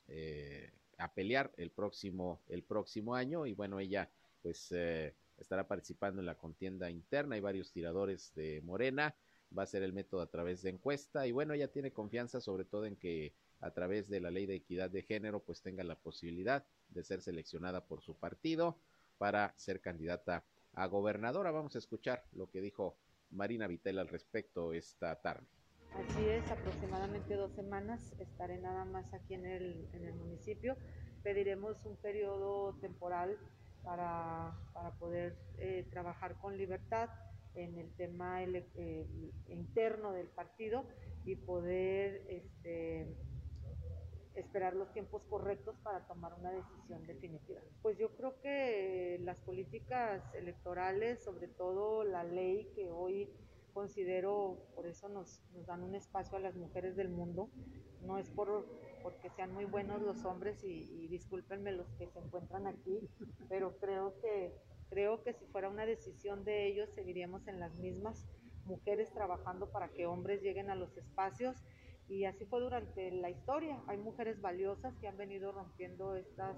eh, 0.08 0.72
a 0.98 1.12
pelear 1.12 1.52
el 1.56 1.70
próximo, 1.70 2.40
el 2.48 2.62
próximo 2.62 3.14
año 3.14 3.46
y 3.46 3.54
bueno, 3.54 3.80
ella 3.80 4.10
pues 4.42 4.72
eh, 4.72 5.14
estará 5.38 5.66
participando 5.66 6.20
en 6.20 6.26
la 6.26 6.36
contienda 6.36 6.90
interna. 6.90 7.34
Hay 7.34 7.40
varios 7.40 7.72
tiradores 7.72 8.32
de 8.34 8.60
Morena, 8.62 9.14
va 9.56 9.62
a 9.62 9.66
ser 9.66 9.82
el 9.82 9.92
método 9.92 10.20
a 10.20 10.30
través 10.30 10.62
de 10.62 10.70
encuesta 10.70 11.26
y 11.26 11.32
bueno, 11.32 11.54
ella 11.54 11.68
tiene 11.68 11.92
confianza 11.92 12.40
sobre 12.40 12.64
todo 12.64 12.86
en 12.86 12.96
que 12.96 13.32
a 13.60 13.70
través 13.70 14.08
de 14.08 14.20
la 14.20 14.30
ley 14.30 14.46
de 14.46 14.56
equidad 14.56 14.90
de 14.90 15.02
género 15.02 15.40
pues 15.40 15.62
tenga 15.62 15.84
la 15.84 15.96
posibilidad 15.96 16.66
de 16.88 17.04
ser 17.04 17.22
seleccionada 17.22 17.86
por 17.86 18.02
su 18.02 18.14
partido 18.14 18.78
para 19.18 19.54
ser 19.56 19.80
candidata 19.80 20.44
a 20.74 20.86
gobernadora. 20.86 21.50
Vamos 21.50 21.74
a 21.76 21.78
escuchar 21.78 22.24
lo 22.32 22.50
que 22.50 22.60
dijo 22.60 22.96
Marina 23.30 23.66
Vitel 23.66 23.98
al 23.98 24.08
respecto 24.08 24.72
esta 24.72 25.20
tarde. 25.20 25.53
Así 25.94 26.28
es, 26.28 26.50
aproximadamente 26.50 27.34
dos 27.34 27.52
semanas 27.52 28.14
estaré 28.18 28.58
nada 28.58 28.84
más 28.84 29.14
aquí 29.14 29.34
en 29.34 29.46
el, 29.46 29.88
en 29.92 30.04
el 30.04 30.14
municipio. 30.14 30.76
Pediremos 31.22 31.76
un 31.84 31.96
periodo 31.98 32.74
temporal 32.80 33.38
para, 33.84 34.58
para 34.72 34.90
poder 34.98 35.36
eh, 35.58 35.86
trabajar 35.90 36.36
con 36.40 36.56
libertad 36.56 37.10
en 37.54 37.78
el 37.78 37.94
tema 37.94 38.42
eh, 38.42 39.06
interno 39.46 40.12
del 40.12 40.26
partido 40.26 40.84
y 41.24 41.36
poder 41.36 42.26
este, 42.28 43.06
esperar 44.34 44.74
los 44.74 44.92
tiempos 44.92 45.22
correctos 45.30 45.76
para 45.84 46.04
tomar 46.08 46.34
una 46.34 46.50
decisión 46.50 47.06
definitiva. 47.06 47.60
Pues 47.82 47.96
yo 47.98 48.10
creo 48.16 48.40
que 48.40 49.20
las 49.22 49.40
políticas 49.40 50.22
electorales, 50.34 51.22
sobre 51.22 51.46
todo 51.46 52.02
la 52.02 52.24
ley 52.24 52.72
que 52.74 52.90
hoy 52.90 53.30
considero, 53.74 54.56
por 54.74 54.86
eso 54.86 55.08
nos, 55.08 55.40
dan 55.66 55.82
un 55.82 55.94
espacio 55.94 56.38
a 56.38 56.40
las 56.40 56.54
mujeres 56.54 56.96
del 56.96 57.10
mundo, 57.10 57.50
no 58.02 58.18
es 58.18 58.30
por 58.30 58.66
porque 59.02 59.28
sean 59.28 59.52
muy 59.52 59.66
buenos 59.66 60.00
los 60.00 60.24
hombres 60.24 60.64
y, 60.64 61.08
discúlpenme 61.08 61.72
los 61.72 61.86
que 61.98 62.06
se 62.08 62.18
encuentran 62.18 62.66
aquí, 62.66 63.06
pero 63.50 63.76
creo 63.76 64.18
que 64.20 64.52
creo 64.88 65.22
que 65.22 65.34
si 65.34 65.44
fuera 65.46 65.68
una 65.68 65.84
decisión 65.84 66.44
de 66.44 66.68
ellos 66.68 66.88
seguiríamos 66.94 67.46
en 67.46 67.60
las 67.60 67.74
mismas 67.76 68.26
mujeres 68.64 69.12
trabajando 69.12 69.70
para 69.70 69.88
que 69.88 70.06
hombres 70.06 70.40
lleguen 70.42 70.70
a 70.70 70.74
los 70.74 70.96
espacios 70.96 71.56
y 72.08 72.24
así 72.24 72.44
fue 72.46 72.60
durante 72.60 73.10
la 73.10 73.30
historia. 73.30 73.82
Hay 73.86 73.98
mujeres 73.98 74.40
valiosas 74.40 74.94
que 74.98 75.08
han 75.08 75.16
venido 75.16 75.52
rompiendo 75.52 76.16
estas 76.16 76.56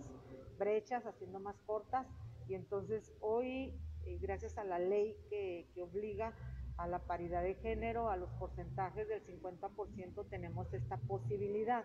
brechas, 0.58 1.06
haciendo 1.06 1.38
más 1.38 1.56
cortas. 1.66 2.06
Y 2.48 2.54
entonces 2.54 3.12
hoy, 3.20 3.72
eh, 4.04 4.18
gracias 4.20 4.58
a 4.58 4.64
la 4.64 4.78
ley 4.78 5.16
que 5.30 5.66
obliga 5.80 6.34
a 6.76 6.86
la 6.86 6.98
paridad 6.98 7.42
de 7.42 7.54
género, 7.54 8.10
a 8.10 8.16
los 8.16 8.30
porcentajes 8.38 9.08
del 9.08 9.24
50%, 9.24 10.28
tenemos 10.28 10.72
esta 10.74 10.96
posibilidad. 10.98 11.84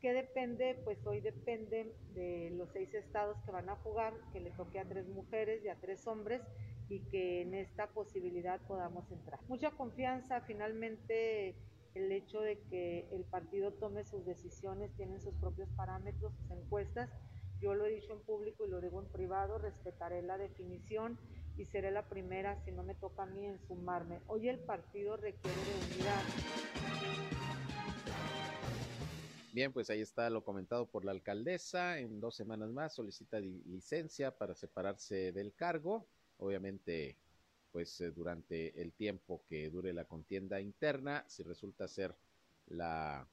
¿Qué 0.00 0.12
depende? 0.12 0.80
Pues 0.84 1.04
hoy 1.06 1.20
depende 1.20 1.94
de 2.14 2.50
los 2.56 2.70
seis 2.72 2.92
estados 2.94 3.38
que 3.44 3.50
van 3.50 3.68
a 3.70 3.76
jugar, 3.76 4.12
que 4.32 4.40
le 4.40 4.50
toque 4.50 4.78
a 4.78 4.84
tres 4.84 5.08
mujeres 5.08 5.64
y 5.64 5.68
a 5.68 5.76
tres 5.76 6.06
hombres 6.06 6.42
y 6.88 7.00
que 7.08 7.42
en 7.42 7.54
esta 7.54 7.88
posibilidad 7.88 8.60
podamos 8.68 9.10
entrar. 9.10 9.40
Mucha 9.48 9.70
confianza, 9.70 10.42
finalmente 10.42 11.56
el 11.94 12.12
hecho 12.12 12.40
de 12.40 12.58
que 12.68 13.08
el 13.10 13.24
partido 13.24 13.72
tome 13.72 14.04
sus 14.04 14.24
decisiones, 14.26 14.94
tienen 14.96 15.20
sus 15.20 15.34
propios 15.36 15.68
parámetros, 15.70 16.34
sus 16.36 16.50
encuestas. 16.50 17.10
Yo 17.58 17.74
lo 17.74 17.86
he 17.86 17.90
dicho 17.90 18.12
en 18.12 18.20
público 18.20 18.66
y 18.66 18.68
lo 18.68 18.82
digo 18.82 19.00
en 19.00 19.08
privado, 19.08 19.56
respetaré 19.58 20.20
la 20.20 20.36
definición 20.36 21.18
y 21.56 21.64
seré 21.64 21.90
la 21.90 22.02
primera, 22.02 22.58
si 22.64 22.72
no 22.72 22.82
me 22.82 22.94
toca 22.94 23.22
a 23.22 23.26
mí, 23.26 23.46
en 23.46 23.58
sumarme. 23.66 24.20
Hoy 24.26 24.48
el 24.48 24.58
partido 24.58 25.16
requiere 25.16 25.56
de 25.56 25.94
unidad. 25.94 26.22
Bien, 29.52 29.72
pues 29.72 29.88
ahí 29.88 30.00
está 30.00 30.28
lo 30.28 30.44
comentado 30.44 30.86
por 30.86 31.04
la 31.04 31.12
alcaldesa. 31.12 31.98
En 31.98 32.20
dos 32.20 32.36
semanas 32.36 32.70
más 32.70 32.94
solicita 32.94 33.40
licencia 33.40 34.30
para 34.30 34.54
separarse 34.54 35.32
del 35.32 35.54
cargo. 35.54 36.06
Obviamente 36.38 37.16
pues 37.76 38.00
eh, 38.00 38.10
durante 38.10 38.80
el 38.80 38.94
tiempo 38.94 39.42
que 39.46 39.68
dure 39.68 39.92
la 39.92 40.06
contienda 40.06 40.58
interna, 40.62 41.26
si 41.28 41.42
resulta 41.42 41.86
ser 41.86 42.16
la, 42.68 43.28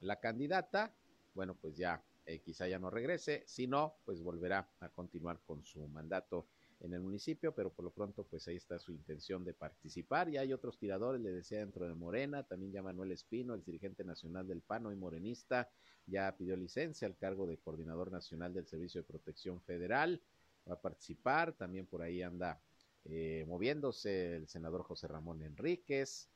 la 0.00 0.20
candidata, 0.20 0.92
bueno, 1.34 1.54
pues 1.54 1.78
ya 1.78 2.04
eh, 2.26 2.40
quizá 2.40 2.68
ya 2.68 2.78
no 2.78 2.90
regrese, 2.90 3.42
si 3.46 3.66
no, 3.66 3.96
pues 4.04 4.22
volverá 4.22 4.68
a 4.80 4.90
continuar 4.90 5.40
con 5.46 5.64
su 5.64 5.88
mandato 5.88 6.46
en 6.80 6.94
el 6.94 7.00
municipio, 7.00 7.54
pero 7.54 7.70
por 7.70 7.84
lo 7.84 7.90
pronto 7.90 8.24
pues 8.24 8.48
ahí 8.48 8.56
está 8.56 8.78
su 8.78 8.92
intención 8.92 9.44
de 9.44 9.52
participar 9.52 10.28
y 10.28 10.38
hay 10.38 10.52
otros 10.52 10.78
tiradores, 10.78 11.20
le 11.20 11.30
decía 11.30 11.58
dentro 11.58 11.86
de 11.86 11.94
Morena, 11.94 12.42
también 12.42 12.72
ya 12.72 12.82
Manuel 12.82 13.12
Espino, 13.12 13.54
el 13.54 13.64
dirigente 13.64 14.04
nacional 14.04 14.46
del 14.46 14.62
PAN 14.62 14.90
y 14.90 14.96
morenista, 14.96 15.70
ya 16.06 16.34
pidió 16.36 16.56
licencia 16.56 17.06
al 17.06 17.16
cargo 17.16 17.46
de 17.46 17.58
coordinador 17.58 18.10
nacional 18.10 18.54
del 18.54 18.66
Servicio 18.66 19.02
de 19.02 19.06
Protección 19.06 19.60
Federal, 19.60 20.20
va 20.68 20.74
a 20.74 20.80
participar, 20.80 21.52
también 21.52 21.86
por 21.86 22.02
ahí 22.02 22.22
anda 22.22 22.60
eh, 23.04 23.44
moviéndose 23.46 24.36
el 24.36 24.48
senador 24.48 24.82
José 24.82 25.08
Ramón 25.08 25.42
Enríquez. 25.42 26.28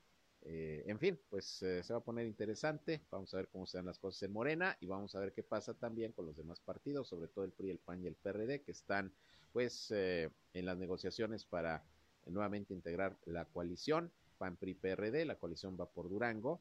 Eh, 0.43 0.85
en 0.87 0.99
fin, 0.99 1.19
pues 1.31 1.63
eh, 1.63 1.83
se 1.83 1.93
va 1.93 2.01
a 2.01 2.05
poner 2.05 2.27
interesante. 2.27 3.03
Vamos 3.11 3.33
a 3.33 3.39
ver 3.39 3.49
cómo 3.49 3.67
se 3.67 3.79
dan 3.79 3.87
las 3.87 3.99
cosas 3.99 4.23
en 4.25 4.33
Morena 4.33 4.77
y 4.81 4.87
vamos 4.87 5.15
a 5.15 5.21
ver 5.21 5.33
qué 5.33 5.43
pasa 5.43 5.75
también 5.75 6.13
con 6.13 6.27
los 6.27 6.37
demás 6.37 6.61
partidos, 6.61 7.09
sobre 7.09 7.29
todo 7.29 7.45
el 7.45 7.53
PRI, 7.53 7.71
el 7.71 7.79
PAN 7.79 8.03
y 8.03 8.07
el 8.07 8.15
PRD, 8.15 8.63
que 8.63 8.73
están 8.73 9.13
pues 9.55 9.93
en 9.93 10.67
las 10.67 10.77
negociaciones 10.77 11.45
para 11.45 11.85
nuevamente 12.27 12.75
integrar 12.75 13.17
la 13.25 13.45
coalición. 13.45 14.11
PAN, 14.37 14.57
PRI, 14.57 14.75
PRD, 14.75 15.25
la 15.25 15.37
coalición 15.37 15.77
va 15.81 15.87
por 15.87 16.09
Durango, 16.09 16.61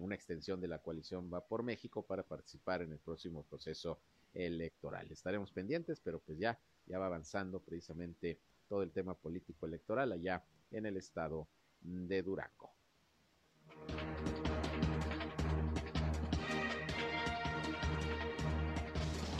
una 0.00 0.16
extensión 0.16 0.60
de 0.60 0.66
la 0.66 0.80
coalición 0.80 1.30
va 1.32 1.46
por 1.46 1.62
México 1.62 2.02
para 2.02 2.24
participar 2.24 2.82
en 2.82 2.90
el 2.90 2.98
próximo 2.98 3.44
proceso 3.44 4.00
electoral. 4.34 5.06
Estaremos 5.12 5.52
pendientes, 5.52 6.00
pero 6.00 6.18
pues 6.18 6.38
ya, 6.38 6.58
ya 6.86 6.98
va 6.98 7.06
avanzando 7.06 7.60
precisamente 7.60 8.40
todo 8.68 8.82
el 8.82 8.90
tema 8.90 9.14
político 9.14 9.66
electoral 9.66 10.10
allá 10.10 10.42
en 10.72 10.86
el 10.86 10.96
estado 10.96 11.46
de 11.80 12.20
Durango. 12.22 12.72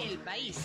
El 0.00 0.18
país. 0.20 0.56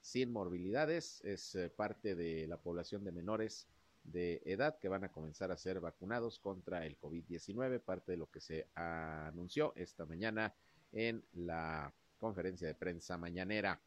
sin 0.00 0.30
morbilidades 0.30 1.22
es 1.24 1.54
eh, 1.54 1.70
parte 1.70 2.14
de 2.14 2.46
la 2.46 2.58
población 2.58 3.04
de 3.04 3.12
menores 3.12 3.66
de 4.04 4.42
edad 4.44 4.78
que 4.78 4.88
van 4.88 5.04
a 5.04 5.10
comenzar 5.10 5.50
a 5.50 5.56
ser 5.56 5.80
vacunados 5.80 6.38
contra 6.38 6.86
el 6.86 6.98
COVID-19, 6.98 7.80
parte 7.80 8.12
de 8.12 8.18
lo 8.18 8.30
que 8.30 8.40
se 8.40 8.68
anunció 8.74 9.72
esta 9.76 10.06
mañana 10.06 10.54
en 10.92 11.24
la 11.32 11.92
conferencia 12.18 12.68
de 12.68 12.74
prensa 12.74 13.18
mañanera. 13.18 13.80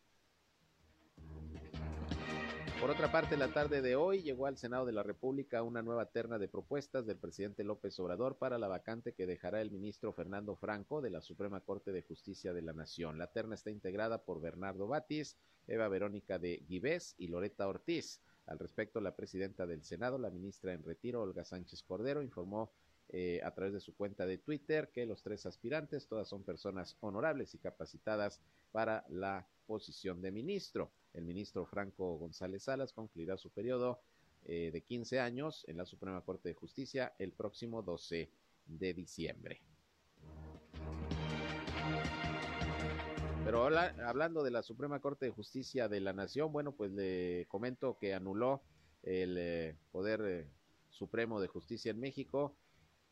Por 2.80 2.92
otra 2.92 3.12
parte, 3.12 3.38
la 3.38 3.52
tarde 3.52 3.82
de 3.82 3.96
hoy 3.96 4.22
llegó 4.22 4.46
al 4.46 4.58
Senado 4.58 4.86
de 4.86 4.92
la 4.92 5.02
República 5.02 5.64
una 5.64 5.82
nueva 5.82 6.12
terna 6.12 6.38
de 6.38 6.48
propuestas 6.48 7.08
del 7.08 7.18
presidente 7.18 7.64
López 7.64 8.00
Obrador 8.00 8.38
para 8.38 8.60
la 8.60 8.68
vacante 8.68 9.14
que 9.14 9.26
dejará 9.26 9.62
el 9.62 9.72
ministro 9.72 10.14
Fernando 10.14 10.56
Franco 10.56 11.02
de 11.02 11.10
la 11.10 11.22
Suprema 11.22 11.62
Corte 11.62 11.92
de 11.92 12.04
Justicia 12.04 12.54
de 12.54 12.62
la 12.62 12.74
Nación. 12.74 13.18
La 13.18 13.32
terna 13.32 13.56
está 13.56 13.72
integrada 13.72 14.24
por 14.24 14.42
Bernardo 14.42 14.88
Batis, 14.88 15.38
Eva 15.66 15.88
Verónica 15.88 16.38
de 16.38 16.64
Guibés 16.68 17.16
y 17.18 17.30
Loreta 17.30 17.68
Ortiz. 17.68 18.22
Al 18.48 18.60
respecto, 18.60 19.02
la 19.02 19.16
presidenta 19.16 19.68
del 19.68 19.84
Senado, 19.84 20.18
la 20.18 20.30
ministra 20.30 20.74
en 20.74 20.84
retiro, 20.84 21.22
Olga 21.22 21.44
Sánchez 21.44 21.84
Cordero, 21.84 22.22
informó 22.22 22.72
eh, 23.10 23.42
a 23.44 23.54
través 23.54 23.74
de 23.74 23.80
su 23.80 23.96
cuenta 23.96 24.26
de 24.26 24.38
Twitter 24.38 24.90
que 24.92 25.06
los 25.06 25.22
tres 25.22 25.46
aspirantes 25.46 26.08
todas 26.08 26.28
son 26.28 26.44
personas 26.44 26.98
honorables 27.02 27.54
y 27.54 27.58
capacitadas 27.58 28.42
para 28.72 29.06
la 29.10 29.48
posición 29.66 30.22
de 30.22 30.32
ministro. 30.32 30.92
El 31.14 31.26
ministro 31.26 31.66
Franco 31.66 32.18
González 32.18 32.64
Salas 32.64 32.94
concluirá 32.94 33.38
su 33.38 33.50
periodo 33.50 34.02
eh, 34.46 34.72
de 34.72 34.82
15 34.82 35.20
años 35.20 35.66
en 35.68 35.78
la 35.78 35.86
Suprema 35.86 36.22
Corte 36.22 36.50
de 36.50 36.56
Justicia 36.56 37.14
el 37.20 37.34
próximo 37.34 37.82
12 37.82 38.30
de 38.66 38.94
diciembre. 38.94 39.62
Pero 43.48 43.64
hablando 43.64 44.44
de 44.44 44.52
la 44.52 44.62
Suprema 44.62 45.00
Corte 45.00 45.28
de 45.28 45.32
Justicia 45.32 45.88
de 45.88 46.02
la 46.02 46.12
Nación, 46.12 46.52
bueno, 46.52 46.74
pues 46.74 46.92
le 46.92 47.46
comento 47.48 47.98
que 47.98 48.14
anuló 48.14 48.62
el 49.04 49.38
eh, 49.38 49.78
Poder 49.94 50.22
eh, 50.26 50.52
Supremo 50.90 51.40
de 51.40 51.48
Justicia 51.48 51.92
en 51.92 52.02
México, 52.02 52.58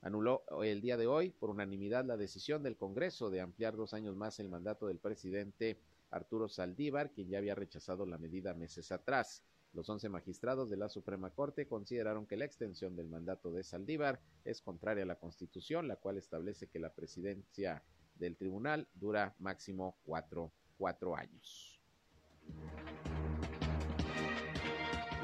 anuló 0.02 0.44
el 0.62 0.82
día 0.82 0.98
de 0.98 1.08
hoy 1.08 1.30
por 1.30 1.52
unanimidad 1.52 2.04
la 2.04 2.18
decisión 2.18 2.64
del 2.64 2.76
Congreso 2.76 3.30
de 3.30 3.40
ampliar 3.40 3.78
dos 3.78 3.94
años 3.94 4.18
más 4.18 4.38
el 4.42 4.50
mandato 4.50 4.88
del 4.88 5.00
presidente 5.00 5.80
Arturo 6.12 6.50
Saldívar, 6.50 7.12
quien 7.12 7.30
ya 7.30 7.38
había 7.38 7.56
rechazado 7.56 8.06
la 8.06 8.18
medida 8.18 8.54
meses 8.54 8.92
atrás. 8.92 9.42
Los 9.72 9.88
once 9.88 10.10
magistrados 10.10 10.70
de 10.70 10.76
la 10.76 10.90
Suprema 10.90 11.30
Corte 11.30 11.66
consideraron 11.66 12.28
que 12.28 12.36
la 12.36 12.44
extensión 12.44 12.98
del 12.98 13.08
mandato 13.08 13.54
de 13.54 13.64
Saldívar 13.64 14.20
es 14.44 14.62
contraria 14.62 15.06
a 15.06 15.08
la 15.08 15.18
Constitución, 15.18 15.88
la 15.88 15.96
cual 15.96 16.18
establece 16.18 16.68
que 16.68 16.80
la 16.80 16.94
presidencia 16.94 17.86
del 18.16 18.36
tribunal 18.38 18.88
dura 18.93 19.36
máximo 19.39 19.95
cuatro, 20.05 20.51
cuatro 20.78 21.16
años. 21.16 21.80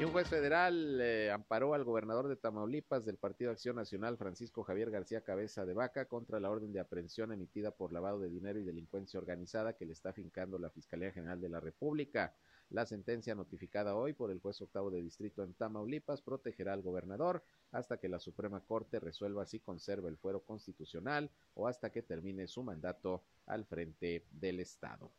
Y 0.02 0.04
un 0.04 0.12
juez 0.14 0.28
federal 0.28 1.00
eh, 1.00 1.30
amparó 1.30 1.76
al 1.76 1.84
gobernador 1.84 2.28
de 2.28 2.36
Tamaulipas 2.36 3.06
del 3.06 3.18
Partido 3.18 3.52
Acción 3.52 3.76
Nacional, 3.76 4.18
Francisco 4.18 4.64
Javier 4.64 4.90
García 4.90 5.22
Cabeza 5.22 5.64
de 5.64 5.76
Vaca, 5.76 6.06
contra 6.06 6.40
la 6.40 6.50
orden 6.50 6.74
de 6.74 6.80
aprehensión 6.80 7.32
emitida 7.32 7.70
por 7.70 7.94
lavado 7.94 8.20
de 8.20 8.30
dinero 8.30 8.58
y 8.58 8.64
delincuencia 8.64 9.20
organizada 9.20 9.74
que 9.74 9.86
le 9.86 9.94
está 9.94 10.12
fincando 10.12 10.58
la 10.58 10.72
Fiscalía 10.72 11.12
General 11.12 11.40
de 11.40 11.50
la 11.50 11.60
República. 11.60 12.34
La 12.72 12.86
sentencia 12.86 13.36
notificada 13.36 13.96
hoy 13.96 14.14
por 14.14 14.32
el 14.32 14.40
juez 14.40 14.62
octavo 14.62 14.90
de 14.92 15.02
distrito 15.02 15.44
en 15.44 15.54
Tamaulipas 15.54 16.22
protegerá 16.22 16.72
al 16.72 16.82
gobernador 16.82 17.44
hasta 17.74 17.98
que 17.98 18.08
la 18.08 18.18
Suprema 18.18 18.62
Corte 18.62 19.02
resuelva 19.02 19.46
si 19.46 19.60
conserva 19.60 20.08
el 20.08 20.16
fuero 20.16 20.40
constitucional 20.46 21.30
o 21.54 21.68
hasta 21.68 21.92
que 21.92 22.02
termine 22.02 22.48
su 22.48 22.64
mandato 22.64 23.24
al 23.46 23.66
frente 23.66 24.26
del 24.32 24.62
Estado. 24.62 25.12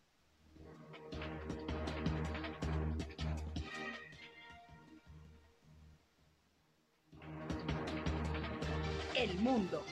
El 9.15 9.39
mundo. 9.41 9.85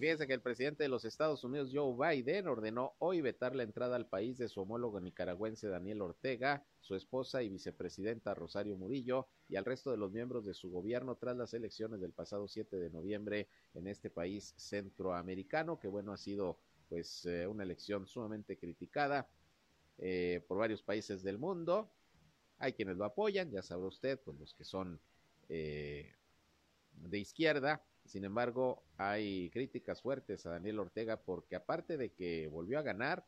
Fíjense 0.00 0.26
que 0.26 0.32
el 0.32 0.40
presidente 0.40 0.82
de 0.82 0.88
los 0.88 1.04
Estados 1.04 1.44
Unidos, 1.44 1.70
Joe 1.72 1.94
Biden, 1.94 2.48
ordenó 2.48 2.94
hoy 2.98 3.20
vetar 3.20 3.54
la 3.54 3.62
entrada 3.62 3.96
al 3.96 4.06
país 4.06 4.38
de 4.38 4.48
su 4.48 4.62
homólogo 4.62 4.98
nicaragüense 4.98 5.68
Daniel 5.68 6.00
Ortega, 6.00 6.64
su 6.80 6.96
esposa 6.96 7.42
y 7.42 7.50
vicepresidenta 7.50 8.34
Rosario 8.34 8.76
Murillo 8.78 9.28
y 9.48 9.56
al 9.56 9.66
resto 9.66 9.90
de 9.90 9.98
los 9.98 10.10
miembros 10.10 10.46
de 10.46 10.54
su 10.54 10.70
gobierno 10.70 11.16
tras 11.16 11.36
las 11.36 11.52
elecciones 11.52 12.00
del 12.00 12.12
pasado 12.12 12.48
7 12.48 12.78
de 12.78 12.90
noviembre 12.90 13.48
en 13.74 13.86
este 13.86 14.08
país 14.08 14.54
centroamericano, 14.56 15.78
que 15.78 15.88
bueno, 15.88 16.12
ha 16.12 16.16
sido 16.16 16.58
pues 16.88 17.26
eh, 17.26 17.46
una 17.46 17.62
elección 17.62 18.06
sumamente 18.06 18.56
criticada 18.56 19.28
eh, 19.98 20.42
por 20.48 20.58
varios 20.58 20.82
países 20.82 21.22
del 21.22 21.38
mundo. 21.38 21.92
Hay 22.58 22.72
quienes 22.72 22.96
lo 22.96 23.04
apoyan, 23.04 23.50
ya 23.50 23.62
sabrá 23.62 23.86
usted, 23.86 24.18
pues 24.24 24.38
los 24.38 24.54
que 24.54 24.64
son 24.64 24.98
eh, 25.50 26.14
de 26.92 27.18
izquierda, 27.18 27.84
sin 28.10 28.24
embargo, 28.24 28.82
hay 28.96 29.50
críticas 29.50 30.02
fuertes 30.02 30.44
a 30.44 30.50
Daniel 30.50 30.80
Ortega 30.80 31.22
porque 31.22 31.54
aparte 31.54 31.96
de 31.96 32.12
que 32.12 32.48
volvió 32.48 32.80
a 32.80 32.82
ganar, 32.82 33.24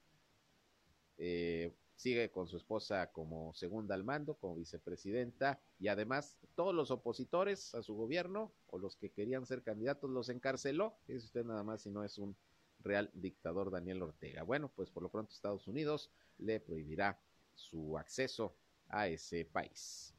eh, 1.19 1.73
sigue 1.95 2.33
con 2.33 2.49
su 2.49 2.57
esposa 2.57 3.13
como 3.13 3.55
segunda 3.55 3.95
al 3.95 4.03
mando, 4.03 4.35
como 4.35 4.57
vicepresidenta, 4.57 5.61
y 5.79 5.87
además 5.87 6.37
todos 6.57 6.75
los 6.75 6.91
opositores 6.91 7.77
a 7.77 7.83
su 7.85 7.95
gobierno 7.95 8.53
o 8.67 8.79
los 8.79 8.97
que 8.97 9.13
querían 9.13 9.47
ser 9.47 9.63
candidatos 9.63 10.11
los 10.11 10.29
encarceló. 10.29 10.99
Es 11.07 11.23
usted 11.23 11.45
nada 11.45 11.63
más 11.63 11.83
si 11.83 11.91
no 11.93 12.03
es 12.03 12.19
un 12.19 12.37
real 12.81 13.09
dictador 13.15 13.71
Daniel 13.71 14.03
Ortega. 14.03 14.43
Bueno, 14.43 14.73
pues 14.75 14.91
por 14.91 15.05
lo 15.05 15.11
pronto 15.11 15.33
Estados 15.33 15.69
Unidos 15.69 16.11
le 16.39 16.59
prohibirá 16.59 17.21
su 17.55 17.97
acceso 17.97 18.57
a 18.89 19.07
ese 19.07 19.45
país. 19.45 20.13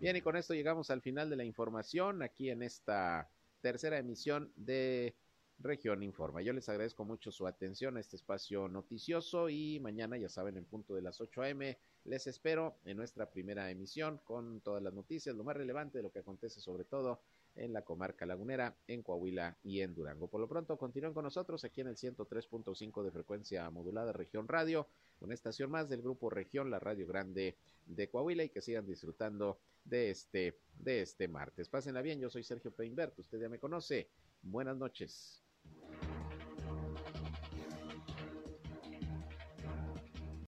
Bien, 0.00 0.14
y 0.14 0.20
con 0.20 0.36
esto 0.36 0.54
llegamos 0.54 0.90
al 0.90 1.02
final 1.02 1.28
de 1.28 1.34
la 1.34 1.42
información 1.42 2.22
aquí 2.22 2.50
en 2.50 2.62
esta 2.62 3.28
tercera 3.60 3.98
emisión 3.98 4.52
de 4.54 5.16
Región 5.58 6.04
Informa. 6.04 6.40
Yo 6.40 6.52
les 6.52 6.68
agradezco 6.68 7.04
mucho 7.04 7.32
su 7.32 7.48
atención 7.48 7.96
a 7.96 8.00
este 8.00 8.14
espacio 8.14 8.68
noticioso 8.68 9.48
y 9.48 9.80
mañana, 9.80 10.16
ya 10.16 10.28
saben, 10.28 10.56
en 10.56 10.66
punto 10.66 10.94
de 10.94 11.02
las 11.02 11.20
8 11.20 11.42
a.m., 11.42 11.76
les 12.04 12.28
espero 12.28 12.78
en 12.84 12.96
nuestra 12.96 13.28
primera 13.28 13.68
emisión 13.72 14.20
con 14.22 14.60
todas 14.60 14.84
las 14.84 14.94
noticias, 14.94 15.34
lo 15.34 15.42
más 15.42 15.56
relevante 15.56 15.98
de 15.98 16.04
lo 16.04 16.12
que 16.12 16.20
acontece 16.20 16.60
sobre 16.60 16.84
todo 16.84 17.20
en 17.58 17.72
la 17.72 17.82
comarca 17.82 18.26
lagunera, 18.26 18.76
en 18.86 19.02
Coahuila 19.02 19.56
y 19.62 19.80
en 19.80 19.94
Durango. 19.94 20.28
Por 20.28 20.40
lo 20.40 20.48
pronto, 20.48 20.76
continúen 20.76 21.12
con 21.12 21.24
nosotros 21.24 21.64
aquí 21.64 21.80
en 21.80 21.88
el 21.88 21.96
103.5 21.96 23.02
de 23.02 23.10
frecuencia 23.10 23.68
modulada 23.70 24.12
Región 24.12 24.48
Radio, 24.48 24.86
una 25.20 25.34
estación 25.34 25.70
más 25.70 25.88
del 25.88 26.02
grupo 26.02 26.30
Región, 26.30 26.70
la 26.70 26.78
Radio 26.78 27.06
Grande 27.06 27.56
de 27.86 28.08
Coahuila 28.08 28.44
y 28.44 28.50
que 28.50 28.60
sigan 28.60 28.86
disfrutando 28.86 29.58
de 29.84 30.10
este, 30.10 30.58
de 30.78 31.02
este 31.02 31.28
martes. 31.28 31.68
Pásenla 31.68 32.02
bien, 32.02 32.20
yo 32.20 32.30
soy 32.30 32.44
Sergio 32.44 32.70
Peinbert, 32.70 33.18
usted 33.18 33.40
ya 33.40 33.48
me 33.48 33.58
conoce. 33.58 34.08
Buenas 34.42 34.76
noches. 34.76 35.42